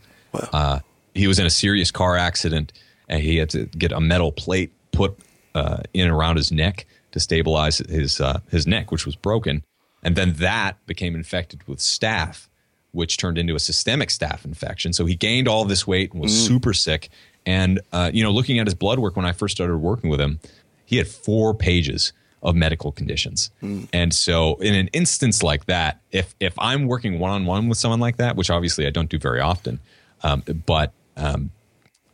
Uh, 0.52 0.80
he 1.14 1.26
was 1.26 1.38
in 1.38 1.46
a 1.46 1.50
serious 1.50 1.90
car 1.90 2.16
accident, 2.16 2.72
and 3.08 3.22
he 3.22 3.36
had 3.36 3.50
to 3.50 3.64
get 3.66 3.92
a 3.92 4.00
metal 4.00 4.32
plate 4.32 4.72
put 4.92 5.18
uh, 5.54 5.78
in 5.94 6.02
and 6.06 6.12
around 6.12 6.36
his 6.36 6.52
neck 6.52 6.86
to 7.12 7.20
stabilize 7.20 7.78
his 7.78 8.20
uh, 8.20 8.40
his 8.50 8.66
neck, 8.66 8.92
which 8.92 9.06
was 9.06 9.16
broken, 9.16 9.64
and 10.02 10.14
then 10.14 10.34
that 10.34 10.84
became 10.86 11.14
infected 11.14 11.66
with 11.66 11.78
staph, 11.78 12.48
which 12.92 13.16
turned 13.16 13.38
into 13.38 13.54
a 13.54 13.58
systemic 13.58 14.08
staph 14.08 14.44
infection. 14.44 14.92
So 14.92 15.06
he 15.06 15.14
gained 15.14 15.48
all 15.48 15.64
this 15.64 15.86
weight 15.86 16.12
and 16.12 16.22
was 16.22 16.46
super 16.46 16.72
sick. 16.72 17.10
And 17.46 17.80
uh, 17.92 18.10
you 18.12 18.22
know, 18.22 18.30
looking 18.30 18.58
at 18.58 18.66
his 18.66 18.74
blood 18.74 18.98
work 18.98 19.16
when 19.16 19.26
I 19.26 19.32
first 19.32 19.56
started 19.56 19.76
working 19.78 20.10
with 20.10 20.20
him, 20.20 20.40
he 20.84 20.96
had 20.96 21.08
four 21.08 21.54
pages 21.54 22.12
of 22.42 22.54
medical 22.54 22.92
conditions. 22.92 23.50
And 23.92 24.14
so 24.14 24.54
in 24.56 24.74
an 24.74 24.88
instance 24.88 25.42
like 25.42 25.66
that, 25.66 26.00
if 26.12 26.34
if 26.40 26.54
I'm 26.58 26.86
working 26.86 27.18
one 27.18 27.30
on 27.30 27.46
one 27.46 27.68
with 27.68 27.78
someone 27.78 28.00
like 28.00 28.16
that, 28.18 28.36
which 28.36 28.50
obviously 28.50 28.86
I 28.86 28.90
don't 28.90 29.08
do 29.08 29.18
very 29.18 29.40
often, 29.40 29.80
um, 30.22 30.42
but 30.66 30.92
um, 31.16 31.50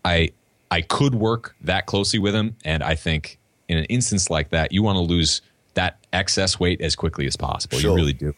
I 0.04 0.30
I 0.70 0.80
could 0.80 1.14
work 1.14 1.54
that 1.60 1.86
closely 1.86 2.18
with 2.18 2.34
him, 2.34 2.56
and 2.64 2.82
I 2.82 2.94
think 2.94 3.38
in 3.68 3.78
an 3.78 3.84
instance 3.84 4.30
like 4.30 4.50
that, 4.50 4.72
you 4.72 4.82
want 4.82 4.96
to 4.96 5.02
lose 5.02 5.42
that 5.74 5.98
excess 6.12 6.58
weight 6.58 6.80
as 6.80 6.96
quickly 6.96 7.26
as 7.26 7.36
possible. 7.36 7.78
Sure. 7.78 7.90
You 7.90 7.96
really 7.96 8.12
do. 8.12 8.34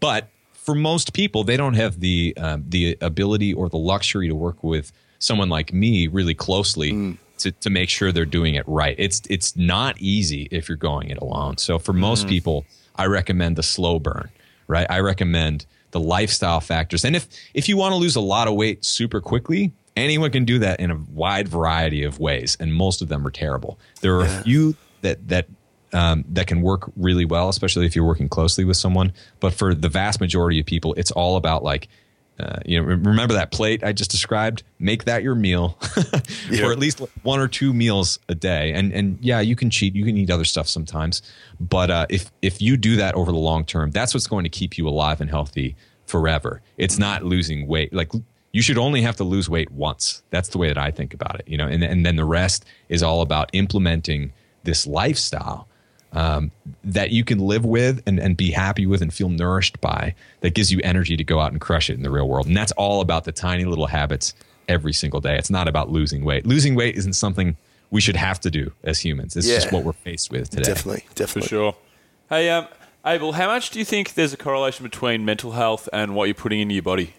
But 0.00 0.28
for 0.60 0.74
most 0.74 1.14
people, 1.14 1.42
they 1.42 1.56
don't 1.56 1.74
have 1.74 2.00
the 2.00 2.34
um, 2.36 2.64
the 2.68 2.96
ability 3.00 3.54
or 3.54 3.68
the 3.68 3.78
luxury 3.78 4.28
to 4.28 4.34
work 4.34 4.62
with 4.62 4.92
someone 5.18 5.48
like 5.48 5.72
me 5.72 6.06
really 6.06 6.34
closely 6.34 6.92
to, 7.38 7.50
to 7.52 7.70
make 7.70 7.88
sure 7.88 8.12
they're 8.12 8.26
doing 8.26 8.54
it 8.54 8.64
right. 8.66 8.94
It's 8.98 9.22
it's 9.30 9.56
not 9.56 9.96
easy 9.98 10.48
if 10.50 10.68
you're 10.68 10.76
going 10.76 11.08
it 11.10 11.18
alone. 11.18 11.56
So 11.56 11.78
for 11.78 11.92
most 11.92 12.28
people, 12.28 12.66
I 12.96 13.06
recommend 13.06 13.56
the 13.56 13.62
slow 13.62 13.98
burn. 13.98 14.30
Right, 14.66 14.86
I 14.88 15.00
recommend 15.00 15.66
the 15.90 15.98
lifestyle 15.98 16.60
factors. 16.60 17.04
And 17.04 17.16
if 17.16 17.26
if 17.54 17.68
you 17.68 17.76
want 17.76 17.92
to 17.92 17.96
lose 17.96 18.14
a 18.14 18.20
lot 18.20 18.46
of 18.46 18.54
weight 18.54 18.84
super 18.84 19.20
quickly, 19.20 19.72
anyone 19.96 20.30
can 20.30 20.44
do 20.44 20.58
that 20.60 20.78
in 20.78 20.90
a 20.90 20.96
wide 21.12 21.48
variety 21.48 22.04
of 22.04 22.20
ways, 22.20 22.56
and 22.60 22.72
most 22.72 23.02
of 23.02 23.08
them 23.08 23.26
are 23.26 23.32
terrible. 23.32 23.78
There 24.00 24.14
are 24.16 24.24
a 24.24 24.42
few 24.42 24.76
that 25.00 25.26
that 25.28 25.46
um, 25.92 26.24
that 26.28 26.46
can 26.46 26.62
work 26.62 26.90
really 26.96 27.24
well, 27.24 27.48
especially 27.48 27.86
if 27.86 27.96
you're 27.96 28.04
working 28.04 28.28
closely 28.28 28.64
with 28.64 28.76
someone. 28.76 29.12
But 29.40 29.54
for 29.54 29.74
the 29.74 29.88
vast 29.88 30.20
majority 30.20 30.60
of 30.60 30.66
people, 30.66 30.94
it's 30.94 31.10
all 31.10 31.36
about 31.36 31.62
like, 31.62 31.88
uh, 32.38 32.60
you 32.64 32.80
know, 32.80 32.86
remember 32.86 33.34
that 33.34 33.50
plate 33.50 33.84
I 33.84 33.92
just 33.92 34.10
described? 34.10 34.62
Make 34.78 35.04
that 35.04 35.22
your 35.22 35.34
meal, 35.34 35.76
or 36.62 36.72
at 36.72 36.78
least 36.78 37.00
one 37.22 37.38
or 37.38 37.48
two 37.48 37.74
meals 37.74 38.18
a 38.28 38.34
day. 38.34 38.72
And 38.72 38.92
and 38.92 39.18
yeah, 39.20 39.40
you 39.40 39.56
can 39.56 39.68
cheat, 39.68 39.94
you 39.94 40.04
can 40.04 40.16
eat 40.16 40.30
other 40.30 40.46
stuff 40.46 40.66
sometimes, 40.66 41.20
but 41.60 41.90
uh, 41.90 42.06
if 42.08 42.30
if 42.40 42.62
you 42.62 42.76
do 42.76 42.96
that 42.96 43.14
over 43.14 43.30
the 43.30 43.38
long 43.38 43.64
term, 43.64 43.90
that's 43.90 44.14
what's 44.14 44.26
going 44.26 44.44
to 44.44 44.50
keep 44.50 44.78
you 44.78 44.88
alive 44.88 45.20
and 45.20 45.28
healthy 45.28 45.76
forever. 46.06 46.62
It's 46.78 46.98
not 46.98 47.24
losing 47.24 47.66
weight. 47.66 47.92
Like 47.92 48.10
you 48.52 48.62
should 48.62 48.78
only 48.78 49.02
have 49.02 49.16
to 49.16 49.24
lose 49.24 49.50
weight 49.50 49.70
once. 49.70 50.22
That's 50.30 50.48
the 50.48 50.58
way 50.58 50.68
that 50.68 50.78
I 50.78 50.90
think 50.90 51.12
about 51.12 51.40
it. 51.40 51.46
You 51.46 51.58
know, 51.58 51.66
and 51.66 51.84
and 51.84 52.06
then 52.06 52.16
the 52.16 52.24
rest 52.24 52.64
is 52.88 53.02
all 53.02 53.20
about 53.20 53.50
implementing 53.52 54.32
this 54.64 54.86
lifestyle 54.86 55.68
um, 56.12 56.50
that 56.84 57.10
you 57.10 57.24
can 57.24 57.38
live 57.38 57.64
with 57.64 58.02
and, 58.06 58.18
and 58.18 58.36
be 58.36 58.50
happy 58.50 58.86
with 58.86 59.00
and 59.02 59.12
feel 59.14 59.28
nourished 59.28 59.80
by 59.80 60.14
that 60.40 60.54
gives 60.54 60.72
you 60.72 60.80
energy 60.82 61.16
to 61.16 61.24
go 61.24 61.38
out 61.40 61.52
and 61.52 61.60
crush 61.60 61.88
it 61.90 61.94
in 61.94 62.02
the 62.02 62.10
real 62.10 62.28
world. 62.28 62.46
And 62.46 62.56
that's 62.56 62.72
all 62.72 63.00
about 63.00 63.24
the 63.24 63.32
tiny 63.32 63.64
little 63.64 63.86
habits 63.86 64.34
every 64.68 64.92
single 64.92 65.20
day. 65.20 65.36
It's 65.36 65.50
not 65.50 65.68
about 65.68 65.90
losing 65.90 66.24
weight. 66.24 66.46
Losing 66.46 66.74
weight 66.74 66.96
isn't 66.96 67.12
something 67.14 67.56
we 67.90 68.00
should 68.00 68.16
have 68.16 68.38
to 68.40 68.50
do 68.50 68.72
as 68.84 69.00
humans. 69.00 69.36
It's 69.36 69.46
just 69.48 69.72
what 69.72 69.84
we're 69.84 69.92
faced 69.92 70.30
with 70.30 70.50
today. 70.50 70.62
Definitely, 70.62 71.04
For 71.08 71.14
definitely. 71.14 71.48
sure. 71.48 71.76
Hey, 72.28 72.48
um, 72.50 72.66
Abel, 73.04 73.32
how 73.32 73.48
much 73.48 73.70
do 73.70 73.78
you 73.78 73.84
think 73.84 74.14
there's 74.14 74.32
a 74.32 74.36
correlation 74.36 74.84
between 74.84 75.24
mental 75.24 75.52
health 75.52 75.88
and 75.92 76.14
what 76.14 76.26
you're 76.26 76.34
putting 76.34 76.60
into 76.60 76.74
your 76.74 76.82
body? 76.82 77.14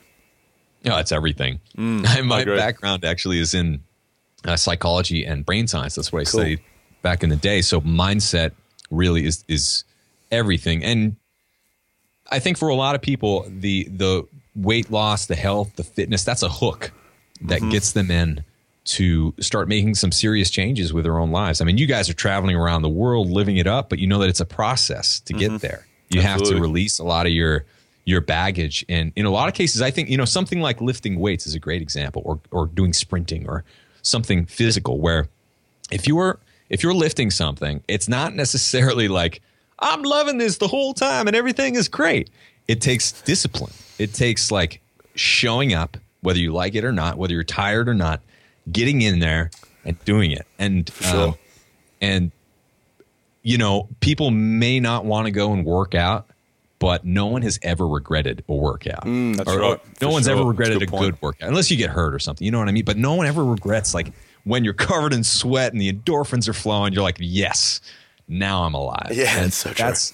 No, 0.85 0.97
it's 0.97 1.11
everything. 1.11 1.59
I 1.77 2.21
My 2.21 2.41
agree. 2.41 2.55
background 2.55 3.03
actually 3.05 3.39
is 3.39 3.53
in 3.53 3.83
uh, 4.45 4.55
psychology 4.55 5.25
and 5.25 5.45
brain 5.45 5.67
science. 5.67 5.95
That's 5.95 6.11
what 6.13 6.21
I 6.21 6.23
studied 6.23 6.61
back 7.01 7.23
in 7.23 7.29
the 7.29 7.35
day. 7.35 7.61
So 7.61 7.81
mindset 7.81 8.51
really 8.91 9.25
is 9.25 9.43
is 9.47 9.83
everything. 10.31 10.83
And 10.83 11.15
I 12.29 12.39
think 12.39 12.57
for 12.57 12.69
a 12.69 12.75
lot 12.75 12.95
of 12.95 13.01
people, 13.01 13.45
the 13.49 13.85
the 13.85 14.27
weight 14.55 14.91
loss, 14.91 15.25
the 15.25 15.35
health, 15.35 15.75
the 15.75 15.83
fitness, 15.83 16.23
that's 16.23 16.43
a 16.43 16.49
hook 16.49 16.91
that 17.41 17.59
Mm-hmm. 17.59 17.69
gets 17.71 17.93
them 17.93 18.11
in 18.11 18.43
to 18.83 19.33
start 19.39 19.67
making 19.67 19.95
some 19.95 20.11
serious 20.11 20.49
changes 20.49 20.91
with 20.93 21.03
their 21.05 21.17
own 21.19 21.31
lives. 21.31 21.61
I 21.61 21.65
mean, 21.65 21.77
you 21.77 21.85
guys 21.87 22.09
are 22.09 22.13
traveling 22.13 22.55
around 22.55 22.81
the 22.81 22.89
world 22.89 23.29
living 23.29 23.57
it 23.57 23.67
up, 23.67 23.89
but 23.89 23.99
you 23.99 24.07
know 24.07 24.19
that 24.19 24.29
it's 24.29 24.39
a 24.39 24.45
process 24.45 25.19
to 25.21 25.33
get 25.33 25.61
there. 25.61 25.87
You 26.09 26.21
have 26.21 26.39
to 26.43 26.51
Mm-hmm. 26.53 26.61
Release 26.61 26.99
a 26.99 27.03
lot 27.03 27.25
of 27.25 27.31
your 27.31 27.65
your 28.03 28.19
baggage 28.21 28.83
and 28.89 29.11
in 29.15 29.27
a 29.27 29.29
lot 29.29 29.47
of 29.47 29.53
cases 29.53 29.79
i 29.79 29.91
think 29.91 30.09
you 30.09 30.17
know 30.17 30.25
something 30.25 30.59
like 30.59 30.81
lifting 30.81 31.19
weights 31.19 31.45
is 31.45 31.53
a 31.53 31.59
great 31.59 31.83
example 31.83 32.23
or 32.25 32.39
or 32.49 32.65
doing 32.65 32.93
sprinting 32.93 33.47
or 33.47 33.63
something 34.01 34.43
physical 34.47 34.99
where 34.99 35.27
if 35.91 36.07
you're 36.07 36.39
if 36.71 36.81
you're 36.81 36.93
lifting 36.95 37.29
something 37.29 37.83
it's 37.87 38.07
not 38.07 38.33
necessarily 38.33 39.07
like 39.07 39.41
i'm 39.79 40.01
loving 40.01 40.37
this 40.39 40.57
the 40.57 40.67
whole 40.67 40.93
time 40.93 41.27
and 41.27 41.35
everything 41.35 41.75
is 41.75 41.87
great 41.87 42.29
it 42.67 42.81
takes 42.81 43.11
discipline 43.21 43.71
it 43.99 44.13
takes 44.13 44.49
like 44.51 44.81
showing 45.13 45.73
up 45.73 45.97
whether 46.21 46.39
you 46.39 46.51
like 46.51 46.73
it 46.73 46.83
or 46.83 46.91
not 46.91 47.17
whether 47.17 47.33
you're 47.33 47.43
tired 47.43 47.87
or 47.87 47.93
not 47.93 48.21
getting 48.71 49.01
in 49.03 49.19
there 49.19 49.51
and 49.85 50.03
doing 50.05 50.31
it 50.31 50.47
and 50.57 50.91
sure. 51.01 51.27
um, 51.29 51.35
and 52.01 52.31
you 53.43 53.57
know 53.57 53.87
people 53.99 54.31
may 54.31 54.79
not 54.79 55.03
want 55.05 55.25
to 55.25 55.31
go 55.31 55.53
and 55.53 55.65
work 55.65 55.93
out 55.93 56.27
but 56.79 57.05
no 57.05 57.27
one 57.27 57.43
has 57.43 57.59
ever 57.61 57.87
regretted 57.87 58.43
a 58.49 58.55
workout. 58.55 59.03
That's 59.05 59.47
Or- 59.47 59.61
or 59.61 59.71
right, 59.73 59.79
No 60.01 60.07
for 60.07 60.13
one's 60.13 60.25
sure. 60.25 60.33
ever 60.33 60.41
a 60.41 60.45
regretted 60.45 60.79
good 60.79 60.87
a 60.87 60.97
good 60.99 61.21
workout, 61.21 61.47
unless 61.47 61.69
you 61.69 61.77
get 61.77 61.91
hurt 61.91 62.11
or 62.11 62.17
something. 62.17 62.43
You 62.43 62.49
know 62.49 62.57
what 62.57 62.69
I 62.69 62.71
mean? 62.71 62.85
But 62.85 62.97
no 62.97 63.13
one 63.13 63.27
ever 63.27 63.45
regrets 63.45 63.93
like 63.93 64.11
when 64.43 64.63
you're 64.63 64.73
covered 64.89 65.13
in 65.13 65.23
sweat 65.23 65.71
and 65.71 65.81
the 65.81 65.91
endorphins 65.91 66.47
are 66.47 66.53
flowing. 66.53 66.93
You're 66.93 67.03
like, 67.03 67.17
yes, 67.19 67.81
now 68.27 68.63
I'm 68.63 68.73
alive. 68.73 69.11
Yeah, 69.11 69.35
and 69.35 69.45
that's 69.45 69.55
so 69.55 69.71
true. 69.71 69.85
That's 69.85 70.13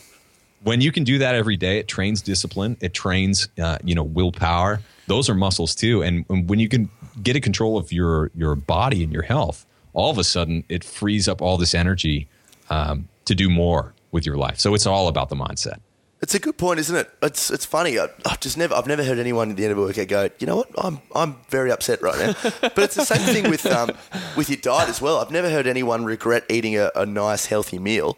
when 0.64 0.82
you 0.82 0.92
can 0.92 1.04
do 1.04 1.20
that 1.20 1.36
every 1.36 1.58
day. 1.58 1.80
It 1.80 1.88
trains 1.88 2.22
discipline. 2.22 2.78
It 2.82 2.94
trains, 2.94 3.50
uh, 3.60 3.78
you 3.84 3.96
know, 3.96 4.04
willpower. 4.04 4.82
Those 5.08 5.30
are 5.30 5.36
muscles 5.36 5.76
too. 5.76 6.02
And 6.02 6.26
and 6.30 6.50
when 6.50 6.60
you 6.60 6.70
can 6.70 6.90
get 7.22 7.36
a 7.36 7.40
control 7.40 7.78
of 7.78 7.92
your 7.92 8.32
your 8.36 8.56
body 8.56 9.04
and 9.04 9.14
your 9.14 9.24
health, 9.24 9.66
all 9.94 10.12
of 10.12 10.18
a 10.18 10.24
sudden 10.24 10.64
it 10.70 10.84
frees 10.84 11.28
up 11.28 11.42
all 11.42 11.58
this 11.58 11.74
energy 11.74 12.28
um, 12.70 13.08
to 13.26 13.36
do 13.36 13.50
more 13.50 13.94
with 14.12 14.26
your 14.26 14.38
life. 14.38 14.60
So 14.60 14.74
it's 14.74 14.86
all 14.86 15.08
about 15.08 15.30
the 15.30 15.36
mindset. 15.36 15.80
It's 16.20 16.34
a 16.34 16.40
good 16.40 16.58
point, 16.58 16.80
isn't 16.80 16.96
it? 16.96 17.10
It's 17.22 17.52
it's 17.52 17.66
funny. 17.66 18.00
I, 18.00 18.08
I've 18.26 18.40
just 18.40 18.58
never 18.58 18.74
I've 18.74 18.88
never 18.88 19.04
heard 19.04 19.20
anyone 19.20 19.52
at 19.52 19.58
the 19.58 19.64
end 19.64 19.72
of 19.72 19.78
a 19.78 19.82
workout 19.82 20.08
go, 20.08 20.30
you 20.40 20.48
know 20.48 20.56
what? 20.56 20.70
I'm 20.78 21.00
I'm 21.16 21.36
very 21.50 21.72
upset 21.72 22.02
right 22.02 22.18
now. 22.18 22.34
but 22.62 22.80
it's 22.80 22.96
the 22.96 23.06
same 23.06 23.22
thing 23.22 23.50
with 23.52 23.66
um 23.68 23.92
with 24.36 24.50
your 24.50 24.58
diet 24.58 24.90
as 24.90 25.00
well. 25.00 25.20
I've 25.20 25.32
never 25.32 25.50
heard 25.50 25.68
anyone 25.68 26.06
regret 26.06 26.44
eating 26.50 26.76
a, 26.76 26.92
a 26.96 27.06
nice 27.06 27.46
healthy 27.46 27.78
meal, 27.78 28.18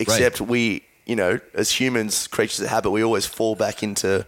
except 0.00 0.40
we, 0.40 0.84
you 1.04 1.14
know, 1.14 1.38
as 1.54 1.70
humans, 1.70 2.26
creatures 2.26 2.60
of 2.60 2.68
habit, 2.68 2.90
we 2.90 3.04
always 3.04 3.26
fall 3.26 3.54
back 3.54 3.82
into 3.82 4.26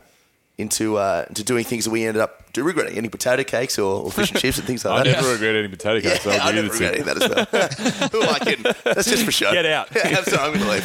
into 0.59 0.99
uh, 0.99 1.25
into 1.29 1.45
doing 1.45 1.65
things 1.65 1.85
that 1.85 1.91
we 1.91 2.05
ended 2.05 2.21
up 2.21 2.53
do 2.53 2.65
regretting, 2.65 2.97
eating 2.97 3.11
potato 3.11 3.45
cakes 3.45 3.79
or, 3.79 4.05
or 4.05 4.11
fish 4.11 4.33
and 4.33 4.41
chips 4.41 4.59
and 4.59 4.67
things 4.67 4.85
I 4.87 4.91
like 4.91 5.05
that. 5.05 5.17
I 5.17 5.21
never 5.21 5.33
regret 5.33 5.55
eating 5.55 5.71
potato 5.71 5.95
Yeah, 5.97 6.11
cakes. 6.15 6.27
I 6.27 6.39
I 6.39 6.53
never 6.53 6.69
regret 6.69 6.95
eating 6.95 7.07
that 7.07 7.23
as 7.23 7.29
well. 7.31 7.45
Who 8.11 8.23
am 8.23 8.35
I 8.35 8.39
kidding? 8.41 8.65
That's 8.85 9.09
just 9.09 9.25
for 9.25 9.31
show. 9.33 9.53
Get 9.53 9.67
out. 9.67 9.89
Yeah, 9.95 10.23
so 10.23 10.37
I'm 10.37 10.53
going 10.59 10.65
to 10.65 10.71
leave. 10.71 10.85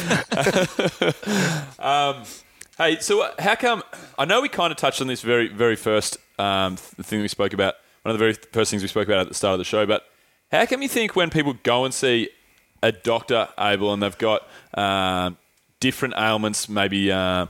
Hey, 2.76 2.98
so 2.98 3.22
uh, 3.22 3.32
how 3.38 3.54
come? 3.54 3.84
I 4.18 4.24
know 4.24 4.40
we 4.40 4.48
kind 4.48 4.72
of 4.72 4.76
touched 4.76 5.00
on 5.00 5.06
this 5.06 5.22
very, 5.22 5.46
very 5.48 5.76
first 5.76 6.16
um, 6.40 6.74
thing 6.76 7.20
we 7.20 7.28
spoke 7.28 7.52
about. 7.52 7.74
One 8.02 8.12
of 8.12 8.18
the 8.18 8.24
very 8.24 8.34
first 8.52 8.68
things 8.70 8.82
we 8.82 8.88
spoke 8.88 9.06
about 9.06 9.20
at 9.20 9.28
the 9.28 9.34
start 9.34 9.52
of 9.52 9.58
the 9.58 9.64
show. 9.64 9.86
But 9.86 10.04
how 10.50 10.66
come 10.66 10.82
you 10.82 10.88
think 10.88 11.14
when 11.14 11.30
people 11.30 11.54
go 11.62 11.84
and 11.84 11.94
see 11.94 12.30
a 12.82 12.90
doctor, 12.90 13.48
Abel, 13.58 13.92
and 13.92 14.02
they've 14.02 14.18
got 14.18 14.48
um, 14.74 15.38
different 15.78 16.14
ailments, 16.16 16.68
maybe 16.68 17.12
uh, 17.12 17.46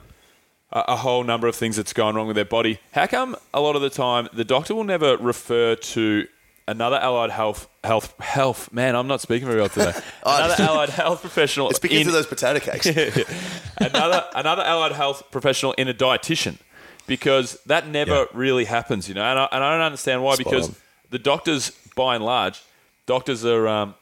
a, 0.75 0.81
a 0.89 0.97
whole 0.97 1.25
number 1.25 1.47
of 1.47 1.55
things 1.57 1.77
that's 1.77 1.93
going 1.93 2.15
wrong 2.17 2.27
with 2.27 2.37
their 2.37 2.45
body, 2.45 2.79
how 2.93 3.07
come 3.07 3.37
a 3.55 3.61
lot 3.61 3.77
of 3.77 3.83
the 3.83 3.91
time 3.91 4.29
the 4.33 4.45
doctor 4.45 4.75
will 4.75 4.85
never 4.85 5.17
refer 5.17 5.75
to 5.77 6.27
another 6.67 6.97
allied 6.97 7.31
health 7.31 7.69
health 7.85 8.19
health? 8.21 8.73
Man, 8.73 8.95
I'm 8.97 9.07
not 9.07 9.21
speaking 9.21 9.47
very 9.47 9.61
well 9.61 9.69
today. 9.69 9.93
Another 10.27 10.63
allied 10.63 10.89
health 10.91 11.21
professional. 11.21 11.71
It's 11.71 11.79
because 11.79 12.01
in- 12.03 12.07
of 12.09 12.13
those 12.13 12.27
potato 12.27 12.59
cakes. 12.61 12.87
another 13.79 14.25
another 14.35 14.63
allied 14.63 14.93
health 14.93 15.23
professional 15.31 15.73
in 15.75 15.89
a 15.89 15.95
dietitian. 15.95 16.59
because 17.07 17.59
that 17.67 17.87
never 17.89 18.13
Yeah. 18.21 18.25
really 18.33 18.65
happens, 18.65 19.09
you 19.09 19.15
know. 19.15 19.23
And 19.25 19.39
I, 19.39 19.49
and 19.53 19.63
I 19.65 19.73
don't 19.75 19.83
understand 19.85 20.23
why 20.23 20.37
because 20.37 20.69
on. 20.71 20.75
the 21.11 21.19
doctors, 21.19 21.71
by 21.95 22.15
and 22.17 22.25
large, 22.25 22.63
doctors 23.07 23.45
are 23.45 23.69
um, 23.69 23.95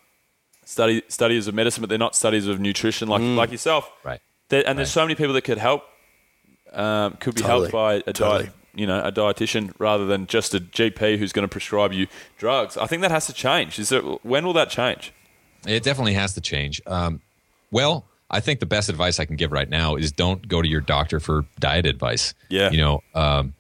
study 0.65 1.03
studies 1.09 1.49
of 1.49 1.55
medicine, 1.55 1.81
but 1.83 1.89
they're 1.89 1.99
not 1.99 2.15
studies 2.15 2.47
of 2.47 2.61
nutrition 2.61 3.09
like 3.09 3.21
Mm. 3.23 3.37
like 3.37 3.51
yourself. 3.51 3.91
Right. 4.05 4.21
There, 4.51 4.63
and 4.69 4.79
there's 4.79 4.93
so 4.93 5.03
many 5.03 5.15
people 5.17 5.33
that 5.35 5.43
could 5.43 5.59
help, 5.59 5.83
um, 6.73 7.15
could 7.21 7.35
be 7.35 7.43
helped 7.43 7.73
by 7.73 7.95
a 7.95 8.13
Totally. 8.13 8.45
diet, 8.45 8.55
you 8.75 8.87
know, 8.87 9.01
a 9.01 9.13
dietitian 9.13 9.73
rather 9.79 10.07
than 10.07 10.27
just 10.27 10.55
a 10.55 10.61
GP 10.61 11.19
who's 11.19 11.33
going 11.33 11.45
to 11.47 11.53
prescribe 11.53 11.93
you 11.93 12.07
drugs. 12.39 12.77
I 12.77 12.87
think 12.87 13.03
that 13.03 13.11
has 13.11 13.27
to 13.27 13.33
change. 13.33 13.79
Is 13.79 13.91
there, 13.91 14.01
when 14.01 14.45
will 14.45 14.55
that 14.55 14.71
change? 14.71 15.13
It 15.67 15.83
definitely 15.83 16.15
has 16.15 16.35
to 16.35 16.41
change. 16.41 16.81
Um, 16.87 17.21
well, 17.71 18.05
I 18.31 18.41
think 18.41 18.61
the 18.61 18.67
best 18.67 18.89
advice 18.89 19.21
I 19.21 19.25
can 19.27 19.37
give 19.37 19.53
right 19.53 19.69
now 19.69 19.95
is 19.95 20.11
don't 20.11 20.49
go 20.49 20.63
to 20.63 20.69
your 20.69 20.81
doctor 20.81 21.21
for 21.21 21.45
diet 21.61 21.87
advice. 21.87 22.35
Yeah. 22.49 22.71
You 22.71 22.79
know, 22.79 23.03
um, 23.15 23.55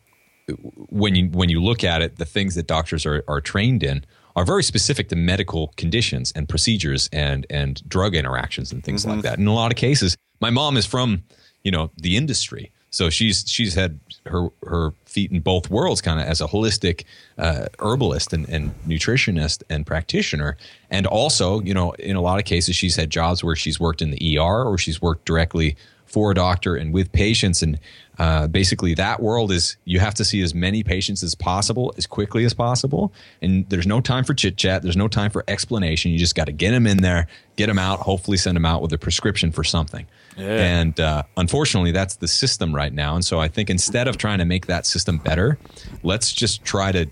when 0.88 1.14
you 1.14 1.28
when 1.28 1.48
you 1.48 1.62
look 1.62 1.84
at 1.84 2.02
it, 2.02 2.16
the 2.16 2.24
things 2.24 2.54
that 2.54 2.66
doctors 2.66 3.06
are, 3.06 3.22
are 3.28 3.40
trained 3.40 3.82
in 3.82 4.04
are 4.34 4.44
very 4.44 4.62
specific 4.62 5.08
to 5.10 5.16
medical 5.16 5.68
conditions 5.76 6.32
and 6.34 6.48
procedures 6.48 7.08
and 7.12 7.46
and 7.50 7.86
drug 7.88 8.14
interactions 8.14 8.72
and 8.72 8.82
things 8.82 9.06
like 9.06 9.22
that. 9.22 9.38
In 9.38 9.46
a 9.46 9.54
lot 9.54 9.70
of 9.70 9.76
cases, 9.76 10.16
my 10.40 10.50
mom 10.50 10.76
is 10.76 10.86
from 10.86 11.22
you 11.62 11.70
know 11.70 11.90
the 11.96 12.16
industry, 12.16 12.71
so 12.92 13.08
she's 13.08 13.44
she's 13.50 13.74
had 13.74 13.98
her 14.26 14.48
her 14.64 14.92
feet 15.06 15.32
in 15.32 15.40
both 15.40 15.70
worlds, 15.70 16.00
kind 16.00 16.20
of 16.20 16.26
as 16.26 16.40
a 16.40 16.46
holistic 16.46 17.04
uh, 17.38 17.66
herbalist 17.80 18.32
and, 18.32 18.48
and 18.48 18.74
nutritionist 18.86 19.62
and 19.70 19.86
practitioner, 19.86 20.56
and 20.90 21.06
also 21.06 21.60
you 21.62 21.72
know 21.72 21.92
in 21.92 22.16
a 22.16 22.20
lot 22.20 22.38
of 22.38 22.44
cases 22.44 22.76
she's 22.76 22.94
had 22.94 23.10
jobs 23.10 23.42
where 23.42 23.56
she's 23.56 23.80
worked 23.80 24.02
in 24.02 24.10
the 24.10 24.38
ER 24.38 24.64
or 24.64 24.76
she's 24.78 25.00
worked 25.00 25.24
directly 25.24 25.74
for 26.04 26.30
a 26.30 26.34
doctor 26.34 26.76
and 26.76 26.92
with 26.92 27.10
patients. 27.12 27.62
And 27.62 27.80
uh, 28.18 28.46
basically 28.46 28.92
that 28.94 29.22
world 29.22 29.50
is 29.50 29.78
you 29.86 29.98
have 29.98 30.12
to 30.14 30.24
see 30.26 30.42
as 30.42 30.54
many 30.54 30.82
patients 30.84 31.22
as 31.22 31.34
possible 31.34 31.94
as 31.96 32.06
quickly 32.06 32.44
as 32.44 32.52
possible. 32.52 33.14
And 33.40 33.66
there's 33.70 33.86
no 33.86 34.02
time 34.02 34.24
for 34.24 34.34
chit 34.34 34.58
chat. 34.58 34.82
There's 34.82 34.98
no 34.98 35.08
time 35.08 35.30
for 35.30 35.42
explanation. 35.48 36.10
You 36.12 36.18
just 36.18 36.34
got 36.34 36.44
to 36.44 36.52
get 36.52 36.72
them 36.72 36.86
in 36.86 36.98
there 36.98 37.28
get 37.56 37.66
them 37.66 37.78
out 37.78 38.00
hopefully 38.00 38.36
send 38.36 38.56
them 38.56 38.64
out 38.64 38.82
with 38.82 38.92
a 38.92 38.98
prescription 38.98 39.52
for 39.52 39.64
something 39.64 40.06
and 40.36 40.98
uh, 40.98 41.22
unfortunately 41.36 41.92
that's 41.92 42.16
the 42.16 42.28
system 42.28 42.74
right 42.74 42.92
now. 42.92 43.14
And 43.14 43.24
so 43.24 43.40
i 43.40 43.48
think 43.48 43.70
instead 43.70 44.08
of 44.08 44.16
trying 44.16 44.38
to 44.38 44.44
make 44.44 44.66
that 44.66 44.86
system 44.86 45.18
better 45.18 45.58
let's 46.02 46.32
just 46.32 46.64
try 46.64 46.92
to 46.92 47.06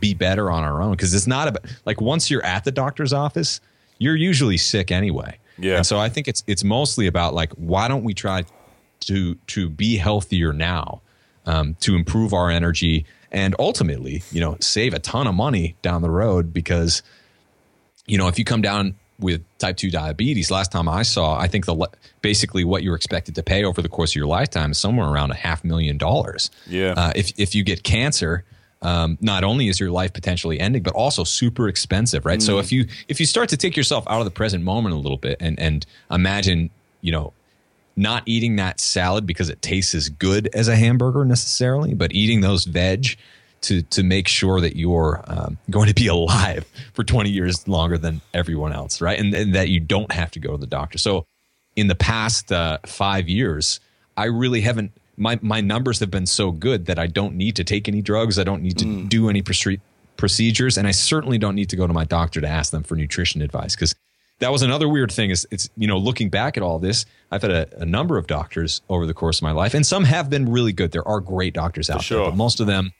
be 0.00 0.14
better 0.14 0.50
on 0.50 0.64
our 0.64 0.82
own. 0.82 0.92
Because 0.92 1.14
it's 1.14 1.26
not 1.26 1.48
about 1.48 1.64
like 1.86 2.00
once 2.00 2.30
you're 2.30 2.44
at 2.44 2.64
the 2.64 2.72
doctor's 2.72 3.12
office 3.12 3.60
you're 3.98 4.16
usually 4.16 4.56
sick 4.56 4.90
anyway. 4.90 5.38
Yeah. 5.58 5.76
and 5.76 5.86
so 5.86 5.98
I 5.98 6.08
think 6.08 6.28
it's 6.28 6.44
it's 6.46 6.62
mostly 6.62 7.06
about 7.06 7.34
like 7.34 7.52
why 7.54 7.88
don't 7.88 8.04
we 8.04 8.14
try 8.14 8.44
to 9.00 9.34
to 9.34 9.68
be 9.68 9.96
healthier 9.96 10.52
now, 10.52 11.02
um, 11.46 11.74
to 11.80 11.96
improve 11.96 12.32
our 12.32 12.50
energy 12.50 13.06
and 13.30 13.54
ultimately, 13.58 14.22
you 14.30 14.40
know, 14.40 14.56
save 14.60 14.94
a 14.94 14.98
ton 14.98 15.26
of 15.26 15.34
money 15.34 15.76
down 15.82 16.02
the 16.02 16.10
road 16.10 16.52
because, 16.52 17.02
you 18.06 18.16
know, 18.16 18.28
if 18.28 18.38
you 18.38 18.44
come 18.44 18.62
down 18.62 18.94
with 19.20 19.42
type 19.58 19.76
two 19.76 19.90
diabetes, 19.90 20.50
last 20.50 20.70
time 20.70 20.88
I 20.88 21.02
saw, 21.02 21.38
I 21.38 21.48
think 21.48 21.66
the 21.66 21.88
basically 22.22 22.64
what 22.64 22.82
you're 22.82 22.94
expected 22.94 23.34
to 23.34 23.42
pay 23.42 23.64
over 23.64 23.82
the 23.82 23.88
course 23.88 24.12
of 24.12 24.16
your 24.16 24.26
lifetime 24.26 24.72
is 24.72 24.78
somewhere 24.78 25.08
around 25.08 25.30
a 25.30 25.34
half 25.36 25.64
million 25.64 25.98
dollars. 25.98 26.50
Yeah. 26.66 26.94
Uh, 26.96 27.12
if 27.16 27.32
if 27.38 27.54
you 27.54 27.64
get 27.64 27.82
cancer, 27.82 28.44
um, 28.82 29.18
not 29.20 29.44
only 29.44 29.68
is 29.68 29.80
your 29.80 29.90
life 29.90 30.12
potentially 30.12 30.60
ending, 30.60 30.82
but 30.82 30.94
also 30.94 31.24
super 31.24 31.68
expensive, 31.68 32.24
right? 32.24 32.40
So 32.40 32.58
if 32.58 32.70
you 32.70 32.86
if 33.08 33.18
you 33.18 33.26
start 33.26 33.48
to 33.50 33.56
take 33.56 33.76
yourself 33.76 34.04
out 34.08 34.20
of 34.20 34.24
the 34.24 34.30
present 34.30 34.62
moment 34.62 34.94
a 34.94 34.98
little 34.98 35.18
bit 35.18 35.38
and 35.40 35.58
and 35.58 35.84
imagine, 36.10 36.70
you 37.00 37.10
know, 37.10 37.32
not 37.96 38.22
eating 38.26 38.56
that 38.56 38.78
salad 38.78 39.26
because 39.26 39.50
it 39.50 39.60
tastes 39.60 39.94
as 39.94 40.08
good 40.08 40.48
as 40.54 40.68
a 40.68 40.76
hamburger 40.76 41.24
necessarily, 41.24 41.94
but 41.94 42.12
eating 42.12 42.40
those 42.40 42.64
veg 42.64 43.16
to 43.62 43.82
to 43.82 44.02
make 44.02 44.28
sure 44.28 44.60
that 44.60 44.76
you're 44.76 45.22
um, 45.26 45.58
going 45.70 45.88
to 45.88 45.94
be 45.94 46.06
alive 46.18 46.64
for 46.92 47.04
20 47.04 47.30
years 47.30 47.66
longer 47.68 47.98
than 47.98 48.20
everyone 48.34 48.72
else, 48.72 49.00
right? 49.00 49.18
And, 49.18 49.34
and 49.34 49.54
that 49.54 49.68
you 49.68 49.80
don't 49.80 50.12
have 50.12 50.30
to 50.32 50.40
go 50.40 50.52
to 50.52 50.58
the 50.58 50.66
doctor. 50.66 50.98
So, 50.98 51.26
in 51.76 51.86
the 51.86 51.94
past 51.94 52.50
uh, 52.50 52.78
five 52.86 53.28
years, 53.28 53.80
I 54.16 54.24
really 54.24 54.60
haven't. 54.60 54.92
My 55.16 55.38
my 55.42 55.60
numbers 55.60 56.00
have 56.00 56.10
been 56.10 56.26
so 56.26 56.50
good 56.52 56.86
that 56.86 56.98
I 56.98 57.06
don't 57.06 57.34
need 57.34 57.56
to 57.56 57.64
take 57.64 57.88
any 57.88 58.02
drugs. 58.02 58.38
I 58.38 58.44
don't 58.44 58.62
need 58.62 58.78
to 58.78 59.04
do 59.06 59.28
any 59.28 59.42
prescri- 59.42 59.80
procedures, 60.16 60.76
and 60.76 60.86
I 60.86 60.92
certainly 60.92 61.38
don't 61.38 61.54
need 61.54 61.70
to 61.70 61.76
go 61.76 61.86
to 61.86 61.92
my 61.92 62.04
doctor 62.04 62.40
to 62.40 62.48
ask 62.48 62.70
them 62.70 62.82
for 62.82 62.94
nutrition 62.94 63.42
advice 63.42 63.74
because 63.74 63.94
that 64.38 64.52
was 64.52 64.62
another 64.62 64.88
weird 64.88 65.10
thing 65.10 65.30
is 65.30 65.46
it's 65.50 65.68
you 65.76 65.86
know 65.86 65.98
looking 65.98 66.28
back 66.28 66.56
at 66.56 66.62
all 66.62 66.78
this 66.78 67.04
i've 67.30 67.42
had 67.42 67.50
a, 67.50 67.82
a 67.82 67.84
number 67.84 68.16
of 68.18 68.26
doctors 68.26 68.80
over 68.88 69.06
the 69.06 69.14
course 69.14 69.38
of 69.38 69.42
my 69.42 69.52
life 69.52 69.74
and 69.74 69.86
some 69.86 70.04
have 70.04 70.30
been 70.30 70.50
really 70.50 70.72
good 70.72 70.92
there 70.92 71.06
are 71.06 71.20
great 71.20 71.54
doctors 71.54 71.90
out 71.90 72.02
sure. 72.02 72.18
there 72.18 72.30
but 72.30 72.36
most 72.36 72.60
of 72.60 72.66
them 72.66 72.92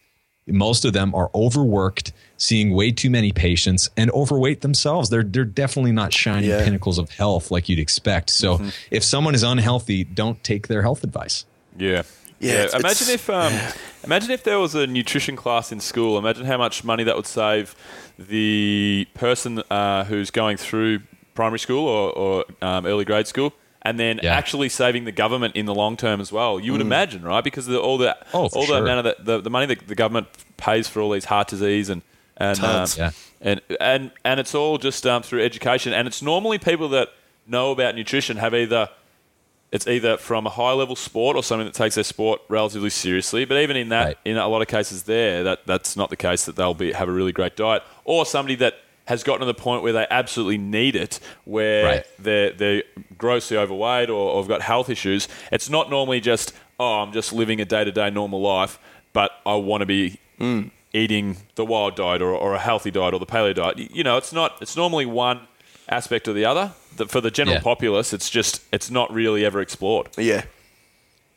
most 0.48 0.84
of 0.84 0.92
them 0.92 1.14
are 1.14 1.30
overworked 1.34 2.12
seeing 2.36 2.72
way 2.72 2.90
too 2.90 3.10
many 3.10 3.32
patients 3.32 3.90
and 3.96 4.10
overweight 4.12 4.60
themselves 4.62 5.10
they're 5.10 5.22
they're 5.22 5.44
definitely 5.44 5.92
not 5.92 6.12
shining 6.12 6.48
Yeah. 6.50 6.64
pinnacles 6.64 6.98
of 6.98 7.10
health 7.10 7.50
like 7.50 7.68
you'd 7.68 7.78
expect 7.78 8.30
so 8.30 8.60
if 8.90 9.02
someone 9.04 9.34
is 9.34 9.42
unhealthy 9.42 10.04
don't 10.04 10.42
take 10.44 10.68
their 10.68 10.82
health 10.82 11.04
advice 11.04 11.44
Yeah. 11.78 12.02
Yeah, 12.40 12.52
it's- 12.66 12.74
Imagine 12.74 13.08
it's- 13.08 13.14
if 13.14 13.30
um, 13.30 13.52
imagine 14.04 14.30
if 14.30 14.44
there 14.44 14.60
was 14.60 14.74
a 14.76 14.86
nutrition 14.86 15.34
class 15.34 15.72
in 15.72 15.80
school. 15.80 16.16
Imagine 16.18 16.46
how 16.46 16.56
much 16.56 16.84
money 16.84 17.02
that 17.02 17.16
would 17.16 17.26
save 17.26 17.74
the 18.16 19.08
person 19.14 19.62
uh, 19.70 20.04
who's 20.04 20.30
going 20.30 20.56
through 20.56 21.00
primary 21.34 21.58
school 21.58 21.86
or, 21.88 22.12
or 22.12 22.44
um, 22.62 22.86
early 22.86 23.04
grade 23.04 23.26
school, 23.26 23.52
and 23.88 23.98
then 23.98 24.20
Yeah. 24.22 24.34
actually 24.40 24.68
saving 24.68 25.04
the 25.04 25.12
government 25.12 25.56
in 25.56 25.64
the 25.66 25.74
long 25.74 25.96
term 25.96 26.20
as 26.20 26.30
well. 26.32 26.58
You 26.60 26.72
would 26.72 26.80
imagine, 26.90 27.22
right? 27.22 27.44
Because 27.44 27.66
of 27.68 27.72
the, 27.74 27.80
all 27.80 27.98
the 27.98 28.16
Oh, 28.34 28.48
for 28.48 28.58
all 28.58 28.66
the 28.66 28.74
amount 28.84 29.06
of 29.06 29.06
the, 29.08 29.14
the, 29.32 29.40
the 29.42 29.50
money 29.50 29.66
that 29.66 29.86
the 29.86 29.94
government 29.94 30.26
pays 30.56 30.88
for 30.88 31.00
all 31.02 31.10
these 31.10 31.26
heart 31.26 31.48
disease 31.48 31.88
and 31.88 32.02
and 32.36 32.58
um, 32.60 32.86
Yeah. 32.96 33.10
and 33.40 33.60
and 33.80 34.02
and 34.24 34.38
it's 34.40 34.54
all 34.54 34.78
just 34.78 35.06
um, 35.06 35.22
through 35.22 35.42
education. 35.50 35.92
And 35.92 36.06
it's 36.08 36.22
normally 36.22 36.58
people 36.58 36.88
that 36.90 37.08
know 37.46 37.70
about 37.72 37.94
nutrition 37.96 38.36
have 38.36 38.54
either 38.54 38.88
it's 39.70 39.86
either 39.86 40.16
from 40.16 40.46
a 40.46 40.50
high 40.50 40.72
level 40.72 40.96
sport 40.96 41.36
or 41.36 41.42
something 41.42 41.66
that 41.66 41.74
takes 41.74 41.94
their 41.96 42.04
sport 42.04 42.40
relatively 42.48 42.88
seriously. 42.90 43.44
But 43.44 43.58
even 43.58 43.76
in 43.76 43.88
that, 43.90 44.04
Right. 44.06 44.18
in 44.24 44.36
a 44.38 44.48
lot 44.48 44.62
of 44.62 44.68
cases, 44.68 45.02
there 45.02 45.42
that 45.44 45.66
that's 45.66 45.96
not 45.96 46.08
the 46.10 46.16
case. 46.16 46.44
That 46.46 46.56
they'll 46.56 46.74
be 46.86 46.92
have 46.92 47.08
a 47.08 47.12
really 47.12 47.32
great 47.32 47.54
diet, 47.56 47.82
or 48.04 48.24
somebody 48.24 48.54
that 48.56 48.74
has 49.08 49.22
gotten 49.22 49.40
to 49.40 49.46
the 49.46 49.54
point 49.54 49.82
where 49.82 49.92
they 49.94 50.06
absolutely 50.10 50.58
need 50.58 50.94
it, 50.94 51.18
where 51.44 51.84
Right. 51.84 52.06
they're 52.18 52.52
they're 52.52 52.82
grossly 53.16 53.56
overweight 53.56 54.10
or, 54.10 54.30
or 54.32 54.40
have 54.42 54.48
got 54.48 54.60
health 54.62 54.90
issues. 54.90 55.28
It's 55.50 55.68
not 55.70 55.88
normally 55.90 56.20
just 56.20 56.52
oh, 56.78 57.00
I'm 57.02 57.12
just 57.12 57.32
living 57.32 57.60
a 57.60 57.64
day 57.64 57.84
to 57.84 57.90
day 57.90 58.10
normal 58.10 58.40
life, 58.40 58.78
but 59.12 59.30
I 59.44 59.54
want 59.56 59.80
to 59.80 59.86
be 59.86 60.20
mm. 60.38 60.70
eating 60.92 61.38
the 61.56 61.64
wild 61.64 61.96
diet 61.96 62.22
or, 62.22 62.32
or 62.32 62.54
a 62.54 62.58
healthy 62.58 62.90
diet 62.90 63.14
or 63.14 63.18
the 63.18 63.26
paleo 63.26 63.54
diet. 63.54 63.78
You 63.78 64.04
know, 64.04 64.16
it's 64.16 64.32
not. 64.32 64.58
It's 64.60 64.76
normally 64.76 65.06
one 65.06 65.40
aspect 65.88 66.28
or 66.28 66.34
the 66.34 66.44
other. 66.44 66.72
That 66.96 67.10
for 67.10 67.20
the 67.20 67.30
general 67.30 67.56
Yeah. 67.56 67.62
populace, 67.62 68.12
it's 68.12 68.28
just 68.30 68.62
it's 68.72 68.90
not 68.90 69.12
really 69.12 69.44
ever 69.44 69.60
explored. 69.60 70.08
Yeah. 70.18 70.42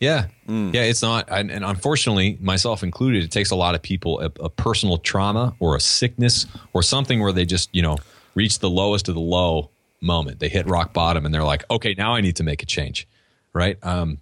Yeah. 0.01 0.27
Yeah, 0.47 0.81
it's 0.81 1.01
not. 1.01 1.27
And, 1.29 1.49
and 1.49 1.63
unfortunately, 1.63 2.37
myself 2.41 2.83
included, 2.83 3.23
it 3.23 3.31
takes 3.31 3.51
a 3.51 3.55
lot 3.55 3.73
of 3.75 3.81
people 3.81 4.19
a, 4.19 4.25
a 4.41 4.49
personal 4.49 4.97
trauma 4.97 5.55
or 5.59 5.77
a 5.77 5.79
sickness 5.79 6.45
or 6.73 6.83
something 6.83 7.21
where 7.21 7.31
they 7.31 7.45
just, 7.45 7.69
you 7.73 7.81
know, 7.81 7.97
reach 8.35 8.59
the 8.59 8.69
lowest 8.69 9.07
of 9.07 9.15
the 9.15 9.21
low 9.21 9.69
moment. 10.01 10.39
They 10.39 10.49
hit 10.49 10.67
rock 10.67 10.91
bottom 10.91 11.25
and 11.25 11.33
they're 11.33 11.43
like, 11.45 11.63
okay, 11.71 11.95
now 11.97 12.15
I 12.15 12.19
need 12.21 12.35
to 12.37 12.43
make 12.43 12.61
a 12.63 12.65
change. 12.65 13.07
Right. 13.53 13.77
Um, 13.81 14.17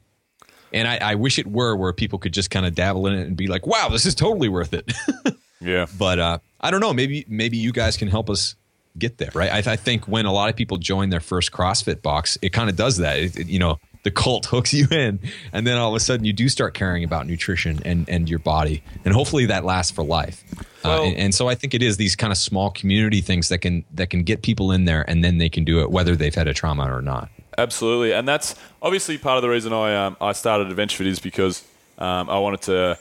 and 0.71 0.87
I, 0.87 0.97
I 0.97 1.15
wish 1.15 1.39
it 1.39 1.47
were 1.47 1.75
where 1.75 1.93
people 1.93 2.19
could 2.19 2.33
just 2.33 2.51
kind 2.51 2.65
of 2.65 2.75
dabble 2.75 3.07
in 3.07 3.13
it 3.17 3.25
and 3.25 3.35
be 3.35 3.47
like, 3.47 3.65
wow, 3.65 3.89
this 3.89 4.05
is 4.05 4.13
totally 4.13 4.49
worth 4.49 4.73
it. 4.73 4.91
Yeah. 5.61 5.87
but 5.97 6.19
uh, 6.19 6.39
I 6.61 6.71
don't 6.71 6.79
know. 6.79 6.93
Maybe 6.93 7.25
maybe 7.27 7.57
you 7.57 7.73
guys 7.73 7.97
can 7.97 8.07
help 8.07 8.29
us 8.29 8.55
get 8.97 9.17
there, 9.17 9.29
right? 9.33 9.51
I, 9.67 9.73
I 9.73 9.75
think 9.75 10.07
when 10.07 10.25
a 10.25 10.31
lot 10.31 10.49
of 10.49 10.55
people 10.55 10.77
join 10.77 11.09
their 11.09 11.19
first 11.19 11.51
CrossFit 11.51 12.01
box, 12.01 12.37
it 12.41 12.53
kind 12.53 12.69
of 12.69 12.77
does 12.77 12.95
that. 12.97 13.19
It, 13.19 13.35
it- 13.37 13.47
you 13.47 13.59
know, 13.59 13.77
the 14.03 14.11
cult 14.11 14.45
hooks 14.51 14.73
you 14.73 14.87
in, 14.91 15.19
and 15.53 15.65
then 15.67 15.77
all 15.77 15.89
of 15.89 15.95
a 15.95 15.99
sudden 15.99 16.25
you 16.25 16.33
do 16.33 16.49
start 16.49 16.73
caring 16.73 17.03
about 17.03 17.27
nutrition 17.27 17.79
and 17.85 18.07
and 18.09 18.29
your 18.29 18.39
body, 18.39 18.81
and 19.05 19.13
hopefully 19.13 19.45
that 19.47 19.65
lasts 19.65 19.91
for 19.91 20.03
life. 20.03 20.43
Well- 20.83 21.01
uh, 21.01 21.05
and, 21.07 21.17
and 21.17 21.35
so 21.35 21.49
I 21.49 21.55
think 21.55 21.73
it 21.73 21.83
is 21.83 21.97
these 21.97 22.15
kind 22.15 22.31
of 22.31 22.37
small 22.37 22.71
community 22.71 23.19
things 23.21 23.49
that 23.49 23.57
can 23.59 23.83
that 23.95 24.09
can 24.09 24.23
get 24.23 24.41
people 24.41 24.71
in 24.71 24.85
there, 24.85 25.03
and 25.09 25.23
then 25.23 25.37
they 25.37 25.49
can 25.49 25.63
do 25.65 25.81
it 25.81 25.91
whether 25.91 26.15
they've 26.15 26.33
had 26.35 26.47
a 26.47 26.53
trauma 26.53 26.93
or 26.93 27.01
not. 27.01 27.29
Absolutely, 27.57 28.13
and 28.13 28.25
that's 28.27 28.55
obviously 28.81 29.17
part 29.17 29.35
of 29.37 29.41
the 29.41 29.49
reason 29.49 29.73
I 29.73 30.05
um, 30.05 30.15
I 30.21 30.31
started 30.31 30.67
AdventureFit 30.69 31.05
is 31.07 31.19
because 31.19 31.63
um, 31.97 32.29
I 32.29 32.39
wanted 32.39 32.61
to 32.63 32.97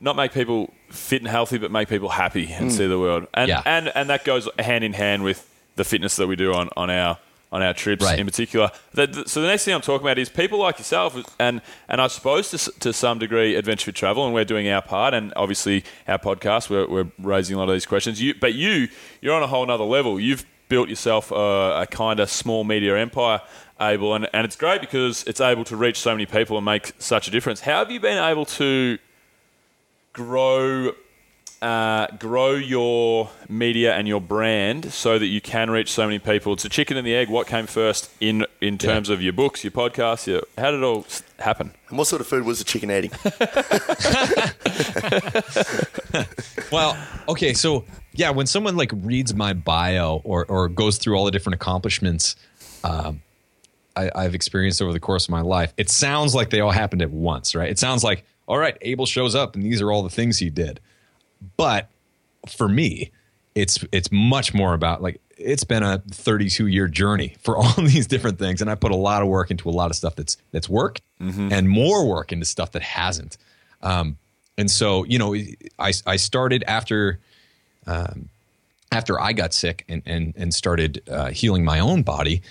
not 0.00 0.16
make 0.16 0.32
people 0.32 0.72
fit 0.88 1.20
and 1.20 1.28
healthy, 1.28 1.58
but 1.58 1.70
make 1.70 1.88
people 1.88 2.08
happy 2.08 2.50
and 2.50 2.72
see 2.72 2.86
the 2.86 2.98
world. 2.98 3.26
And 3.34 3.48
Yeah. 3.48 3.62
and 3.66 3.92
and 3.94 4.08
that 4.08 4.24
goes 4.24 4.48
hand 4.58 4.82
in 4.84 4.94
hand 4.94 5.22
with 5.24 5.46
the 5.76 5.84
fitness 5.84 6.16
that 6.16 6.26
we 6.26 6.34
do 6.36 6.54
on, 6.54 6.70
on 6.76 6.88
our 6.88 7.18
on 7.50 7.62
our 7.62 7.72
trips 7.72 8.04
Right. 8.04 8.18
in 8.18 8.26
particular. 8.26 8.70
So 8.94 9.06
the 9.40 9.46
next 9.46 9.64
thing 9.64 9.74
I'm 9.74 9.80
talking 9.80 10.06
about 10.06 10.18
is 10.18 10.28
people 10.28 10.58
like 10.58 10.78
yourself, 10.78 11.16
and 11.38 11.62
and 11.88 12.00
I 12.00 12.06
suppose 12.08 12.50
to, 12.50 12.58
to 12.80 12.92
some 12.92 13.18
degree 13.18 13.54
Adventure 13.56 13.92
Travel, 13.92 14.24
and 14.26 14.34
we're 14.34 14.44
doing 14.44 14.68
our 14.68 14.82
part, 14.82 15.14
and 15.14 15.32
obviously 15.36 15.84
our 16.06 16.18
podcast, 16.18 16.68
we're, 16.68 16.86
we're 16.86 17.10
raising 17.18 17.56
a 17.56 17.58
lot 17.58 17.68
of 17.68 17.74
these 17.74 17.86
questions. 17.86 18.20
You, 18.20 18.34
but 18.34 18.54
you, 18.54 18.88
you're 19.22 19.34
on 19.34 19.42
a 19.42 19.46
whole 19.46 19.64
nother 19.64 19.84
level. 19.84 20.20
You've 20.20 20.44
built 20.68 20.90
yourself 20.90 21.30
a, 21.30 21.80
a 21.82 21.86
kind 21.90 22.20
of 22.20 22.28
small 22.28 22.64
media 22.64 22.94
empire, 22.98 23.40
Abel, 23.80 24.14
and, 24.14 24.28
and 24.34 24.44
it's 24.44 24.56
great 24.56 24.82
because 24.82 25.24
it's 25.24 25.40
able 25.40 25.64
to 25.64 25.76
reach 25.76 25.98
so 25.98 26.10
many 26.12 26.26
people 26.26 26.58
and 26.58 26.64
make 26.66 26.92
such 26.98 27.28
a 27.28 27.30
difference. 27.30 27.60
How 27.60 27.78
have 27.78 27.90
you 27.90 28.00
been 28.00 28.22
able 28.22 28.44
to 28.44 28.98
grow 30.12 30.92
uh, 31.60 32.06
grow 32.18 32.54
your 32.54 33.30
media 33.48 33.94
and 33.94 34.06
your 34.06 34.20
brand 34.20 34.92
so 34.92 35.18
that 35.18 35.26
you 35.26 35.40
can 35.40 35.70
reach 35.70 35.90
so 35.90 36.06
many 36.06 36.18
people? 36.18 36.52
It's 36.52 36.64
a 36.64 36.68
chicken 36.68 36.96
and 36.96 37.06
the 37.06 37.14
egg. 37.14 37.28
What 37.28 37.46
came 37.46 37.66
first 37.66 38.10
in 38.20 38.46
in 38.60 38.78
terms 38.78 39.08
of 39.08 39.22
your 39.22 39.32
books, 39.32 39.64
your 39.64 39.70
podcasts? 39.70 40.26
Your, 40.26 40.42
how 40.56 40.70
did 40.70 40.78
it 40.78 40.84
all 40.84 41.06
happen? 41.38 41.72
And 41.88 41.98
what 41.98 42.06
sort 42.06 42.20
of 42.20 42.26
food 42.26 42.44
was 42.44 42.58
the 42.58 42.64
chicken 42.64 42.90
eating? 42.90 43.10
Well, 46.70 46.96
okay, 47.28 47.54
so 47.54 47.84
yeah, 48.12 48.30
when 48.30 48.46
someone 48.46 48.76
like 48.76 48.90
reads 48.92 49.34
my 49.34 49.52
bio 49.52 50.20
or 50.24 50.44
or 50.46 50.68
goes 50.68 50.98
through 50.98 51.16
all 51.16 51.24
the 51.24 51.30
different 51.30 51.54
accomplishments 51.54 52.36
um, 52.84 53.22
I, 53.96 54.10
I've 54.14 54.34
experienced 54.34 54.82
over 54.82 54.92
the 54.92 55.00
course 55.00 55.24
of 55.24 55.30
my 55.30 55.40
life, 55.40 55.72
it 55.76 55.90
sounds 55.90 56.34
like 56.34 56.50
they 56.50 56.60
all 56.60 56.70
happened 56.70 57.02
at 57.02 57.10
once, 57.10 57.54
right? 57.54 57.70
It 57.70 57.78
sounds 57.78 58.04
like 58.04 58.24
all 58.46 58.58
right, 58.58 58.76
Abel 58.80 59.06
shows 59.06 59.34
up 59.34 59.54
and 59.54 59.64
these 59.64 59.82
are 59.82 59.92
all 59.92 60.02
the 60.02 60.10
things 60.10 60.38
he 60.38 60.50
did. 60.50 60.80
But 61.56 61.88
for 62.48 62.68
me, 62.68 63.10
it's 63.54 63.84
it's 63.92 64.10
much 64.12 64.54
more 64.54 64.74
about 64.74 65.02
like 65.02 65.20
it's 65.36 65.64
been 65.64 65.82
a 65.82 65.98
32 66.10 66.66
year 66.66 66.88
journey 66.88 67.36
for 67.40 67.56
all 67.58 67.72
these 67.76 68.06
different 68.06 68.38
things, 68.38 68.60
and 68.60 68.70
I 68.70 68.74
put 68.74 68.92
a 68.92 68.96
lot 68.96 69.22
of 69.22 69.28
work 69.28 69.50
into 69.50 69.68
a 69.68 69.72
lot 69.72 69.90
of 69.90 69.96
stuff 69.96 70.16
that's 70.16 70.36
that's 70.52 70.68
worked, 70.68 71.02
and 71.52 71.68
more 71.68 72.06
work 72.06 72.32
into 72.32 72.46
stuff 72.46 72.72
that 72.72 72.82
hasn't. 72.82 73.36
Um, 73.82 74.18
and 74.56 74.70
so, 74.70 75.04
you 75.04 75.18
know, 75.18 75.34
I 75.78 75.92
I 76.06 76.16
started 76.16 76.64
after 76.66 77.20
um, 77.86 78.28
after 78.90 79.20
I 79.20 79.32
got 79.32 79.54
sick 79.54 79.84
and 79.88 80.02
and 80.04 80.34
and 80.36 80.52
started 80.52 81.02
uh, 81.08 81.30
healing 81.30 81.64
my 81.64 81.80
own 81.80 82.02
body. 82.02 82.42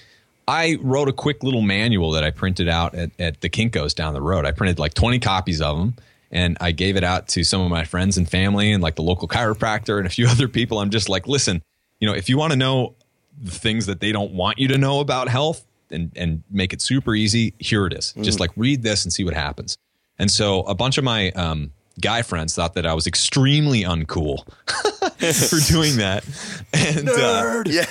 I 0.50 0.78
wrote 0.82 1.10
a 1.10 1.14
quick 1.14 1.44
little 1.44 1.62
manual 1.62 2.12
that 2.12 2.24
I 2.24 2.32
printed 2.32 2.70
out 2.70 2.96
at, 2.96 3.12
at 3.20 3.42
the 3.42 3.50
Kinkos 3.50 3.94
down 3.94 4.14
the 4.14 4.22
road. 4.22 4.46
I 4.46 4.52
printed 4.52 4.80
like 4.80 4.94
20 4.94 5.20
copies 5.20 5.60
of 5.60 5.78
them 5.78 5.96
and 6.32 6.58
I 6.60 6.72
gave 6.72 6.96
it 6.98 7.04
out 7.04 7.28
to 7.30 7.44
some 7.44 7.62
of 7.62 7.70
my 7.70 7.84
friends 7.84 8.18
and 8.18 8.30
family 8.30 8.72
and 8.72 8.84
like 8.84 8.96
the 8.96 9.04
local 9.04 9.28
chiropractor 9.28 9.98
and 9.98 10.08
a 10.08 10.10
few 10.10 10.28
other 10.30 10.48
people. 10.48 10.80
I'm 10.80 10.90
just 10.90 11.10
like, 11.10 11.28
listen, 11.28 11.62
you 12.00 12.08
know, 12.08 12.14
if 12.14 12.30
you 12.30 12.38
want 12.38 12.52
to 12.52 12.58
know 12.58 12.96
the 13.42 13.52
things 13.52 13.86
that 13.86 14.00
they 14.00 14.12
don't 14.12 14.34
want 14.34 14.58
you 14.58 14.68
to 14.70 14.78
know 14.78 15.00
about 15.00 15.28
health 15.28 15.66
and, 15.92 16.12
and 16.16 16.44
make 16.50 16.74
it 16.74 16.82
super 16.82 17.16
easy, 17.16 17.54
here 17.60 17.86
it 17.86 17.94
is. 17.94 18.14
Just 18.22 18.40
like 18.40 18.52
read 18.56 18.84
this 18.84 19.06
and 19.06 19.14
see 19.14 19.24
what 19.24 19.34
happens. 19.34 19.78
And 20.20 20.30
so 20.30 20.62
a 20.62 20.74
bunch 20.74 20.98
of 20.98 21.04
my 21.04 21.30
um, 21.32 21.72
guy 22.02 22.22
friends 22.24 22.56
thought 22.56 22.74
that 22.74 22.86
I 22.86 22.94
was 22.94 23.08
extremely 23.08 23.84
uncool 23.84 24.44
for 24.68 25.72
doing 25.72 25.98
that. 25.98 26.26
And, 26.74 27.10
uh, 27.10 27.64
yeah. 27.66 27.86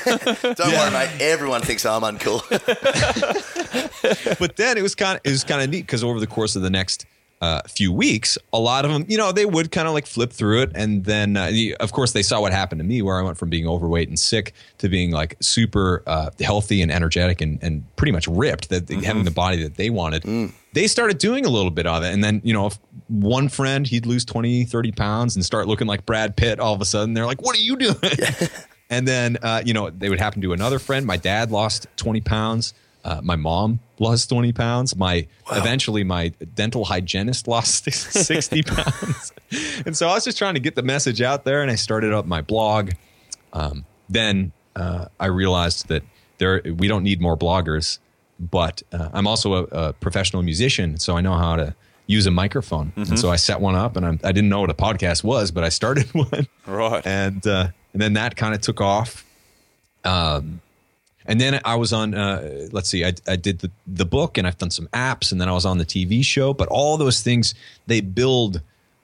Don't 0.54 0.72
worry, 0.72 0.90
mate. 0.90 1.10
Everyone 1.20 1.62
thinks 1.62 1.86
I'm 1.86 2.02
uncool. 2.02 2.42
but 4.38 4.56
then 4.56 4.76
it 4.76 4.82
was 4.82 4.94
kind 4.94 5.16
of 5.16 5.22
it 5.24 5.30
was 5.30 5.44
kind 5.44 5.62
of 5.62 5.70
neat 5.70 5.82
because 5.82 6.04
over 6.04 6.20
the 6.20 6.26
course 6.26 6.56
of 6.56 6.62
the 6.62 6.70
next 6.70 7.06
uh, 7.40 7.60
few 7.68 7.92
weeks, 7.92 8.38
a 8.52 8.58
lot 8.58 8.84
of 8.84 8.90
them, 8.90 9.04
you 9.08 9.18
know, 9.18 9.32
they 9.32 9.44
would 9.44 9.70
kind 9.70 9.86
of 9.86 9.94
like 9.94 10.06
flip 10.06 10.32
through 10.32 10.62
it, 10.62 10.72
and 10.74 11.04
then 11.04 11.36
uh, 11.36 11.50
of 11.80 11.92
course 11.92 12.12
they 12.12 12.22
saw 12.22 12.40
what 12.40 12.52
happened 12.52 12.78
to 12.78 12.84
me, 12.84 13.02
where 13.02 13.18
I 13.18 13.22
went 13.22 13.36
from 13.36 13.50
being 13.50 13.66
overweight 13.66 14.08
and 14.08 14.18
sick 14.18 14.54
to 14.78 14.88
being 14.88 15.10
like 15.10 15.36
super 15.40 16.02
uh, 16.06 16.30
healthy 16.40 16.82
and 16.82 16.90
energetic 16.90 17.40
and 17.40 17.58
and 17.62 17.84
pretty 17.96 18.12
much 18.12 18.26
ripped, 18.26 18.70
that 18.70 18.88
having 18.88 19.24
the 19.24 19.30
body 19.30 19.62
that 19.62 19.76
they 19.76 19.90
wanted. 19.90 20.24
They 20.72 20.86
started 20.86 21.18
doing 21.18 21.46
a 21.46 21.50
little 21.50 21.70
bit 21.70 21.86
of 21.86 22.02
it, 22.02 22.12
and 22.12 22.22
then 22.22 22.40
you 22.44 22.52
know, 22.52 22.66
if 22.66 22.78
one 23.08 23.48
friend 23.48 23.86
he'd 23.86 24.04
lose 24.04 24.24
20, 24.24 24.64
30 24.64 24.92
pounds 24.92 25.36
and 25.36 25.44
start 25.44 25.68
looking 25.68 25.86
like 25.86 26.04
Brad 26.04 26.36
Pitt. 26.36 26.58
All 26.58 26.74
of 26.74 26.80
a 26.80 26.84
sudden, 26.84 27.14
they're 27.14 27.26
like, 27.26 27.42
"What 27.42 27.56
are 27.56 27.62
you 27.62 27.76
doing?" 27.76 27.96
And 28.88 29.06
then, 29.06 29.38
uh, 29.42 29.62
you 29.64 29.74
know, 29.74 29.90
they 29.90 30.08
would 30.08 30.20
happen 30.20 30.40
to 30.42 30.52
another 30.52 30.78
friend. 30.78 31.06
My 31.06 31.16
dad 31.16 31.50
lost 31.50 31.86
20 31.96 32.20
pounds. 32.20 32.74
Uh, 33.06 33.20
my 33.22 33.36
mom 33.36 33.78
lost 34.00 34.28
20 34.28 34.52
pounds. 34.52 34.96
My 34.96 35.26
eventually 35.52 36.02
my 36.04 36.28
dental 36.54 36.84
hygienist 36.84 37.46
lost 37.54 37.84
60 37.90 38.62
pounds. 38.64 39.32
and 39.86 39.96
so 39.96 40.08
I 40.08 40.14
was 40.14 40.24
just 40.24 40.36
trying 40.38 40.54
to 40.54 40.60
get 40.60 40.74
the 40.74 40.82
message 40.82 41.22
out 41.22 41.44
there 41.44 41.62
and 41.62 41.70
I 41.70 41.76
started 41.76 42.12
up 42.12 42.26
my 42.26 42.40
blog. 42.42 42.90
Um, 43.52 43.84
then 44.08 44.52
uh, 44.74 45.06
I 45.20 45.26
realized 45.26 45.86
that 45.88 46.02
there 46.38 46.60
we 46.64 46.88
don't 46.88 47.04
need 47.04 47.20
more 47.20 47.36
bloggers, 47.36 47.98
but 48.40 48.82
uh, 48.92 49.08
I'm 49.12 49.26
also 49.26 49.54
a, 49.54 49.62
a 49.88 49.92
professional 49.94 50.42
musician, 50.42 50.98
so 50.98 51.16
I 51.16 51.20
know 51.20 51.34
how 51.34 51.56
to 51.56 51.74
use 52.08 52.26
a 52.26 52.30
microphone. 52.30 52.92
And 52.96 53.18
so 53.18 53.30
I 53.30 53.36
set 53.36 53.60
one 53.60 53.74
up, 53.74 53.96
and 53.96 54.04
I'm, 54.06 54.20
I 54.22 54.30
didn't 54.32 54.50
know 54.50 54.60
what 54.60 54.70
a 54.70 54.74
podcast 54.74 55.24
was, 55.24 55.50
but 55.50 55.64
I 55.64 55.70
started 55.70 56.06
one 56.14 56.46
Right. 56.66 57.06
and 57.06 57.46
uh, 57.46 57.68
and 57.92 58.02
then 58.02 58.12
that 58.14 58.36
kind 58.36 58.54
of 58.54 58.60
took 58.60 58.80
off. 58.80 59.24
Um, 60.04 60.60
and 61.26 61.40
then 61.40 61.60
I 61.64 61.76
was 61.76 61.92
on. 61.92 62.14
Uh, 62.14 62.68
let's 62.72 62.88
see, 62.88 63.04
I, 63.04 63.12
I 63.26 63.36
did 63.36 63.60
the 63.60 63.70
the 63.86 64.04
book, 64.04 64.38
and 64.38 64.46
I've 64.46 64.58
done 64.58 64.70
some 64.70 64.88
apps, 64.88 65.32
and 65.32 65.40
then 65.40 65.48
I 65.48 65.52
was 65.52 65.66
on 65.66 65.78
the 65.78 65.84
TV 65.84 66.24
show. 66.24 66.52
But 66.54 66.68
all 66.68 66.96
those 66.96 67.22
things 67.22 67.54
they 67.86 68.00
build 68.00 68.60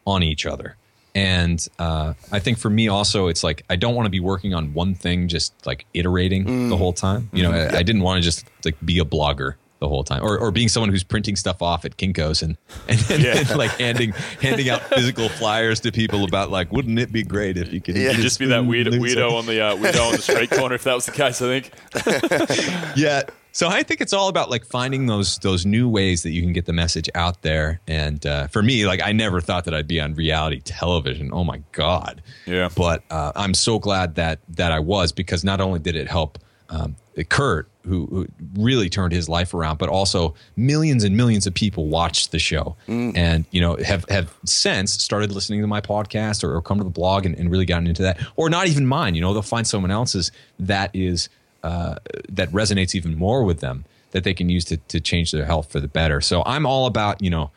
on 0.07 0.23
each 0.23 0.47
other. 0.47 0.77
And 1.14 1.66
uh, 1.79 2.14
I 2.31 2.39
think 2.39 2.57
for 2.57 2.70
me 2.70 2.89
also, 2.89 3.29
it's 3.29 3.45
like 3.45 3.64
I 3.68 3.77
don't 3.77 3.95
want 3.95 4.07
to 4.07 4.11
be 4.11 4.20
working 4.20 4.55
on 4.55 4.73
one 4.73 4.95
thing, 4.95 5.29
just 5.29 5.53
like 5.66 5.85
iterating 5.93 6.70
the 6.70 6.77
whole 6.77 6.95
time. 6.95 7.29
You 7.35 7.43
know, 7.43 7.53
I, 7.53 7.79
I 7.79 7.83
didn't 7.83 8.03
want 8.03 8.16
to 8.18 8.23
just 8.23 8.47
like 8.64 8.77
be 8.85 8.99
a 8.99 9.05
blogger 9.05 9.57
the 9.83 9.89
whole 9.89 10.05
time, 10.05 10.22
or, 10.22 10.39
or 10.39 10.53
being 10.53 10.68
someone 10.68 10.91
who's 10.91 11.03
printing 11.03 11.35
stuff 11.35 11.61
off 11.61 11.85
at 11.85 11.97
Kinkos 11.97 12.43
and 12.43 12.57
and, 12.89 13.05
and, 13.11 13.22
Yeah. 13.22 13.57
like 13.57 13.72
handing 13.72 14.12
handing 14.41 14.68
out 14.70 14.80
physical 14.85 15.28
flyers 15.28 15.80
to 15.80 15.91
people 15.91 16.22
about 16.24 16.51
like, 16.51 16.70
wouldn't 16.72 16.99
it 17.01 17.11
be 17.11 17.24
great 17.24 17.57
if 17.57 17.72
you 17.72 17.80
could 17.80 17.97
Yeah. 17.97 18.12
Just 18.12 18.39
be 18.39 18.47
that 18.47 18.59
spoon 18.59 18.68
weird 18.68 18.87
weirdo 18.87 19.33
on 19.33 19.47
the 19.47 19.61
uh, 19.61 19.76
weirdo 19.76 20.07
on 20.07 20.12
the 20.12 20.22
street 20.22 20.51
corner 20.51 20.76
if 20.76 20.85
that 20.85 20.95
was 20.95 21.07
the 21.07 21.12
case. 21.12 21.43
I 21.43 21.61
think. 21.61 22.97
yeah. 22.97 23.22
So 23.55 23.68
I 23.68 23.83
think 23.83 24.01
it's 24.01 24.12
all 24.14 24.28
about 24.28 24.49
like 24.51 24.64
finding 24.64 25.07
those 25.07 25.39
those 25.39 25.66
new 25.66 25.89
ways 25.89 26.22
that 26.22 26.30
you 26.30 26.41
can 26.43 26.53
get 26.53 26.64
the 26.64 26.72
message 26.72 27.11
out 27.14 27.43
there. 27.43 27.80
And 27.87 28.24
uh, 28.24 28.47
for 28.47 28.62
me, 28.62 28.87
like 28.87 29.03
I 29.03 29.12
never 29.12 29.41
thought 29.41 29.64
that 29.66 29.74
I'd 29.74 29.89
be 29.89 30.01
on 30.01 30.14
reality 30.14 30.61
television. 30.61 31.30
Oh 31.33 31.45
my 31.45 31.61
god. 31.72 32.22
Yeah. 32.47 32.68
But 32.74 33.03
uh, 33.11 33.33
I'm 33.37 33.53
so 33.55 33.78
glad 33.78 34.14
that 34.14 34.39
that 34.57 34.72
I 34.72 34.78
was 34.78 35.12
because 35.12 35.45
not 35.45 35.61
only 35.61 35.80
did 35.80 35.97
it 35.97 36.09
help 36.09 36.39
um, 36.70 36.97
Kurt, 37.29 37.69
who, 37.85 38.07
who 38.07 38.27
really 38.55 38.89
turned 38.89 39.13
his 39.13 39.29
life 39.29 39.53
around, 39.55 39.79
but 39.79 39.89
also 39.89 40.35
millions 40.57 41.05
and 41.05 41.17
millions 41.17 41.47
of 41.47 41.55
people 41.55 41.89
watched 41.89 42.33
the 42.33 42.39
show 42.39 42.77
and 43.17 43.45
you 43.51 43.61
know 43.61 43.77
have 43.77 44.09
have 44.09 44.35
since 44.45 44.93
started 44.93 45.33
listening 45.33 45.61
to 45.61 45.67
my 45.67 45.81
podcast 45.81 46.43
or, 46.43 46.55
or 46.55 46.63
come 46.63 46.79
to 46.79 46.85
the 46.85 46.91
blog 46.91 47.27
and, 47.27 47.37
and 47.37 47.51
really 47.51 47.67
gotten 47.67 47.87
into 47.87 48.03
that, 48.03 48.19
or 48.37 48.49
not 48.49 48.67
even 48.67 48.87
mine. 48.87 49.15
You 49.15 49.21
know, 49.21 49.33
they'll 49.33 49.43
find 49.43 49.67
someone 49.67 49.91
else's 49.91 50.33
that 50.59 50.91
is 50.95 51.29
uh, 51.63 51.97
that 52.29 52.51
resonates 52.51 52.95
even 52.95 53.17
more 53.17 53.45
with 53.45 53.61
them 53.61 53.85
that 54.13 54.25
they 54.25 54.35
can 54.35 54.49
use 54.49 54.65
to 54.67 54.77
to 54.77 55.01
change 55.01 55.33
their 55.33 55.45
health 55.45 55.71
for 55.71 55.81
the 55.81 55.89
better. 55.89 56.21
So 56.21 56.43
I'm 56.47 56.67
all 56.67 56.87
about 56.87 57.21
you 57.21 57.31
know, 57.31 57.51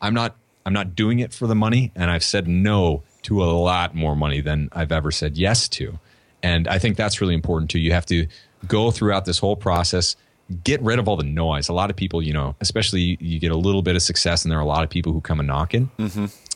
I'm 0.00 0.14
not 0.14 0.36
I'm 0.64 0.72
not 0.72 0.94
doing 0.94 1.18
it 1.18 1.32
for 1.32 1.46
the 1.46 1.54
money, 1.54 1.90
and 1.96 2.10
I've 2.10 2.24
said 2.24 2.46
no 2.46 3.02
to 3.22 3.42
a 3.42 3.46
lot 3.46 3.94
more 3.94 4.14
money 4.14 4.40
than 4.40 4.68
I've 4.72 4.92
ever 4.92 5.10
said 5.10 5.36
yes 5.36 5.68
to, 5.70 5.98
and 6.42 6.68
I 6.68 6.78
think 6.78 6.96
that's 6.96 7.20
really 7.20 7.34
important 7.34 7.70
too. 7.70 7.78
You 7.78 7.92
have 7.92 8.06
to 8.06 8.26
go 8.66 8.90
throughout 8.90 9.24
this 9.24 9.38
whole 9.38 9.56
process. 9.56 10.16
Get 10.64 10.82
rid 10.82 10.98
of 10.98 11.08
all 11.08 11.16
the 11.16 11.24
noise. 11.24 11.68
A 11.68 11.72
lot 11.72 11.90
of 11.90 11.96
people, 11.96 12.20
you 12.20 12.32
know, 12.32 12.56
especially 12.60 13.16
you 13.20 13.38
get 13.38 13.52
a 13.52 13.56
little 13.56 13.82
bit 13.82 13.94
of 13.94 14.02
success, 14.02 14.44
and 14.44 14.50
there 14.50 14.58
are 14.58 14.62
a 14.62 14.66
lot 14.66 14.82
of 14.82 14.90
people 14.90 15.12
who 15.12 15.20
come 15.20 15.38
a 15.38 15.44
knocking, 15.44 15.90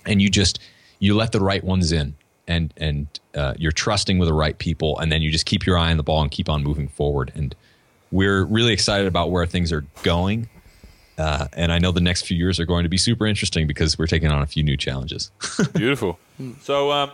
and 0.05 0.21
you 0.21 0.29
just 0.29 0.59
you 0.99 1.15
let 1.15 1.33
the 1.33 1.41
right 1.41 1.63
ones 1.63 1.93
in 1.93 2.15
and 2.47 2.75
and 2.77 3.21
uh, 3.35 3.55
you're 3.57 3.73
trusting 3.73 4.19
with 4.19 4.29
the 4.29 4.35
right 4.35 4.59
people 4.59 4.99
and 4.99 5.11
then 5.11 5.23
you 5.23 5.31
just 5.31 5.47
keep 5.47 5.65
your 5.67 5.79
eye 5.79 5.91
on 5.91 5.97
the 5.97 6.03
ball 6.03 6.23
and 6.23 6.31
keep 6.31 6.49
on 6.49 6.63
moving 6.63 6.89
forward 6.89 7.33
and 7.35 7.55
we're 8.11 8.45
really 8.45 8.73
excited 8.73 9.07
about 9.07 9.31
where 9.31 9.47
things 9.47 9.73
are 9.73 9.85
going 10.03 10.49
uh, 11.17 11.49
and 11.55 11.73
i 11.73 11.79
know 11.79 11.91
the 11.91 12.01
next 12.01 12.27
few 12.27 12.37
years 12.37 12.61
are 12.61 12.67
going 12.67 12.83
to 12.83 12.89
be 12.89 12.99
super 12.99 13.27
interesting 13.27 13.67
because 13.67 13.99
we're 13.99 14.07
taking 14.07 14.31
on 14.31 14.43
a 14.43 14.47
few 14.47 14.63
new 14.63 14.77
challenges 14.77 15.31
Beautiful. 15.75 16.19
So 16.61 16.91
um, 16.91 17.11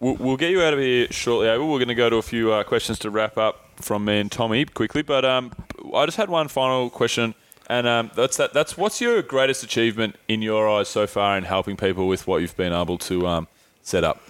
we'll, 0.00 0.14
we'll 0.16 0.36
get 0.36 0.50
you 0.50 0.62
out 0.62 0.72
of 0.72 0.80
here 0.80 1.06
shortly. 1.10 1.48
Abel. 1.48 1.70
We're 1.70 1.78
going 1.78 1.88
to 1.88 1.94
go 1.94 2.08
to 2.08 2.16
a 2.16 2.22
few 2.22 2.52
uh, 2.52 2.64
questions 2.64 2.98
to 3.00 3.10
wrap 3.10 3.36
up 3.36 3.65
from 3.76 4.04
me 4.04 4.20
and 4.20 4.30
Tommy 4.30 4.64
quickly. 4.64 5.02
But 5.02 5.24
um, 5.24 5.52
I 5.94 6.04
just 6.06 6.16
had 6.16 6.28
one 6.28 6.48
final 6.48 6.90
question, 6.90 7.34
and 7.68 7.86
um, 7.86 8.10
that's 8.14 8.36
that. 8.36 8.52
That's 8.52 8.76
what's 8.76 9.00
your 9.00 9.22
greatest 9.22 9.62
achievement 9.62 10.16
in 10.28 10.42
your 10.42 10.68
eyes 10.68 10.88
so 10.88 11.06
far 11.06 11.36
in 11.36 11.44
helping 11.44 11.76
people 11.76 12.08
with 12.08 12.26
what 12.26 12.40
you've 12.40 12.56
been 12.56 12.72
able 12.72 12.98
to 12.98 13.26
um, 13.26 13.48
set 13.82 14.04
up? 14.04 14.20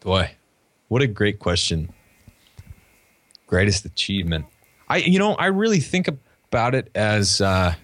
boy 0.00 0.30
what 0.88 1.02
a 1.02 1.06
great 1.06 1.38
question 1.38 1.92
greatest 3.46 3.84
achievement 3.84 4.46
i 4.88 4.98
you 4.98 5.18
know 5.18 5.34
i 5.34 5.46
really 5.46 5.80
think 5.80 6.08
about 6.08 6.74
it 6.74 6.90
as 6.94 7.40
uh 7.40 7.74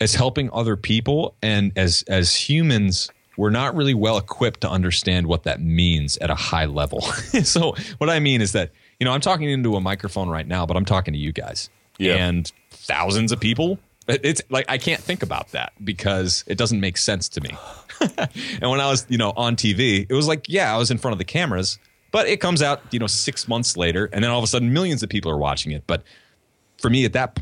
as 0.00 0.14
helping 0.14 0.50
other 0.52 0.76
people 0.76 1.34
and 1.42 1.72
as 1.76 2.02
as 2.08 2.34
humans 2.34 3.08
we're 3.36 3.50
not 3.50 3.74
really 3.74 3.94
well 3.94 4.18
equipped 4.18 4.60
to 4.60 4.68
understand 4.68 5.26
what 5.26 5.44
that 5.44 5.60
means 5.60 6.16
at 6.18 6.30
a 6.30 6.34
high 6.34 6.66
level 6.66 7.00
so 7.44 7.74
what 7.98 8.10
i 8.10 8.18
mean 8.18 8.40
is 8.40 8.52
that 8.52 8.70
you 9.00 9.04
know 9.04 9.12
i'm 9.12 9.20
talking 9.20 9.48
into 9.50 9.74
a 9.76 9.80
microphone 9.80 10.28
right 10.28 10.46
now 10.46 10.64
but 10.66 10.76
i'm 10.76 10.84
talking 10.84 11.12
to 11.12 11.18
you 11.18 11.32
guys 11.32 11.68
Yeah. 11.98 12.14
and 12.16 12.50
thousands 12.70 13.32
of 13.32 13.40
people 13.40 13.78
it's 14.08 14.40
like 14.50 14.64
i 14.68 14.78
can't 14.78 15.00
think 15.02 15.22
about 15.22 15.50
that 15.52 15.72
because 15.84 16.44
it 16.46 16.56
doesn't 16.58 16.80
make 16.80 16.96
sense 16.96 17.28
to 17.30 17.40
me 17.40 17.50
and 18.00 18.70
when 18.70 18.80
I 18.80 18.88
was, 18.88 19.04
you 19.10 19.18
know, 19.18 19.34
on 19.36 19.56
TV, 19.56 20.06
it 20.08 20.14
was 20.14 20.26
like, 20.26 20.46
yeah, 20.48 20.74
I 20.74 20.78
was 20.78 20.90
in 20.90 20.96
front 20.96 21.12
of 21.12 21.18
the 21.18 21.24
cameras, 21.26 21.78
but 22.12 22.26
it 22.26 22.40
comes 22.40 22.62
out, 22.62 22.80
you 22.92 22.98
know, 22.98 23.06
six 23.06 23.46
months 23.46 23.76
later, 23.76 24.08
and 24.14 24.24
then 24.24 24.30
all 24.30 24.38
of 24.38 24.44
a 24.44 24.46
sudden, 24.46 24.72
millions 24.72 25.02
of 25.02 25.10
people 25.10 25.30
are 25.30 25.36
watching 25.36 25.70
it. 25.72 25.84
But 25.86 26.02
for 26.78 26.88
me, 26.88 27.04
at 27.04 27.12
that 27.12 27.38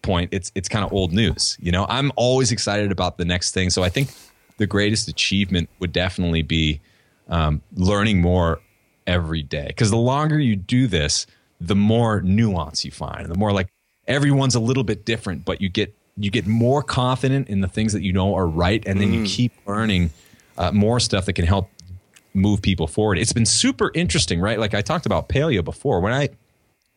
point, 0.00 0.30
it's 0.32 0.50
it's 0.54 0.66
kind 0.66 0.82
of 0.82 0.94
old 0.94 1.12
news. 1.12 1.58
You 1.60 1.72
know, 1.72 1.84
I'm 1.90 2.10
always 2.16 2.52
excited 2.52 2.90
about 2.90 3.18
the 3.18 3.26
next 3.26 3.52
thing. 3.52 3.68
So 3.68 3.82
I 3.82 3.90
think 3.90 4.08
the 4.56 4.66
greatest 4.66 5.08
achievement 5.08 5.68
would 5.78 5.92
definitely 5.92 6.40
be 6.40 6.80
um, 7.28 7.60
learning 7.74 8.22
more 8.22 8.60
every 9.08 9.42
day. 9.42 9.66
Because 9.66 9.90
the 9.90 9.96
longer 9.96 10.38
you 10.38 10.54
do 10.54 10.86
this, 10.86 11.26
the 11.60 11.74
more 11.74 12.20
nuance 12.20 12.84
you 12.84 12.92
find, 12.92 13.26
the 13.26 13.36
more 13.36 13.52
like 13.52 13.68
everyone's 14.06 14.54
a 14.54 14.60
little 14.60 14.84
bit 14.84 15.04
different, 15.04 15.44
but 15.44 15.60
you 15.60 15.68
get 15.68 15.94
you 16.16 16.30
get 16.30 16.46
more 16.46 16.82
confident 16.82 17.48
in 17.48 17.60
the 17.60 17.68
things 17.68 17.92
that 17.92 18.02
you 18.02 18.12
know 18.12 18.34
are 18.34 18.46
right, 18.46 18.84
and 18.86 19.00
then 19.00 19.12
you 19.12 19.24
keep 19.24 19.52
learning 19.66 20.10
uh, 20.56 20.72
more 20.72 20.98
stuff 20.98 21.26
that 21.26 21.34
can 21.34 21.46
help 21.46 21.70
move 22.34 22.60
people 22.60 22.86
forward. 22.86 23.18
It's 23.18 23.32
been 23.32 23.46
super 23.46 23.90
interesting, 23.94 24.40
right? 24.40 24.58
Like 24.58 24.74
I 24.74 24.82
talked 24.82 25.06
about 25.06 25.28
paleo 25.28 25.64
before. 25.64 26.00
When 26.00 26.12
I 26.12 26.30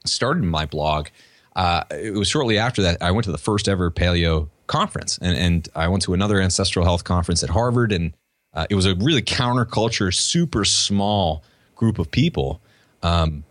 started 0.06 0.44
my 0.44 0.66
blog, 0.66 1.10
uh, 1.56 1.84
it 1.92 2.16
was 2.16 2.28
shortly 2.28 2.58
after 2.58 2.82
that 2.84 2.98
I 3.02 3.12
went 3.12 3.26
to 3.26 3.32
the 3.32 3.38
first 3.38 3.70
ever 3.70 3.92
paleo 3.92 4.50
conference, 4.68 5.20
and, 5.22 5.38
and 5.38 5.70
I 5.76 5.88
went 5.88 6.04
to 6.04 6.14
another 6.14 6.42
ancestral 6.42 6.84
health 6.84 7.04
conference 7.04 7.44
at 7.44 7.50
Harvard, 7.52 7.92
and 7.92 8.14
uh, 8.54 8.66
it 8.70 8.76
was 8.76 8.86
a 8.86 8.96
really 8.96 9.22
counterculture, 9.22 10.14
super 10.14 10.66
small 10.66 11.44
group 11.82 11.98
of 11.98 12.12
people. 12.12 12.62
Um, 13.02 13.44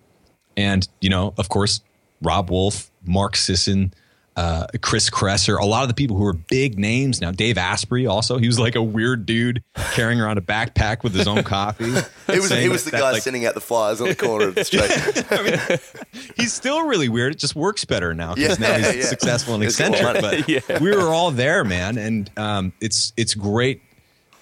and 0.57 0.89
you 1.01 1.11
know, 1.11 1.35
of 1.37 1.49
course, 1.49 1.81
Robb 2.23 2.49
Wolf, 2.49 2.91
Mark 3.05 3.35
Sisson, 3.35 3.93
uh, 4.37 4.69
Chris 4.81 5.11
Kresser, 5.11 5.59
a 5.59 5.65
lot 5.65 5.83
of 5.83 5.89
the 5.89 5.95
people 5.95 6.17
who 6.17 6.25
are 6.25 6.33
big 6.33 6.79
names 6.79 7.21
now. 7.21 7.33
Dave 7.33 7.59
Asprey 7.59 8.07
also, 8.07 8.39
he 8.39 8.47
was 8.47 8.61
like 8.61 8.77
a 8.77 8.83
weird 8.83 9.27
dude 9.27 9.65
carrying 9.93 10.21
around 10.21 10.39
a 10.39 10.41
backpack 10.41 11.03
with 11.03 11.13
his 11.13 11.27
own 11.27 11.43
coffee. 11.43 11.93
He 12.31 12.39
was, 12.39 12.49
he 12.53 12.69
was 12.69 12.85
the 12.85 12.93
that, 12.93 13.01
guy 13.01 13.11
like, 13.11 13.23
sending 13.23 13.45
out 13.45 13.55
the 13.55 13.61
flyers 13.61 14.01
on 14.01 14.07
the 14.07 14.15
corner 14.15 14.47
of 14.47 14.55
the 14.55 14.63
street. 14.71 14.85
I 15.33 15.43
mean, 15.43 16.23
he's 16.37 16.53
still 16.53 16.87
really 16.87 17.09
weird. 17.09 17.33
It 17.33 17.39
just 17.39 17.57
works 17.57 17.85
better 17.85 18.15
now 18.15 18.37
because 18.37 18.61
Yeah, 18.61 18.69
now 18.69 18.79
he's 18.79 18.97
yeah. 18.97 19.03
successful 19.07 19.55
and 19.55 19.65
eccentric. 19.65 20.21
But 20.21 20.81
we 20.81 20.95
were 20.95 21.09
all 21.09 21.33
there, 21.33 21.65
man, 21.65 21.99
and 21.99 22.31
um, 22.37 22.73
it's 22.81 23.13
it's 23.17 23.35
great 23.35 23.83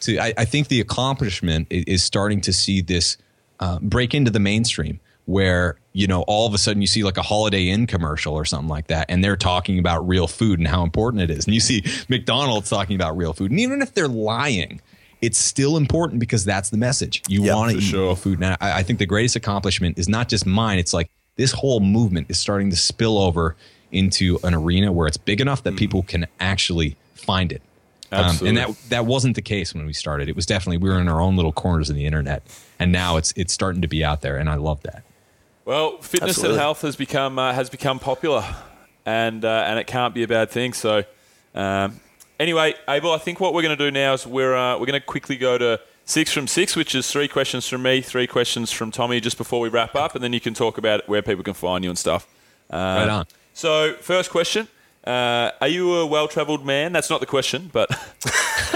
to. 0.00 0.18
I, 0.18 0.34
I 0.36 0.44
think 0.44 0.68
the 0.68 0.82
accomplishment 0.82 1.68
is 1.70 2.02
starting 2.02 2.42
to 2.42 2.52
see 2.52 2.82
this 2.82 3.16
uh, 3.60 3.78
break 3.80 4.14
into 4.14 4.30
the 4.30 4.40
mainstream, 4.40 5.00
where 5.26 5.76
you 5.92 6.06
know 6.06 6.22
all 6.22 6.46
of 6.46 6.54
a 6.54 6.58
sudden 6.58 6.80
you 6.80 6.86
see 6.86 7.04
like 7.04 7.16
a 7.16 7.22
Holiday 7.22 7.68
Inn 7.68 7.86
commercial 7.86 8.34
or 8.34 8.44
something 8.44 8.68
like 8.68 8.88
that, 8.88 9.06
and 9.08 9.22
they're 9.22 9.36
talking 9.36 9.78
about 9.78 10.06
real 10.06 10.26
food 10.26 10.58
and 10.58 10.68
how 10.68 10.82
important 10.82 11.22
it 11.22 11.30
is, 11.30 11.46
and 11.46 11.54
you 11.54 11.60
see 11.60 11.84
McDonald's 12.08 12.70
talking 12.70 12.96
about 12.96 13.16
real 13.16 13.32
food, 13.32 13.50
and 13.50 13.60
even 13.60 13.82
if 13.82 13.94
they're 13.94 14.08
lying. 14.08 14.80
It's 15.20 15.36
still 15.36 15.76
important 15.76 16.20
because 16.20 16.44
that's 16.44 16.70
the 16.70 16.76
message. 16.76 17.24
You 17.26 17.42
Yeah, 17.42 17.56
want 17.56 17.72
to 17.72 17.78
eat 17.78 17.92
real 17.92 18.14
food. 18.14 18.38
Now, 18.38 18.56
I, 18.60 18.78
I 18.78 18.82
think 18.84 19.00
the 19.00 19.04
greatest 19.04 19.34
accomplishment 19.34 19.98
is 19.98 20.08
not 20.08 20.28
just 20.28 20.46
mine. 20.46 20.78
It's 20.78 20.94
like 20.94 21.10
this 21.34 21.50
whole 21.50 21.80
movement 21.80 22.30
is 22.30 22.38
starting 22.38 22.70
to 22.70 22.76
spill 22.76 23.18
over 23.18 23.56
into 23.90 24.38
an 24.44 24.54
arena 24.54 24.92
where 24.92 25.08
it's 25.08 25.16
big 25.16 25.40
enough 25.40 25.62
that 25.64 25.76
people 25.76 26.02
can 26.02 26.26
actually 26.40 26.96
find 27.14 27.52
it. 27.52 27.62
Um, 28.10 28.38
and 28.46 28.56
that 28.56 28.70
that 28.88 29.06
wasn't 29.06 29.36
the 29.36 29.42
case 29.42 29.74
when 29.74 29.84
we 29.84 29.92
started. 29.92 30.28
It 30.28 30.36
was 30.36 30.46
definitely 30.46 30.78
we 30.78 30.88
were 30.88 30.98
in 30.98 31.08
our 31.08 31.20
own 31.20 31.36
little 31.36 31.52
corners 31.52 31.90
of 31.90 31.96
the 31.96 32.06
internet, 32.06 32.42
and 32.78 32.90
now 32.90 33.16
it's 33.16 33.32
it's 33.36 33.52
starting 33.52 33.82
to 33.82 33.88
be 33.88 34.02
out 34.02 34.22
there, 34.22 34.36
and 34.36 34.48
I 34.48 34.54
love 34.54 34.82
that. 34.82 35.02
Well, 35.64 35.98
fitness 35.98 36.30
Absolutely. 36.30 36.54
and 36.54 36.60
health 36.60 36.80
has 36.80 36.96
become 36.96 37.38
uh, 37.38 37.52
has 37.52 37.68
become 37.68 37.98
popular, 37.98 38.42
and 39.04 39.44
uh, 39.44 39.64
and 39.66 39.78
it 39.78 39.86
can't 39.86 40.14
be 40.14 40.22
a 40.22 40.28
bad 40.28 40.50
thing. 40.50 40.72
So, 40.72 41.04
um, 41.54 42.00
anyway, 42.40 42.74
Abel, 42.88 43.12
I 43.12 43.18
think 43.18 43.40
what 43.40 43.52
we're 43.52 43.62
going 43.62 43.76
to 43.76 43.84
do 43.84 43.90
now 43.90 44.14
is 44.14 44.26
we're 44.26 44.56
uh, 44.56 44.78
we're 44.78 44.86
going 44.86 44.98
to 44.98 45.06
quickly 45.06 45.36
go 45.36 45.58
to 45.58 45.78
six 46.06 46.32
from 46.32 46.46
six, 46.46 46.74
which 46.74 46.94
is 46.94 47.10
three 47.10 47.28
questions 47.28 47.68
from 47.68 47.82
me, 47.82 48.00
three 48.00 48.26
questions 48.26 48.72
from 48.72 48.90
Tommy, 48.90 49.20
just 49.20 49.36
before 49.36 49.60
we 49.60 49.68
wrap 49.68 49.94
up, 49.94 50.14
and 50.14 50.24
then 50.24 50.32
you 50.32 50.40
can 50.40 50.54
talk 50.54 50.78
about 50.78 51.06
where 51.06 51.20
people 51.20 51.44
can 51.44 51.52
find 51.52 51.84
you 51.84 51.90
and 51.90 51.98
stuff. 51.98 52.26
Uh, 52.70 52.76
Right 52.76 53.08
on. 53.10 53.26
So, 53.52 53.92
first 54.00 54.30
question: 54.30 54.68
uh, 55.08 55.50
Are 55.60 55.68
you 55.68 55.94
a 55.94 56.06
well-travelled 56.06 56.64
man? 56.66 56.92
That's 56.92 57.10
not 57.10 57.20
the 57.20 57.26
question, 57.26 57.70
but 57.72 57.88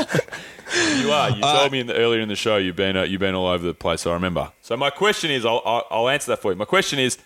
you 0.98 1.10
are. 1.12 1.30
You 1.30 1.42
Uh, 1.42 1.58
told 1.60 1.72
me 1.72 1.80
in 1.80 1.86
the, 1.86 1.94
earlier 1.94 2.20
in 2.20 2.28
the 2.28 2.36
show 2.36 2.56
you've 2.56 2.76
been 2.76 2.96
uh, 2.96 3.02
you've 3.02 3.20
been 3.20 3.34
all 3.34 3.46
over 3.48 3.66
the 3.66 3.74
place. 3.74 4.06
I 4.06 4.12
remember. 4.14 4.50
So 4.62 4.76
my 4.76 4.90
question 4.90 5.30
is, 5.30 5.44
I'll, 5.44 5.62
I'll, 5.64 5.86
I'll 5.90 6.08
answer 6.08 6.30
that 6.32 6.40
for 6.40 6.50
you. 6.52 6.56
My 6.56 6.64
question 6.64 6.98
is, 6.98 7.18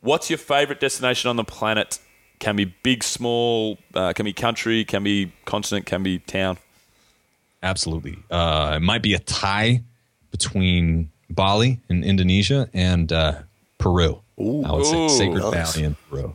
what's 0.00 0.30
your 0.30 0.38
favourite 0.38 0.80
destination 0.80 1.28
on 1.28 1.36
the 1.36 1.44
planet? 1.44 1.98
Can 2.38 2.56
be 2.56 2.64
big, 2.82 3.04
small, 3.04 3.78
uh, 3.94 4.12
can 4.14 4.24
be 4.24 4.32
country, 4.32 4.84
can 4.84 5.04
be 5.04 5.32
continent, 5.44 5.86
can 5.86 6.02
be 6.02 6.18
town. 6.18 6.58
Absolutely, 7.62 8.18
uh, 8.30 8.74
it 8.76 8.80
might 8.82 9.02
be 9.02 9.14
a 9.14 9.20
tie 9.20 9.82
between 10.32 11.10
Bali 11.30 11.78
in 11.88 12.02
Indonesia 12.02 12.68
and 12.74 13.12
uh, 13.12 13.42
Peru. 14.42 14.64
I 14.64 14.72
would 14.72 14.86
say 14.86 14.96
Ooh, 14.96 15.08
Sacred 15.08 15.42
nice. 15.52 15.76
Valley 15.76 15.96
Peru. 16.10 16.34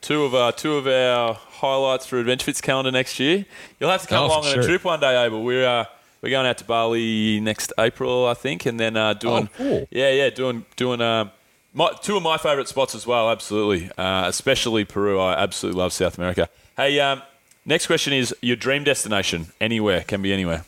Two 0.00 0.24
of 0.24 0.34
our 0.34 0.52
two 0.52 0.74
of 0.76 0.86
our 0.86 1.34
highlights 1.34 2.06
for 2.06 2.18
Adventure 2.18 2.44
Fits 2.44 2.60
calendar 2.60 2.90
next 2.90 3.18
year. 3.18 3.44
You'll 3.80 3.90
have 3.90 4.02
to 4.02 4.08
come 4.08 4.24
Oh, 4.24 4.26
along 4.26 4.44
on 4.46 4.52
sure. 4.54 4.62
a 4.62 4.66
trip 4.66 4.84
one 4.84 5.00
day, 5.00 5.24
Abel. 5.24 5.42
We're 5.42 5.66
uh, 5.66 5.84
we're 6.22 6.30
going 6.30 6.46
out 6.46 6.58
to 6.58 6.64
Bali 6.64 7.40
next 7.40 7.72
April, 7.78 8.26
I 8.26 8.34
think, 8.34 8.66
and 8.66 8.78
then 8.78 8.96
uh, 8.96 9.14
doing 9.14 9.48
Oh, 9.52 9.56
cool. 9.56 9.88
yeah, 9.90 10.10
yeah, 10.10 10.30
doing 10.30 10.64
doing 10.76 11.00
um, 11.00 11.30
my, 11.74 11.92
two 12.02 12.16
of 12.16 12.22
my 12.22 12.38
favourite 12.38 12.68
spots 12.68 12.94
as 12.94 13.06
well. 13.06 13.30
Absolutely, 13.30 13.90
uh, 13.98 14.26
especially 14.28 14.84
Peru. 14.84 15.20
I 15.20 15.34
absolutely 15.34 15.78
love 15.80 15.92
South 15.92 16.18
America. 16.18 16.48
Hey, 16.76 16.98
um, 17.00 17.22
next 17.64 17.86
question 17.86 18.12
is 18.12 18.34
your 18.40 18.56
dream 18.56 18.84
destination. 18.84 19.46
Anywhere 19.60 20.02
can 20.02 20.22
be 20.22 20.32
anywhere. 20.32 20.64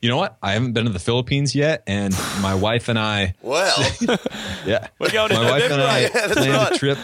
You 0.00 0.08
know 0.08 0.16
what? 0.16 0.38
I 0.42 0.52
haven't 0.52 0.72
been 0.74 0.84
to 0.84 0.92
the 0.92 0.98
Philippines 1.00 1.54
yet, 1.54 1.82
and 1.86 2.14
my 2.40 2.54
wife 2.54 2.88
and 2.88 2.98
I 2.98 3.34
Well, 3.42 3.74
Yeah. 4.66 4.86
We're 4.98 5.10
going 5.10 5.32
in 5.32 5.38
My 5.38 5.50
wife 5.50 5.70
and 5.70 5.82
I 5.82 6.00
Yeah, 6.02 6.08
planned 6.08 6.52
right. 6.52 6.72
a 6.72 6.78
trip 6.78 6.98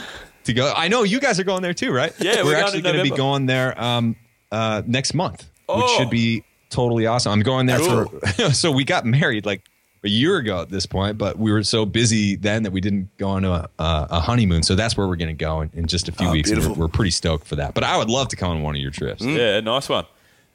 to 0.44 0.52
go. 0.52 0.72
I 0.76 0.88
know 0.88 1.02
you 1.02 1.18
guys 1.20 1.40
are 1.40 1.44
going 1.44 1.62
there 1.62 1.74
too, 1.74 1.90
right? 1.92 2.12
Yeah, 2.20 2.42
we're 2.42 2.50
we're, 2.52 2.56
actually 2.56 2.82
going 2.82 2.96
to 2.96 3.02
be 3.02 3.10
going 3.10 3.46
there 3.46 3.80
um, 3.82 4.14
uh, 4.52 4.82
next 4.86 5.12
month, 5.14 5.40
which 5.42 5.48
Oh. 5.68 5.98
should 5.98 6.10
be 6.10 6.44
totally 6.70 7.06
awesome. 7.06 7.32
I'm 7.32 7.40
going 7.40 7.66
there 7.66 7.78
for. 7.80 8.06
so 8.52 8.70
we 8.70 8.84
got 8.84 9.04
married 9.04 9.44
like 9.46 9.62
a 10.04 10.08
year 10.08 10.36
ago 10.36 10.60
at 10.60 10.68
this 10.68 10.84
point, 10.86 11.16
but 11.18 11.38
we 11.38 11.50
were 11.50 11.62
so 11.64 11.86
busy 11.86 12.36
then 12.36 12.62
that 12.64 12.72
we 12.72 12.80
didn't 12.80 13.08
go 13.16 13.30
on 13.30 13.44
a, 13.44 13.68
a, 13.78 14.06
a 14.10 14.20
honeymoon. 14.20 14.62
So 14.62 14.74
that's 14.76 14.96
where 14.96 15.08
we're 15.08 15.16
going 15.16 15.28
to 15.36 15.44
go 15.44 15.62
in, 15.62 15.70
in 15.72 15.86
just 15.86 16.08
a 16.08 16.12
few 16.12 16.28
Oh, 16.28 16.32
weeks. 16.32 16.50
and. 16.50 16.62
We're, 16.62 16.72
we're 16.74 16.88
pretty 16.88 17.10
stoked 17.10 17.46
for 17.46 17.56
that. 17.56 17.72
But 17.74 17.82
I 17.84 17.96
would 17.96 18.10
love 18.10 18.28
to 18.28 18.36
come 18.36 18.50
on 18.50 18.62
one 18.62 18.76
of 18.76 18.80
your 18.82 18.90
trips. 18.90 19.22
Yeah, 19.24 19.60
nice 19.60 19.88
one. 19.88 20.04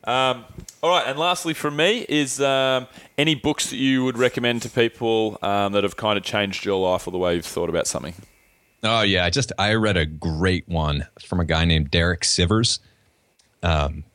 Um, 0.04 0.45
all 0.82 0.89
right, 0.89 1.06
and 1.08 1.20
lastly 1.20 1.54
from 1.54 1.76
me 1.76 2.06
is 2.08 2.39
um, 2.39 2.88
any 3.18 3.36
books 3.36 3.70
that 3.70 3.76
you 3.78 4.06
would 4.06 4.18
recommend 4.18 4.62
to 4.62 4.70
people 4.70 5.38
um, 5.41 5.74
that 5.74 5.84
have 5.84 5.97
kind 5.97 6.18
of 6.18 6.24
changed 6.24 6.64
your 6.66 6.80
life 6.80 7.06
or 7.06 7.12
the 7.12 7.18
way 7.18 7.36
you've 7.36 7.45
thought 7.45 7.70
about 7.70 7.86
something. 7.86 8.14
Oh 8.82 9.02
yeah, 9.02 9.26
I 9.26 9.30
just 9.30 9.52
I 9.60 9.74
read 9.74 9.97
a 9.97 10.06
great 10.06 10.68
one 10.70 11.08
from 11.22 11.39
a 11.41 11.45
guy 11.45 11.66
named 11.66 11.91
Derek 11.91 12.22
Sivers, 12.22 12.80
um, 13.62 14.06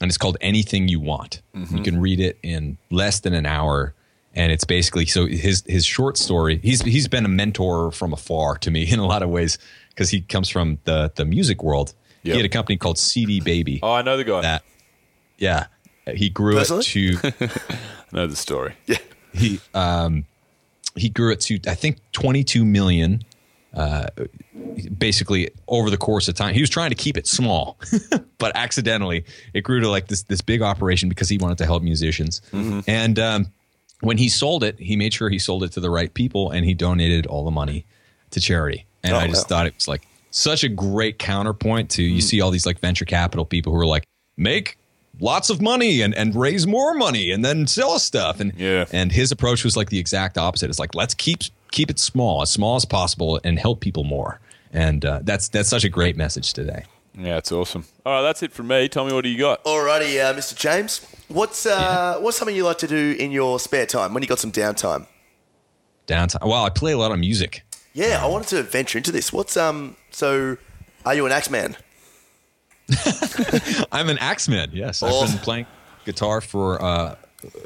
and 0.00 0.10
it's 0.10 0.16
called 0.16 0.38
Anything 0.40 0.88
You 0.88 0.98
Want. 0.98 1.42
You 1.52 1.82
can 1.82 2.00
read 2.00 2.20
it 2.20 2.38
in 2.42 2.78
less 2.90 3.20
than 3.20 3.34
an 3.34 3.44
hour, 3.44 3.94
and 4.34 4.50
it's 4.50 4.64
basically 4.64 5.04
so 5.04 5.26
his 5.26 5.62
his 5.66 5.84
short 5.84 6.16
story. 6.16 6.58
He's 6.62 6.80
he's 6.80 7.06
been 7.06 7.26
a 7.26 7.28
mentor 7.28 7.92
from 7.92 8.14
afar 8.14 8.56
to 8.58 8.70
me 8.70 8.82
in 8.90 8.98
a 8.98 9.06
lot 9.06 9.22
of 9.22 9.28
ways 9.28 9.58
because 9.90 10.08
he 10.08 10.22
comes 10.22 10.48
from 10.48 10.78
the 10.84 11.12
the 11.14 11.26
music 11.26 11.62
world. 11.62 11.92
Yep. 12.22 12.32
He 12.32 12.38
had 12.38 12.46
a 12.46 12.48
company 12.48 12.78
called 12.78 12.96
CD 12.96 13.40
Baby. 13.40 13.80
Oh, 13.82 13.92
I 13.92 14.00
know 14.00 14.16
the 14.16 14.24
guy. 14.24 14.40
That 14.40 14.64
yeah, 15.38 15.66
he 16.14 16.28
grew 16.30 16.58
it 16.58 16.64
to 16.82 17.18
I 17.22 18.16
know 18.16 18.26
the 18.26 18.36
story. 18.36 18.74
Yeah, 18.86 18.98
he 19.32 19.60
um 19.74 20.24
he 20.96 21.08
grew 21.08 21.32
it 21.32 21.40
to 21.42 21.58
I 21.66 21.74
think 21.74 21.98
22 22.12 22.64
million 22.64 23.22
uh 23.74 24.06
basically 24.98 25.50
over 25.68 25.90
the 25.90 25.96
course 25.96 26.28
of 26.28 26.34
time. 26.34 26.54
He 26.54 26.60
was 26.60 26.70
trying 26.70 26.90
to 26.90 26.96
keep 26.96 27.16
it 27.16 27.26
small 27.26 27.78
but 28.38 28.52
accidentally 28.54 29.24
it 29.52 29.62
grew 29.62 29.80
to 29.80 29.88
like 29.88 30.08
this 30.08 30.22
this 30.22 30.40
big 30.40 30.62
operation 30.62 31.08
because 31.08 31.28
he 31.28 31.38
wanted 31.38 31.58
to 31.58 31.64
help 31.66 31.82
musicians. 31.82 32.40
And 32.86 33.18
um 33.18 33.46
when 34.00 34.18
he 34.18 34.28
sold 34.28 34.62
it 34.64 34.78
he 34.78 34.96
made 34.96 35.12
sure 35.14 35.28
he 35.30 35.38
sold 35.38 35.64
it 35.64 35.72
to 35.72 35.80
the 35.80 35.90
right 35.90 36.12
people 36.12 36.50
and 36.50 36.64
he 36.64 36.74
donated 36.74 37.26
all 37.26 37.44
the 37.44 37.50
money 37.50 37.84
to 38.30 38.40
charity. 38.40 38.86
And 39.02 39.14
Oh, 39.14 39.18
i 39.18 39.26
just 39.26 39.44
wow. 39.50 39.58
thought 39.58 39.66
it 39.66 39.74
was 39.74 39.88
like 39.88 40.06
such 40.30 40.64
a 40.64 40.68
great 40.68 41.18
counterpoint 41.18 41.90
to 41.90 42.02
you 42.02 42.20
see 42.20 42.40
all 42.40 42.50
these 42.50 42.66
like 42.66 42.80
venture 42.80 43.04
capital 43.04 43.44
people 43.44 43.72
who 43.72 43.78
are 43.78 43.86
like 43.86 44.04
make 44.36 44.78
lots 45.20 45.50
of 45.50 45.60
money 45.62 46.00
and, 46.02 46.14
and 46.14 46.34
raise 46.34 46.66
more 46.66 46.94
money 46.94 47.30
and 47.30 47.44
then 47.44 47.66
sell 47.66 47.98
stuff 47.98 48.40
and 48.40 48.52
Yeah. 48.56 48.84
and 48.92 49.12
his 49.12 49.30
approach 49.32 49.64
was 49.64 49.76
like 49.76 49.90
the 49.90 49.98
exact 49.98 50.36
opposite 50.38 50.70
it's 50.70 50.78
like 50.78 50.94
let's 50.94 51.14
keep 51.14 51.40
keep 51.70 51.90
it 51.90 51.98
small 51.98 52.42
as 52.42 52.50
small 52.50 52.76
as 52.76 52.84
possible 52.84 53.40
and 53.44 53.58
help 53.58 53.80
people 53.80 54.04
more 54.04 54.40
and 54.72 55.04
uh, 55.04 55.20
that's 55.22 55.48
that's 55.48 55.68
such 55.68 55.84
a 55.84 55.88
great 55.88 56.16
message 56.16 56.52
today 56.52 56.84
Yeah, 57.16 57.36
it's 57.38 57.52
awesome. 57.52 57.84
All 58.04 58.12
right, 58.12 58.22
that's 58.22 58.42
it 58.42 58.50
from 58.52 58.66
me. 58.66 58.88
Tell 58.88 59.04
me 59.06 59.12
what 59.12 59.22
do 59.22 59.28
you 59.30 59.38
got? 59.38 59.62
alrighty, 59.64 60.18
uh, 60.20 60.34
Mr. 60.34 60.56
James. 60.56 61.00
What's 61.28 61.64
uh, 61.64 62.16
what's 62.20 62.36
something 62.36 62.56
you 62.56 62.64
like 62.64 62.78
to 62.78 62.88
do 62.88 63.14
in 63.18 63.30
your 63.30 63.60
spare 63.60 63.86
time 63.86 64.14
when 64.14 64.22
you 64.24 64.28
got 64.28 64.40
some 64.40 64.50
downtime? 64.52 65.06
downtime 66.06 66.46
well 66.46 66.64
i 66.64 66.68
play 66.68 66.92
a 66.92 66.98
lot 66.98 67.12
of 67.12 67.18
music 67.18 67.62
Yeah, 67.94 68.22
I 68.22 68.26
wanted 68.26 68.48
to 68.48 68.62
venture 68.64 68.98
into 68.98 69.12
this. 69.12 69.32
What's 69.32 69.56
um? 69.56 69.96
So, 70.10 70.56
are 71.06 71.14
you 71.14 71.24
an 71.26 71.32
Axeman? 71.32 71.76
i'm 73.92 74.08
an 74.08 74.18
axeman. 74.18 74.70
Yes 74.72 75.02
i've 75.02 75.30
been 75.30 75.38
playing 75.38 75.66
guitar 76.04 76.40
for 76.40 76.82
uh 76.82 77.16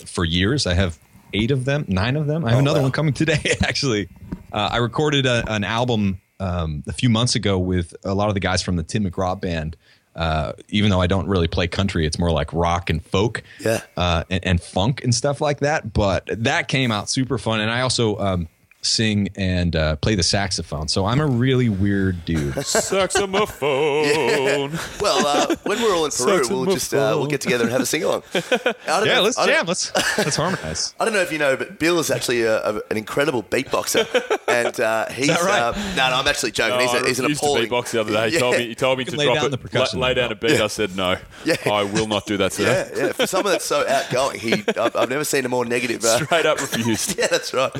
for 0.06 0.24
years. 0.24 0.66
I 0.66 0.74
have 0.74 0.98
eight 1.32 1.50
of 1.50 1.64
them 1.64 1.84
nine 1.88 2.16
of 2.16 2.26
them. 2.26 2.44
I 2.44 2.50
have 2.50 2.56
Oh, 2.58 2.60
another 2.60 2.80
wow. 2.80 2.84
one 2.84 2.92
coming 2.92 3.14
today 3.14 3.40
actually. 3.62 4.08
Uh, 4.52 4.70
i 4.72 4.76
recorded 4.78 5.26
a, 5.26 5.44
an 5.52 5.62
album 5.64 6.20
um, 6.40 6.82
a 6.86 6.92
few 6.92 7.08
months 7.10 7.34
ago 7.34 7.58
with 7.58 7.94
a 8.04 8.14
lot 8.14 8.28
of 8.28 8.34
the 8.34 8.40
guys 8.40 8.62
from 8.62 8.76
the 8.76 8.82
tim 8.82 9.04
mcgraw 9.04 9.38
band. 9.40 9.76
Uh, 10.16 10.52
even 10.68 10.90
though 10.90 11.00
I 11.00 11.06
don't 11.06 11.28
really 11.28 11.46
play 11.46 11.68
country, 11.68 12.04
it's 12.04 12.18
more 12.18 12.32
like 12.32 12.52
rock 12.52 12.90
and 12.90 13.04
folk, 13.04 13.44
Yeah. 13.60 13.82
uh, 13.96 14.24
and, 14.28 14.44
and 14.44 14.60
funk 14.60 15.04
and 15.04 15.14
stuff 15.14 15.40
like 15.40 15.60
that. 15.60 15.92
But 15.92 16.28
that 16.44 16.66
came 16.66 16.90
out 16.90 17.08
super 17.08 17.38
fun, 17.38 17.60
and 17.60 17.70
I 17.70 17.82
also 17.82 18.16
um, 18.18 18.48
sing 18.88 19.28
and 19.36 19.74
uh, 19.76 19.96
play 19.96 20.14
the 20.14 20.22
saxophone. 20.22 20.88
So 20.88 21.06
I'm 21.06 21.20
a 21.20 21.26
really 21.26 21.68
weird 21.68 22.24
dude. 22.24 22.54
Saxophone. 22.66 24.78
Well, 25.00 25.26
uh, 25.26 25.56
when 25.64 25.80
we're 25.80 25.94
all 25.94 26.04
in 26.04 26.10
Peru, 26.10 26.42
we'll 26.48 26.66
just 26.66 26.92
uh, 26.92 27.14
we'll 27.16 27.26
get 27.26 27.40
together 27.40 27.64
and 27.64 27.72
have 27.72 27.80
a 27.80 27.86
sing 27.86 28.02
along. 28.02 28.22
yeah, 28.34 29.20
let's 29.20 29.36
jam. 29.44 29.66
Let's 29.66 29.94
let's 30.18 30.36
harmonize. 30.36 30.94
I 30.98 31.04
don't 31.04 31.14
know 31.14 31.20
if 31.20 31.32
you 31.32 31.38
know, 31.38 31.56
but 31.56 31.78
Bill 31.78 31.98
is 31.98 32.10
actually 32.10 32.42
a, 32.42 32.60
a, 32.62 32.74
an 32.90 32.96
incredible 32.96 33.42
beatboxer, 33.42 34.06
and 34.48 34.78
uh, 34.80 35.06
he's 35.10 35.28
right? 35.28 35.60
uh, 35.60 35.72
no, 35.96 36.10
no, 36.10 36.16
I'm 36.16 36.26
actually 36.28 36.52
joking. 36.52 36.76
No, 36.78 36.82
he's, 36.82 36.94
I 36.94 36.98
a, 36.98 37.06
he's 37.06 37.18
an 37.18 37.24
refused 37.26 37.42
appalling 37.42 37.68
to 37.68 37.74
beatbox 37.74 37.90
the 37.92 38.00
other 38.00 38.12
day. 38.12 38.28
He 38.30 38.34
Yeah. 38.34 38.40
told 38.40 38.56
me 38.56 38.66
he 38.68 38.74
told 38.74 38.98
me 38.98 39.04
to 39.04 39.10
can 39.10 39.18
lay 39.18 39.24
drop 39.26 39.36
down 39.36 39.46
it, 39.46 39.50
the 39.50 39.58
percussion, 39.58 40.00
lay, 40.00 40.08
lay 40.08 40.14
down 40.14 40.32
a 40.32 40.34
beat. 40.34 40.60
I 40.60 40.66
said 40.66 40.96
no. 40.96 41.16
Yeah. 41.44 41.56
I 41.66 41.84
will 41.84 42.06
not 42.08 42.26
do 42.26 42.36
that, 42.38 42.52
sir. 42.52 42.64
Yeah, 42.64 42.88
yeah. 43.06 43.12
For 43.12 43.26
someone 43.26 43.52
that's 43.52 43.64
so 43.64 43.86
outgoing, 43.88 44.40
he 44.40 44.64
I've, 44.76 44.96
I've 44.96 45.10
never 45.10 45.24
seen 45.24 45.44
a 45.44 45.48
more 45.48 45.64
negative. 45.64 46.04
Uh, 46.04 46.24
Straight 46.24 46.46
up 46.46 46.60
refused. 46.60 47.18
yeah, 47.18 47.28
that's 47.28 47.54
right. 47.54 47.70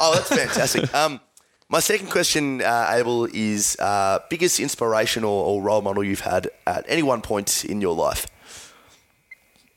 Oh, 0.00 0.14
that's 0.14 0.28
fantastic. 0.28 0.53
Um, 0.94 1.20
my 1.68 1.80
second 1.80 2.10
question, 2.10 2.60
uh, 2.62 2.90
Abel, 2.92 3.24
is 3.32 3.76
uh, 3.80 4.18
biggest 4.30 4.60
inspiration 4.60 5.24
or, 5.24 5.44
or 5.44 5.62
role 5.62 5.82
model 5.82 6.04
you've 6.04 6.20
had 6.20 6.50
at 6.66 6.84
any 6.88 7.02
one 7.02 7.20
point 7.22 7.64
in 7.64 7.80
your 7.80 7.94
life. 7.94 8.26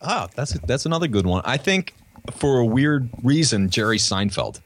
Oh, 0.01 0.27
that's 0.35 0.53
that's 0.61 0.85
another 0.85 1.07
good 1.07 1.25
one. 1.25 1.41
I 1.45 1.57
think 1.57 1.93
for 2.33 2.59
a 2.59 2.65
weird 2.65 3.09
reason, 3.23 3.69
Jerry 3.69 3.97
Seinfeld 3.97 4.61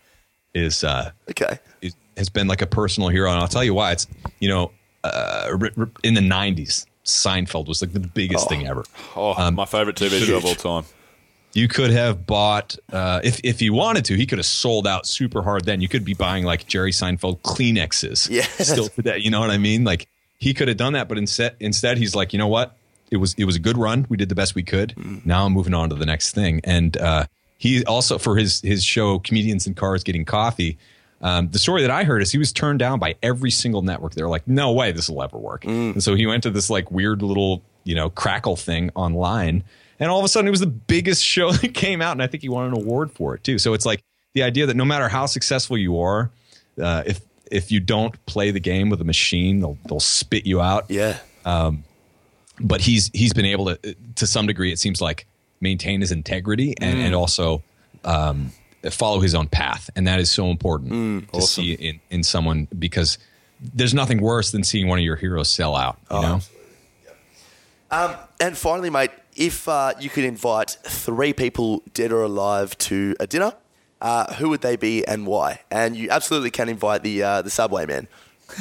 is 0.53 0.83
uh, 0.83 1.11
Okay. 1.29 1.59
is, 1.81 1.95
has 2.17 2.29
been 2.29 2.47
like 2.47 2.61
a 2.61 2.67
personal 2.67 3.09
hero, 3.09 3.29
and 3.31 3.39
I'll 3.39 3.47
tell 3.47 3.63
you 3.63 3.73
why. 3.73 3.91
It's 3.93 4.07
you 4.39 4.49
know 4.49 4.71
uh, 5.03 5.51
r- 5.61 5.71
r- 5.77 5.89
in 6.03 6.15
the 6.15 6.21
'90s, 6.21 6.85
Seinfeld 7.05 7.67
was 7.67 7.81
like 7.81 7.93
the 7.93 7.99
biggest 8.01 8.49
thing 8.49 8.67
ever. 8.67 8.83
Oh, 9.15 9.49
my 9.51 9.65
favorite 9.65 9.95
TV 9.95 10.21
show 10.25 10.37
of 10.37 10.45
all 10.45 10.55
time. 10.81 10.85
You 11.53 11.67
could 11.67 11.91
have 11.91 12.25
bought 12.25 12.77
uh, 12.91 13.19
if 13.23 13.41
if 13.43 13.61
you 13.61 13.73
wanted 13.73 14.05
to. 14.05 14.15
He 14.15 14.25
could 14.25 14.37
have 14.39 14.45
sold 14.45 14.87
out 14.87 15.05
super 15.05 15.41
hard. 15.41 15.65
Then 15.65 15.81
you 15.81 15.87
could 15.87 16.05
be 16.05 16.13
buying 16.13 16.45
like 16.45 16.67
Jerry 16.67 16.91
Seinfeld 16.91 17.41
Kleenexes. 17.41 18.29
Yeah. 18.29 18.43
still 18.43 18.87
today. 18.87 19.17
You 19.17 19.31
know 19.31 19.39
what 19.41 19.49
I 19.51 19.57
mean? 19.57 19.83
Like 19.83 20.07
he 20.37 20.53
could 20.53 20.67
have 20.69 20.77
done 20.77 20.93
that, 20.93 21.07
but 21.07 21.17
instead 21.17 21.55
instead 21.59 21.97
he's 21.97 22.15
like, 22.15 22.33
you 22.33 22.39
know 22.39 22.47
what? 22.47 22.77
It 23.11 23.17
was 23.17 23.33
it 23.37 23.43
was 23.45 23.57
a 23.57 23.59
good 23.59 23.77
run. 23.77 24.05
We 24.09 24.15
did 24.17 24.29
the 24.29 24.35
best 24.35 24.55
we 24.55 24.63
could. 24.63 24.95
Now 25.25 25.45
I'm 25.45 25.51
moving 25.53 25.73
on 25.73 25.89
to 25.89 25.95
the 25.95 26.05
next 26.05 26.33
thing. 26.33 26.61
And 26.63 26.95
uh, 26.95 27.25
he 27.57 27.83
also 27.85 28.17
for 28.17 28.37
his 28.37 28.61
his 28.61 28.83
show 28.83 29.19
comedians 29.19 29.67
in 29.67 29.73
cars 29.73 30.03
getting 30.03 30.23
coffee. 30.25 30.77
Um, 31.21 31.49
the 31.51 31.59
story 31.59 31.83
that 31.83 31.91
I 31.91 32.03
heard 32.03 32.23
is 32.23 32.31
he 32.31 32.39
was 32.39 32.51
turned 32.51 32.79
down 32.79 32.97
by 32.97 33.15
every 33.21 33.51
single 33.51 33.83
network. 33.83 34.15
They 34.15 34.23
were 34.23 34.29
like, 34.29 34.47
"No 34.47 34.71
way, 34.71 34.91
this 34.91 35.07
will 35.09 35.21
ever 35.21 35.37
work." 35.37 35.65
And 35.65 36.01
so 36.01 36.15
he 36.15 36.25
went 36.25 36.41
to 36.43 36.49
this 36.49 36.69
like 36.69 36.89
weird 36.89 37.21
little 37.21 37.61
you 37.83 37.93
know 37.93 38.09
crackle 38.09 38.55
thing 38.55 38.89
online, 38.95 39.63
and 40.01 40.11
all 40.11 40.19
of 40.19 40.25
a 40.25 40.27
sudden 40.27 40.47
it 40.47 40.51
was 40.51 40.59
the 40.59 40.67
biggest 40.67 41.23
show 41.23 41.51
that 41.53 41.73
came 41.73 42.01
out, 42.01 42.11
and 42.11 42.21
I 42.21 42.27
think 42.27 42.43
he 42.43 42.49
won 42.49 42.65
an 42.65 42.73
award 42.73 43.11
for 43.11 43.35
it 43.35 43.43
too. 43.45 43.57
So 43.57 43.73
it's 43.73 43.85
like 43.85 44.01
the 44.33 44.43
idea 44.43 44.65
that 44.65 44.75
no 44.75 44.83
matter 44.83 45.07
how 45.07 45.25
successful 45.27 45.77
you 45.77 46.01
are, 46.01 46.29
uh, 46.81 47.03
if 47.05 47.21
if 47.49 47.71
you 47.71 47.79
don't 47.79 48.25
play 48.25 48.51
the 48.51 48.59
game 48.59 48.89
with 48.89 48.99
a 48.99 49.05
machine, 49.05 49.61
they'll 49.61 49.77
they'll 49.87 49.99
spit 50.01 50.45
you 50.45 50.59
out. 50.59 50.89
Yeah. 50.89 51.17
But 52.63 52.81
he's 52.81 53.09
he's 53.13 53.31
been 53.33 53.45
able 53.45 53.75
to 53.75 53.95
to 54.15 54.27
some 54.27 54.45
degree, 54.45 54.71
it 54.71 54.79
seems 54.79 55.01
like, 55.01 55.25
maintain 55.61 56.01
his 56.01 56.11
integrity 56.11 56.75
and, 56.81 56.99
and 56.99 57.15
also 57.15 57.63
um, 58.03 58.51
follow 58.89 59.19
his 59.19 59.33
own 59.35 59.47
path, 59.47 59.89
and 59.95 60.07
that 60.07 60.19
is 60.19 60.29
so 60.29 60.49
important 60.49 61.31
to 61.33 61.41
see 61.41 61.73
in 61.73 61.99
in 62.09 62.23
someone 62.23 62.67
because 62.77 63.17
there's 63.59 63.93
nothing 63.93 64.21
worse 64.21 64.51
than 64.51 64.63
seeing 64.63 64.87
one 64.87 64.97
of 64.99 65.05
your 65.05 65.15
heroes 65.15 65.49
sell 65.49 65.75
out. 65.75 65.99
You 66.09 66.21
know. 66.21 66.39
Um, 67.91 68.15
and 68.39 68.57
finally, 68.57 68.89
mate, 68.89 69.11
if 69.35 69.67
uh, 69.67 69.93
you 69.99 70.09
could 70.09 70.23
invite 70.25 70.77
three 70.83 71.33
people, 71.33 71.83
dead 71.93 72.11
or 72.11 72.23
alive, 72.23 72.77
to 72.79 73.15
a 73.19 73.27
dinner, 73.27 73.53
uh, 74.01 74.33
who 74.35 74.49
would 74.49 74.61
they 74.61 74.75
be 74.75 75.05
and 75.07 75.25
why? 75.27 75.61
And 75.69 75.95
you 75.95 76.09
absolutely 76.09 76.51
can 76.51 76.69
invite 76.69 77.03
the 77.03 77.21
uh, 77.23 77.41
the 77.41 77.49
Subway 77.49 77.85
man. 77.85 78.07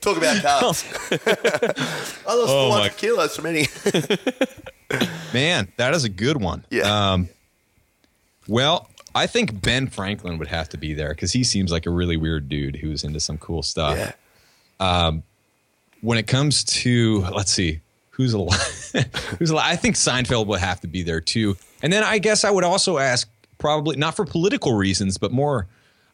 Talk 0.00 0.16
about 0.16 0.36
carbs. 0.42 0.82
I 2.26 2.34
lost 2.34 2.50
Oh, 2.50 2.70
400 2.70 2.82
my- 2.82 2.88
kilos 2.90 3.36
from 3.36 3.46
eating. 3.48 4.18
Man, 5.34 5.68
that 5.76 5.94
is 5.94 6.04
a 6.04 6.08
good 6.08 6.40
one. 6.40 6.64
Yeah. 6.70 6.82
Um, 7.12 7.28
well, 8.48 8.88
I 9.14 9.26
think 9.26 9.60
Ben 9.62 9.88
Franklin 9.88 10.38
would 10.38 10.48
have 10.48 10.68
to 10.70 10.78
be 10.78 10.92
there 10.94 11.10
because 11.10 11.32
he 11.32 11.44
seems 11.44 11.70
like 11.72 11.86
a 11.86 11.90
really 11.90 12.16
weird 12.16 12.48
dude 12.48 12.76
who's 12.76 13.04
into 13.04 13.20
some 13.20 13.38
cool 13.38 13.62
stuff. 13.62 13.96
yeah. 13.96 14.12
When 16.02 16.18
it 16.18 16.26
comes 16.26 16.62
to, 16.64 17.20
let's 17.34 17.50
see, 17.50 17.80
who's 18.10 18.34
alive? 18.34 18.92
who's 19.38 19.50
alive? 19.50 19.64
I 19.66 19.76
think 19.76 19.96
Seinfeld 19.96 20.46
would 20.48 20.60
have 20.60 20.80
to 20.82 20.86
be 20.88 21.02
there 21.02 21.20
too. 21.20 21.56
And 21.82 21.92
then 21.92 22.02
I 22.04 22.18
guess 22.18 22.44
I 22.44 22.50
would 22.50 22.64
also 22.64 22.98
ask, 22.98 23.28
probably 23.58 23.96
not 23.96 24.14
for 24.16 24.24
political 24.24 24.74
reasons, 24.74 25.16
but 25.18 25.32
more 25.32 25.68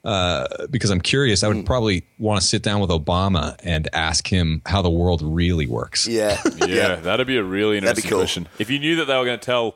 uh, 0.04 0.46
because 0.70 0.90
I'm 0.90 1.00
curious. 1.00 1.42
I 1.42 1.48
would 1.48 1.66
probably 1.66 2.04
want 2.18 2.40
to 2.40 2.46
sit 2.46 2.62
down 2.62 2.80
with 2.80 2.90
Obama 2.90 3.56
and 3.64 3.88
ask 3.92 4.26
him 4.28 4.62
how 4.66 4.80
the 4.82 4.90
world 4.90 5.22
really 5.24 5.66
works. 5.66 6.06
Yeah. 6.06 6.40
Yeah, 6.66 6.94
that'd 7.02 7.26
be 7.26 7.36
a 7.38 7.42
really 7.42 7.80
That'd 7.80 7.96
be 7.96 8.00
interesting 8.06 8.10
cool. 8.10 8.18
question. 8.20 8.48
If 8.58 8.70
you 8.70 8.78
knew 8.78 8.96
that 8.96 9.06
they 9.06 9.16
were 9.16 9.24
going 9.24 9.38
to 9.38 9.44
tell 9.44 9.74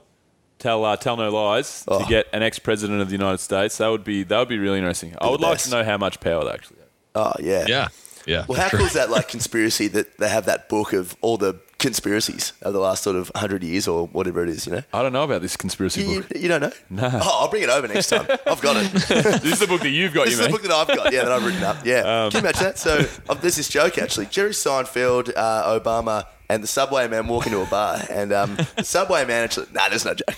tell 0.59 0.85
uh, 0.85 0.97
tell 0.97 1.17
no 1.17 1.29
lies 1.31 1.85
Oh. 1.89 2.01
to 2.01 2.05
get 2.09 2.27
an 2.33 2.43
ex 2.43 2.59
president 2.59 3.01
of 3.01 3.09
the 3.09 3.15
United 3.17 3.39
States, 3.39 3.79
that 3.79 3.89
would 3.89 4.05
be 4.05 4.23
that 4.25 4.39
would 4.39 4.49
be 4.49 4.59
really 4.59 4.79
interesting. 4.79 5.15
I 5.19 5.29
would 5.31 5.41
like 5.41 5.59
to 5.59 5.71
know 5.71 5.83
how 5.83 5.97
much 5.97 6.21
power 6.21 6.45
they 6.45 6.51
actually 6.51 6.77
have. 6.81 6.89
Oh, 7.15 7.33
yeah. 7.41 7.65
Yeah. 7.67 7.89
Yeah. 8.27 8.45
Well, 8.49 8.61
how 8.61 8.69
sure. 8.69 8.79
cool 8.79 8.87
is 8.87 8.95
that, 8.95 9.11
like, 9.11 9.29
conspiracy 9.29 9.89
that 9.89 10.19
they 10.19 10.29
have 10.29 10.45
that 10.47 10.69
book 10.69 10.93
of 10.93 11.17
all 11.21 11.37
the 11.37 11.57
conspiracies 11.79 12.53
of 12.63 12.73
the 12.73 12.79
last 12.79 13.03
sort 13.03 13.17
of 13.17 13.29
100 13.35 13.63
years 13.65 13.89
or 13.89 14.07
whatever 14.07 14.43
it 14.45 14.49
is, 14.49 14.67
you 14.67 14.73
know? 14.73 14.83
I 14.95 15.03
don't 15.03 15.13
know 15.13 15.25
about 15.25 15.43
this 15.43 15.57
conspiracy 15.57 16.03
You, 16.05 16.23
book. 16.23 16.33
you 16.37 16.47
don't 16.49 16.61
know? 16.61 16.73
No. 16.91 17.11
Oh, 17.13 17.39
I'll 17.43 17.49
bring 17.49 17.65
it 17.65 17.69
over 17.71 17.89
next 17.89 18.09
time. 18.09 18.27
I've 18.47 18.61
got 18.61 18.77
it. 18.77 18.93
this 19.43 19.45
is 19.55 19.59
the 19.59 19.67
book 19.67 19.81
that 19.81 19.91
you've 19.91 20.15
got, 20.15 20.27
This 20.27 20.35
you 20.37 20.41
is 20.41 20.47
the 20.47 20.53
book 20.53 20.63
that 20.63 20.71
I've 20.71 20.87
got, 20.87 21.13
yeah, 21.13 21.25
that 21.25 21.33
I've 21.33 21.45
written 21.45 21.63
up. 21.65 21.85
Yeah. 21.85 22.03
Can 22.31 22.33
you 22.35 22.39
imagine 22.41 22.63
that? 22.63 22.79
So 22.79 23.05
um, 23.29 23.39
there's 23.43 23.57
this 23.57 23.69
joke, 23.69 23.99
actually. 23.99 24.27
Jerry 24.27 24.53
Seinfeld, 24.53 25.33
uh, 25.35 25.81
Obama, 25.81 26.27
and 26.49 26.63
the 26.63 26.69
Subway 26.69 27.09
man 27.09 27.27
walk 27.27 27.47
into 27.47 27.61
a 27.61 27.67
bar. 27.67 28.01
And 28.09 28.33
um, 28.33 28.57
the 28.77 28.85
Subway 28.85 29.25
man 29.25 29.45
actually, 29.45 29.67
nah, 29.73 29.89
there's 29.89 30.05
no 30.05 30.15
joke. 30.15 30.29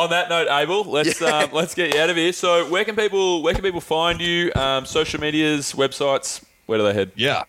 On 0.00 0.10
that 0.10 0.28
note, 0.30 0.48
Abel, 0.50 0.84
let's 0.84 1.20
Yeah. 1.20 1.28
um, 1.40 1.50
let's 1.52 1.74
get 1.74 1.94
you 1.94 2.00
out 2.00 2.08
of 2.10 2.16
here. 2.16 2.32
So, 2.32 2.66
where 2.68 2.84
can 2.84 2.96
people 2.96 3.42
where 3.42 3.52
can 3.54 3.62
people 3.62 3.80
find 3.82 4.20
you? 4.20 4.50
Um, 4.54 4.86
social 4.86 5.20
medias, 5.20 5.72
websites. 5.74 6.42
Where 6.66 6.78
do 6.78 6.84
they 6.84 6.94
head? 6.94 7.12
Yeah. 7.16 7.42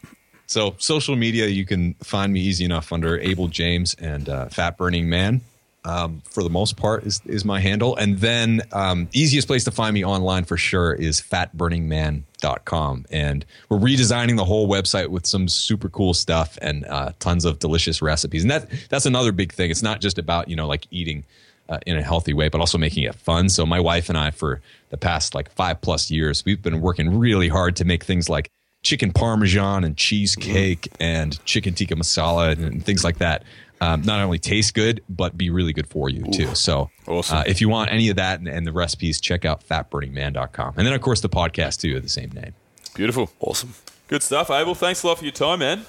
So 0.48 0.76
social 0.78 1.16
media, 1.16 1.48
you 1.48 1.66
can 1.66 1.94
find 2.04 2.34
me 2.34 2.42
easy 2.42 2.66
enough 2.66 2.92
under 2.92 3.18
Abel 3.20 3.48
James 3.48 3.96
and 4.00 4.28
uh, 4.28 4.50
Fat 4.50 4.78
Burning 4.78 5.08
Man. 5.10 5.40
Um, 5.86 6.22
for 6.30 6.44
the 6.44 6.50
most 6.50 6.76
part, 6.78 7.06
is 7.06 7.22
is 7.26 7.44
my 7.46 7.60
handle, 7.60 7.96
and 7.96 8.20
then 8.20 8.62
um, 8.72 9.08
easiest 9.14 9.48
place 9.48 9.64
to 9.64 9.72
find 9.72 9.94
me 9.94 10.04
online 10.06 10.44
for 10.44 10.58
sure 10.58 10.94
is 10.94 11.22
fatburningman.com. 11.22 13.06
And 13.12 13.46
we're 13.70 13.80
redesigning 13.80 14.38
the 14.38 14.46
whole 14.46 14.68
website 14.68 15.08
with 15.08 15.26
some 15.26 15.48
super 15.48 15.90
cool 15.90 16.14
stuff 16.14 16.58
and 16.62 16.86
uh, 16.86 17.14
tons 17.20 17.46
of 17.46 17.60
delicious 17.60 18.02
recipes. 18.02 18.44
And 18.44 18.52
that 18.52 18.70
that's 18.90 19.06
another 19.06 19.32
big 19.32 19.54
thing. 19.54 19.72
It's 19.72 19.82
not 19.84 20.02
just 20.02 20.18
about 20.20 20.50
you 20.50 20.56
know 20.56 20.68
like 20.68 20.86
eating 20.92 21.24
uh, 21.72 21.80
in 21.88 21.98
a 21.98 22.04
healthy 22.04 22.34
way, 22.34 22.50
but 22.50 22.60
also 22.60 22.78
making 22.78 23.04
it 23.04 23.16
fun. 23.16 23.50
So 23.50 23.66
my 23.66 23.80
wife 23.80 24.10
and 24.10 24.18
I, 24.18 24.30
for 24.32 24.62
the 24.90 24.98
past 24.98 25.34
like 25.34 25.50
five 25.54 25.82
plus 25.82 26.12
years, 26.12 26.44
we've 26.46 26.62
been 26.62 26.82
working 26.82 27.18
really 27.18 27.48
hard 27.48 27.78
to 27.78 27.86
make 27.86 28.04
things 28.04 28.30
like 28.30 28.52
chicken 28.84 29.12
parmesan 29.14 29.84
and 29.84 29.96
cheesecake 29.96 30.90
and 31.00 31.44
chicken 31.46 31.74
tikka 31.74 31.96
masala 31.96 32.52
and, 32.52 32.62
and 32.66 32.86
things 32.86 33.04
like 33.04 33.20
that. 33.20 33.44
Um, 33.80 34.02
not 34.04 34.20
only 34.20 34.38
taste 34.38 34.76
good, 34.76 35.02
but 35.10 35.36
be 35.38 35.50
really 35.50 35.74
good 35.74 35.88
for 35.88 36.08
you 36.08 36.24
too. 36.32 36.54
So, 36.54 36.92
Awesome. 37.08 37.38
uh, 37.38 37.44
if 37.48 37.62
you 37.62 37.70
want 37.70 37.92
any 37.92 38.10
of 38.10 38.18
that 38.18 38.38
and, 38.40 38.48
and 38.48 38.68
the 38.68 38.72
recipes, 38.72 39.20
check 39.20 39.44
out 39.44 39.68
fatburningman.com. 39.68 40.74
And 40.78 40.86
then, 40.86 40.94
of 40.94 41.02
course, 41.02 41.22
the 41.22 41.30
podcast 41.30 41.80
too, 41.82 41.98
of 41.98 42.04
the 42.04 42.10
same 42.10 42.30
name. 42.32 42.54
Beautiful, 42.94 43.32
awesome. 43.40 43.74
good 44.08 44.22
stuff, 44.22 44.52
Abel. 44.52 44.76
Thanks 44.76 45.02
a 45.02 45.08
lot 45.08 45.18
for 45.18 45.24
your 45.24 45.32
time, 45.32 45.60
man. 45.60 45.86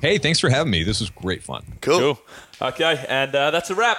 Hey, 0.00 0.18
thanks 0.18 0.40
for 0.40 0.48
having 0.48 0.70
me. 0.72 0.82
This 0.82 0.98
was 0.98 1.10
great 1.10 1.42
fun. 1.44 1.62
Cool. 1.82 1.98
Cool. 2.00 2.20
Okay, 2.68 3.04
and 3.08 3.32
uh, 3.34 3.50
that's 3.52 3.70
a 3.70 3.74
wrap. 3.74 3.98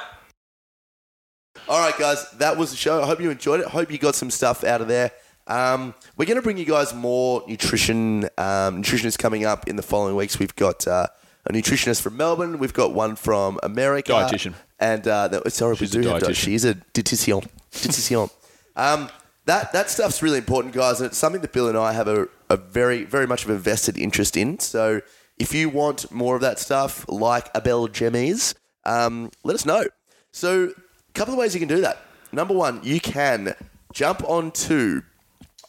All 1.69 1.79
right, 1.79 1.97
guys, 1.97 2.29
that 2.31 2.57
was 2.57 2.71
the 2.71 2.77
show. 2.77 3.01
I 3.01 3.05
hope 3.05 3.21
you 3.21 3.29
enjoyed 3.29 3.59
it. 3.59 3.67
Hope 3.67 3.91
you 3.91 3.97
got 3.97 4.15
some 4.15 4.29
stuff 4.29 4.63
out 4.63 4.81
of 4.81 4.87
there. 4.87 5.11
Um, 5.47 5.93
we're 6.17 6.25
going 6.25 6.37
to 6.37 6.41
bring 6.41 6.57
you 6.57 6.65
guys 6.65 6.93
more 6.93 7.43
nutrition. 7.47 8.25
Um, 8.37 8.83
nutritionists 8.83 9.17
coming 9.17 9.45
up 9.45 9.67
in 9.67 9.75
the 9.75 9.83
following 9.83 10.15
weeks. 10.15 10.39
We've 10.39 10.55
got 10.55 10.87
uh, 10.87 11.07
a 11.45 11.53
nutritionist 11.53 12.01
from 12.01 12.17
Melbourne. 12.17 12.59
We've 12.59 12.73
got 12.73 12.93
one 12.93 13.15
from 13.15 13.59
America. 13.63 14.11
Dietitian. 14.11 14.53
And 14.79 15.07
uh, 15.07 15.27
that, 15.29 15.51
sorry, 15.53 15.75
She's 15.75 15.93
we 15.93 15.99
a 15.99 16.03
do 16.03 16.09
have. 16.09 16.35
She's 16.35 16.65
a 16.65 16.75
dietitian. 16.75 17.47
dietitian. 17.71 18.31
um, 18.75 19.09
that 19.45 19.73
that 19.73 19.89
stuff's 19.89 20.21
really 20.21 20.37
important, 20.37 20.73
guys, 20.73 21.01
and 21.01 21.07
it's 21.07 21.17
something 21.17 21.41
that 21.41 21.51
Bill 21.51 21.67
and 21.67 21.77
I 21.77 21.93
have 21.93 22.07
a, 22.07 22.27
a 22.49 22.57
very 22.57 23.05
very 23.05 23.25
much 23.25 23.43
of 23.43 23.49
a 23.49 23.57
vested 23.57 23.97
interest 23.97 24.37
in. 24.37 24.59
So 24.59 25.01
if 25.37 25.53
you 25.53 25.69
want 25.69 26.11
more 26.11 26.35
of 26.35 26.41
that 26.41 26.59
stuff, 26.59 27.05
like 27.09 27.49
Abel 27.55 27.87
Jemmies, 27.87 28.53
um, 28.85 29.31
let 29.43 29.55
us 29.55 29.65
know. 29.65 29.85
So 30.31 30.73
couple 31.13 31.33
of 31.33 31.39
ways 31.39 31.53
you 31.53 31.59
can 31.59 31.69
do 31.69 31.81
that. 31.81 31.99
Number 32.31 32.53
one, 32.53 32.79
you 32.83 32.99
can 32.99 33.55
jump 33.93 34.23
onto 34.23 35.01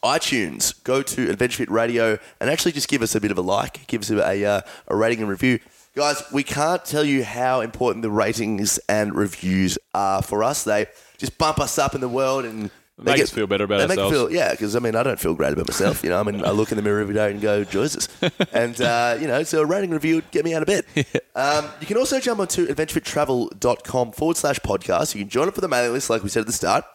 iTunes. 0.03 0.83
Go 0.83 1.01
to 1.01 1.29
Adventure 1.29 1.57
Fit 1.57 1.71
Radio 1.71 2.17
and 2.39 2.49
actually 2.49 2.73
just 2.73 2.87
give 2.87 3.01
us 3.01 3.15
a 3.15 3.21
bit 3.21 3.31
of 3.31 3.37
a 3.37 3.41
like, 3.41 3.87
give 3.87 4.01
us 4.01 4.09
a, 4.09 4.45
uh, 4.45 4.61
a 4.87 4.95
rating 4.95 5.19
and 5.19 5.29
review. 5.29 5.59
Guys, 5.95 6.23
we 6.31 6.43
can't 6.43 6.83
tell 6.83 7.03
you 7.03 7.23
how 7.23 7.61
important 7.61 8.01
the 8.01 8.09
ratings 8.09 8.79
and 8.89 9.15
reviews 9.15 9.77
are 9.93 10.21
for 10.21 10.43
us. 10.43 10.63
They 10.63 10.87
just 11.17 11.37
bump 11.37 11.59
us 11.59 11.77
up 11.77 11.95
in 11.95 12.01
the 12.01 12.09
world 12.09 12.45
and 12.45 12.71
they 12.99 13.13
Make 13.13 13.21
us 13.23 13.31
feel 13.31 13.47
better 13.47 13.63
about 13.63 13.79
they 13.79 13.87
make 13.87 13.97
ourselves. 13.97 14.29
feel- 14.29 14.31
yeah, 14.31 14.51
because 14.51 14.75
I 14.75 14.79
mean, 14.79 14.95
I 14.95 15.01
don't 15.03 15.19
feel 15.19 15.33
great 15.33 15.51
about 15.53 15.67
myself. 15.67 16.03
You 16.03 16.11
know, 16.11 16.19
I 16.19 16.23
mean, 16.23 16.45
I 16.45 16.51
look 16.51 16.71
in 16.71 16.75
the 16.77 16.83
mirror 16.83 17.01
every 17.01 17.15
day 17.15 17.31
and 17.31 17.41
go, 17.41 17.63
Jesus. 17.63 18.07
And, 18.53 18.79
uh, 18.79 19.17
you 19.19 19.27
know, 19.27 19.41
so 19.43 19.61
a 19.61 19.65
rating 19.65 19.89
review 19.89 20.15
would 20.15 20.29
get 20.31 20.45
me 20.45 20.53
out 20.53 20.61
of 20.61 20.67
bed. 20.67 20.85
Um, 21.35 21.65
you 21.81 21.87
can 21.87 21.97
also 21.97 22.19
jump 22.19 22.39
onto 22.39 22.67
adventurefittravel.com 22.67 24.11
forward 24.11 24.37
slash 24.37 24.59
podcast. 24.59 25.15
You 25.15 25.21
can 25.21 25.29
join 25.29 25.47
up 25.47 25.55
for 25.55 25.61
the 25.61 25.67
mailing 25.67 25.91
list, 25.93 26.09
like 26.09 26.23
we 26.23 26.29
said 26.29 26.41
at 26.41 26.45
the 26.47 26.53
start. 26.53 26.85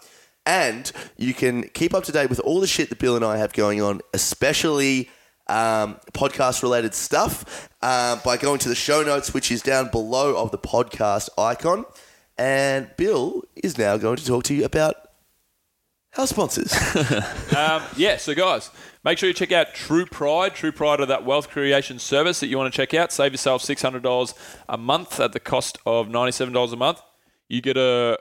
And 0.46 0.90
you 1.16 1.34
can 1.34 1.64
keep 1.70 1.92
up 1.94 2.04
to 2.04 2.12
date 2.12 2.30
with 2.30 2.40
all 2.40 2.60
the 2.60 2.66
shit 2.66 2.88
that 2.90 2.98
Bill 2.98 3.16
and 3.16 3.24
I 3.24 3.36
have 3.38 3.52
going 3.52 3.82
on, 3.82 4.00
especially 4.14 5.10
um, 5.48 5.98
podcast 6.12 6.62
related 6.62 6.94
stuff, 6.94 7.68
uh, 7.82 8.16
by 8.24 8.36
going 8.36 8.58
to 8.60 8.68
the 8.68 8.74
show 8.74 9.02
notes, 9.02 9.34
which 9.34 9.50
is 9.50 9.62
down 9.62 9.88
below 9.90 10.36
of 10.36 10.50
the 10.52 10.58
podcast 10.58 11.28
icon. 11.36 11.84
And 12.38 12.88
Bill 12.96 13.42
is 13.56 13.76
now 13.76 13.96
going 13.96 14.16
to 14.16 14.24
talk 14.24 14.44
to 14.44 14.54
you 14.54 14.64
about 14.64 14.94
our 16.18 16.26
sponsors. 16.26 16.74
Um, 17.56 17.82
yeah, 17.96 18.18
so 18.18 18.34
guys, 18.34 18.70
make 19.04 19.16
sure 19.18 19.28
you 19.28 19.34
check 19.34 19.50
out 19.50 19.74
True 19.74 20.06
Pride. 20.06 20.54
True 20.54 20.70
Pride 20.70 21.00
are 21.00 21.06
that 21.06 21.24
wealth 21.24 21.50
creation 21.50 21.98
service 21.98 22.38
that 22.40 22.46
you 22.48 22.58
want 22.58 22.72
to 22.72 22.76
check 22.76 22.94
out. 22.94 23.10
Save 23.10 23.32
yourself 23.32 23.62
$600 23.62 24.34
a 24.68 24.78
month 24.78 25.18
at 25.18 25.32
the 25.32 25.40
cost 25.40 25.78
of 25.86 26.08
$97 26.08 26.72
a 26.72 26.76
month. 26.76 27.00
You 27.48 27.60
get 27.60 27.76
a 27.76 28.18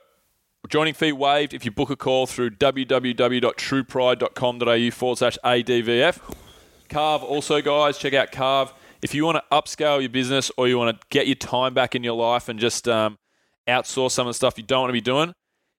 joining 0.70 0.94
fee 0.94 1.12
waived 1.12 1.54
if 1.54 1.66
you 1.66 1.72
book 1.72 1.90
a 1.90 1.96
call 1.96 2.26
through 2.26 2.52
www.truepride.com.au 2.52 4.92
forward 4.92 5.18
slash 5.18 5.38
ADVF. 5.44 6.36
Carve 6.90 7.24
also, 7.24 7.62
guys, 7.62 7.98
check 7.98 8.14
out 8.14 8.32
Carve. 8.32 8.74
If 9.02 9.14
you 9.14 9.26
want 9.26 9.38
to 9.38 9.44
upscale 9.52 10.00
your 10.00 10.10
business 10.10 10.52
or 10.58 10.68
you 10.68 10.78
want 10.78 11.00
to 11.00 11.08
get 11.10 11.28
your 11.28 11.36
time 11.36 11.74
back 11.74 11.96
in 11.96 12.04
your 12.04 12.16
life 12.16 12.50
and 12.50 12.60
just 12.60 12.88
um, 12.88 13.18
outsource 13.68 14.12
some 14.12 14.26
of 14.26 14.32
the 14.32 14.36
stuff 14.36 14.58
you 14.58 14.64
don't 14.64 14.82
want 14.82 14.90
to 14.90 14.94
be 14.94 15.02
doing, 15.02 15.34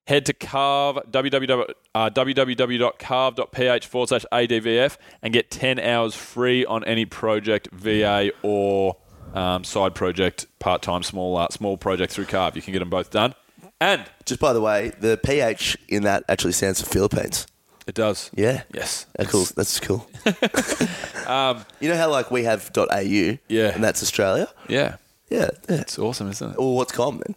head 0.09 0.25
to 0.25 0.33
Carve, 0.33 0.97
www, 1.11 1.71
uh, 1.95 2.09
www.carve.ph 2.11 3.87
forward 3.87 4.09
slash 4.09 4.25
ADVF 4.33 4.97
and 5.23 5.35
get 5.35 5.51
10 5.51 5.79
hours 5.79 6.15
free 6.15 6.65
on 6.65 6.83
any 6.85 7.05
project, 7.05 7.69
VA, 7.73 8.33
or 8.43 8.97
um, 9.35 9.65
side 9.65 9.95
project, 9.95 10.47
part 10.61 10.81
time, 10.81 11.03
small, 11.03 11.37
uh, 11.37 11.49
small 11.51 11.77
project 11.77 12.11
through 12.11 12.25
Carve. 12.25 12.57
You 12.57 12.63
can 12.63 12.73
get 12.73 12.79
them 12.79 12.89
both 12.89 13.11
done. 13.11 13.35
And 13.83 14.03
Just 14.25 14.41
by 14.41 14.55
the 14.55 14.63
way, 14.63 14.93
the 14.99 15.21
PH 15.23 15.77
in 15.89 16.05
that 16.05 16.25
actually 16.27 16.53
stands 16.53 16.81
for 16.81 16.89
Philippines. 16.89 17.47
it 17.87 17.95
does. 17.95 18.31
Yeah. 18.35 18.63
Yes. 18.73 19.05
That's 19.15 19.31
cool. 19.31 19.45
That's 19.57 19.79
cool. 19.79 20.09
you 21.81 21.89
know 21.91 21.97
how 21.97 22.11
like 22.11 22.31
we 22.31 22.45
have 22.45 22.71
.au, 22.75 22.99
Yeah. 23.01 23.75
and 23.75 23.85
that's 23.85 24.03
Australia. 24.03 24.49
Yeah. 24.69 24.97
Yeah, 25.29 25.51
yeah. 25.69 25.81
It's 25.83 25.99
awesome, 25.99 26.31
isn't 26.31 26.53
it? 26.53 26.59
Well, 26.59 26.73
what's 26.73 26.93
com 26.93 27.19
then? 27.19 27.35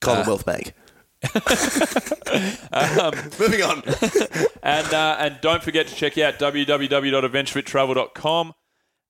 Commonwealth 0.00 0.46
Bank. 0.46 0.72
Moving 3.38 3.62
on. 3.62 3.82
And 4.62 4.92
uh, 4.92 5.16
and 5.18 5.38
don't 5.40 5.62
forget 5.62 5.86
to 5.88 5.94
check 5.94 6.18
out 6.18 6.38
www.adventurefittravel.com 6.38 8.52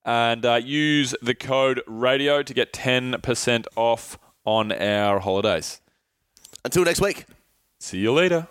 and 0.04 0.46
uh, 0.46 0.54
use 0.54 1.12
the 1.20 1.34
code 1.34 1.82
radio 1.88 2.44
to 2.44 2.54
get 2.54 2.72
10% 2.72 3.66
off 3.74 4.16
on 4.44 4.70
our 4.70 5.18
holidays. 5.18 5.80
Until 6.64 6.84
next 6.84 7.00
week. 7.00 7.24
See 7.80 7.98
you 7.98 8.12
later. 8.12 8.46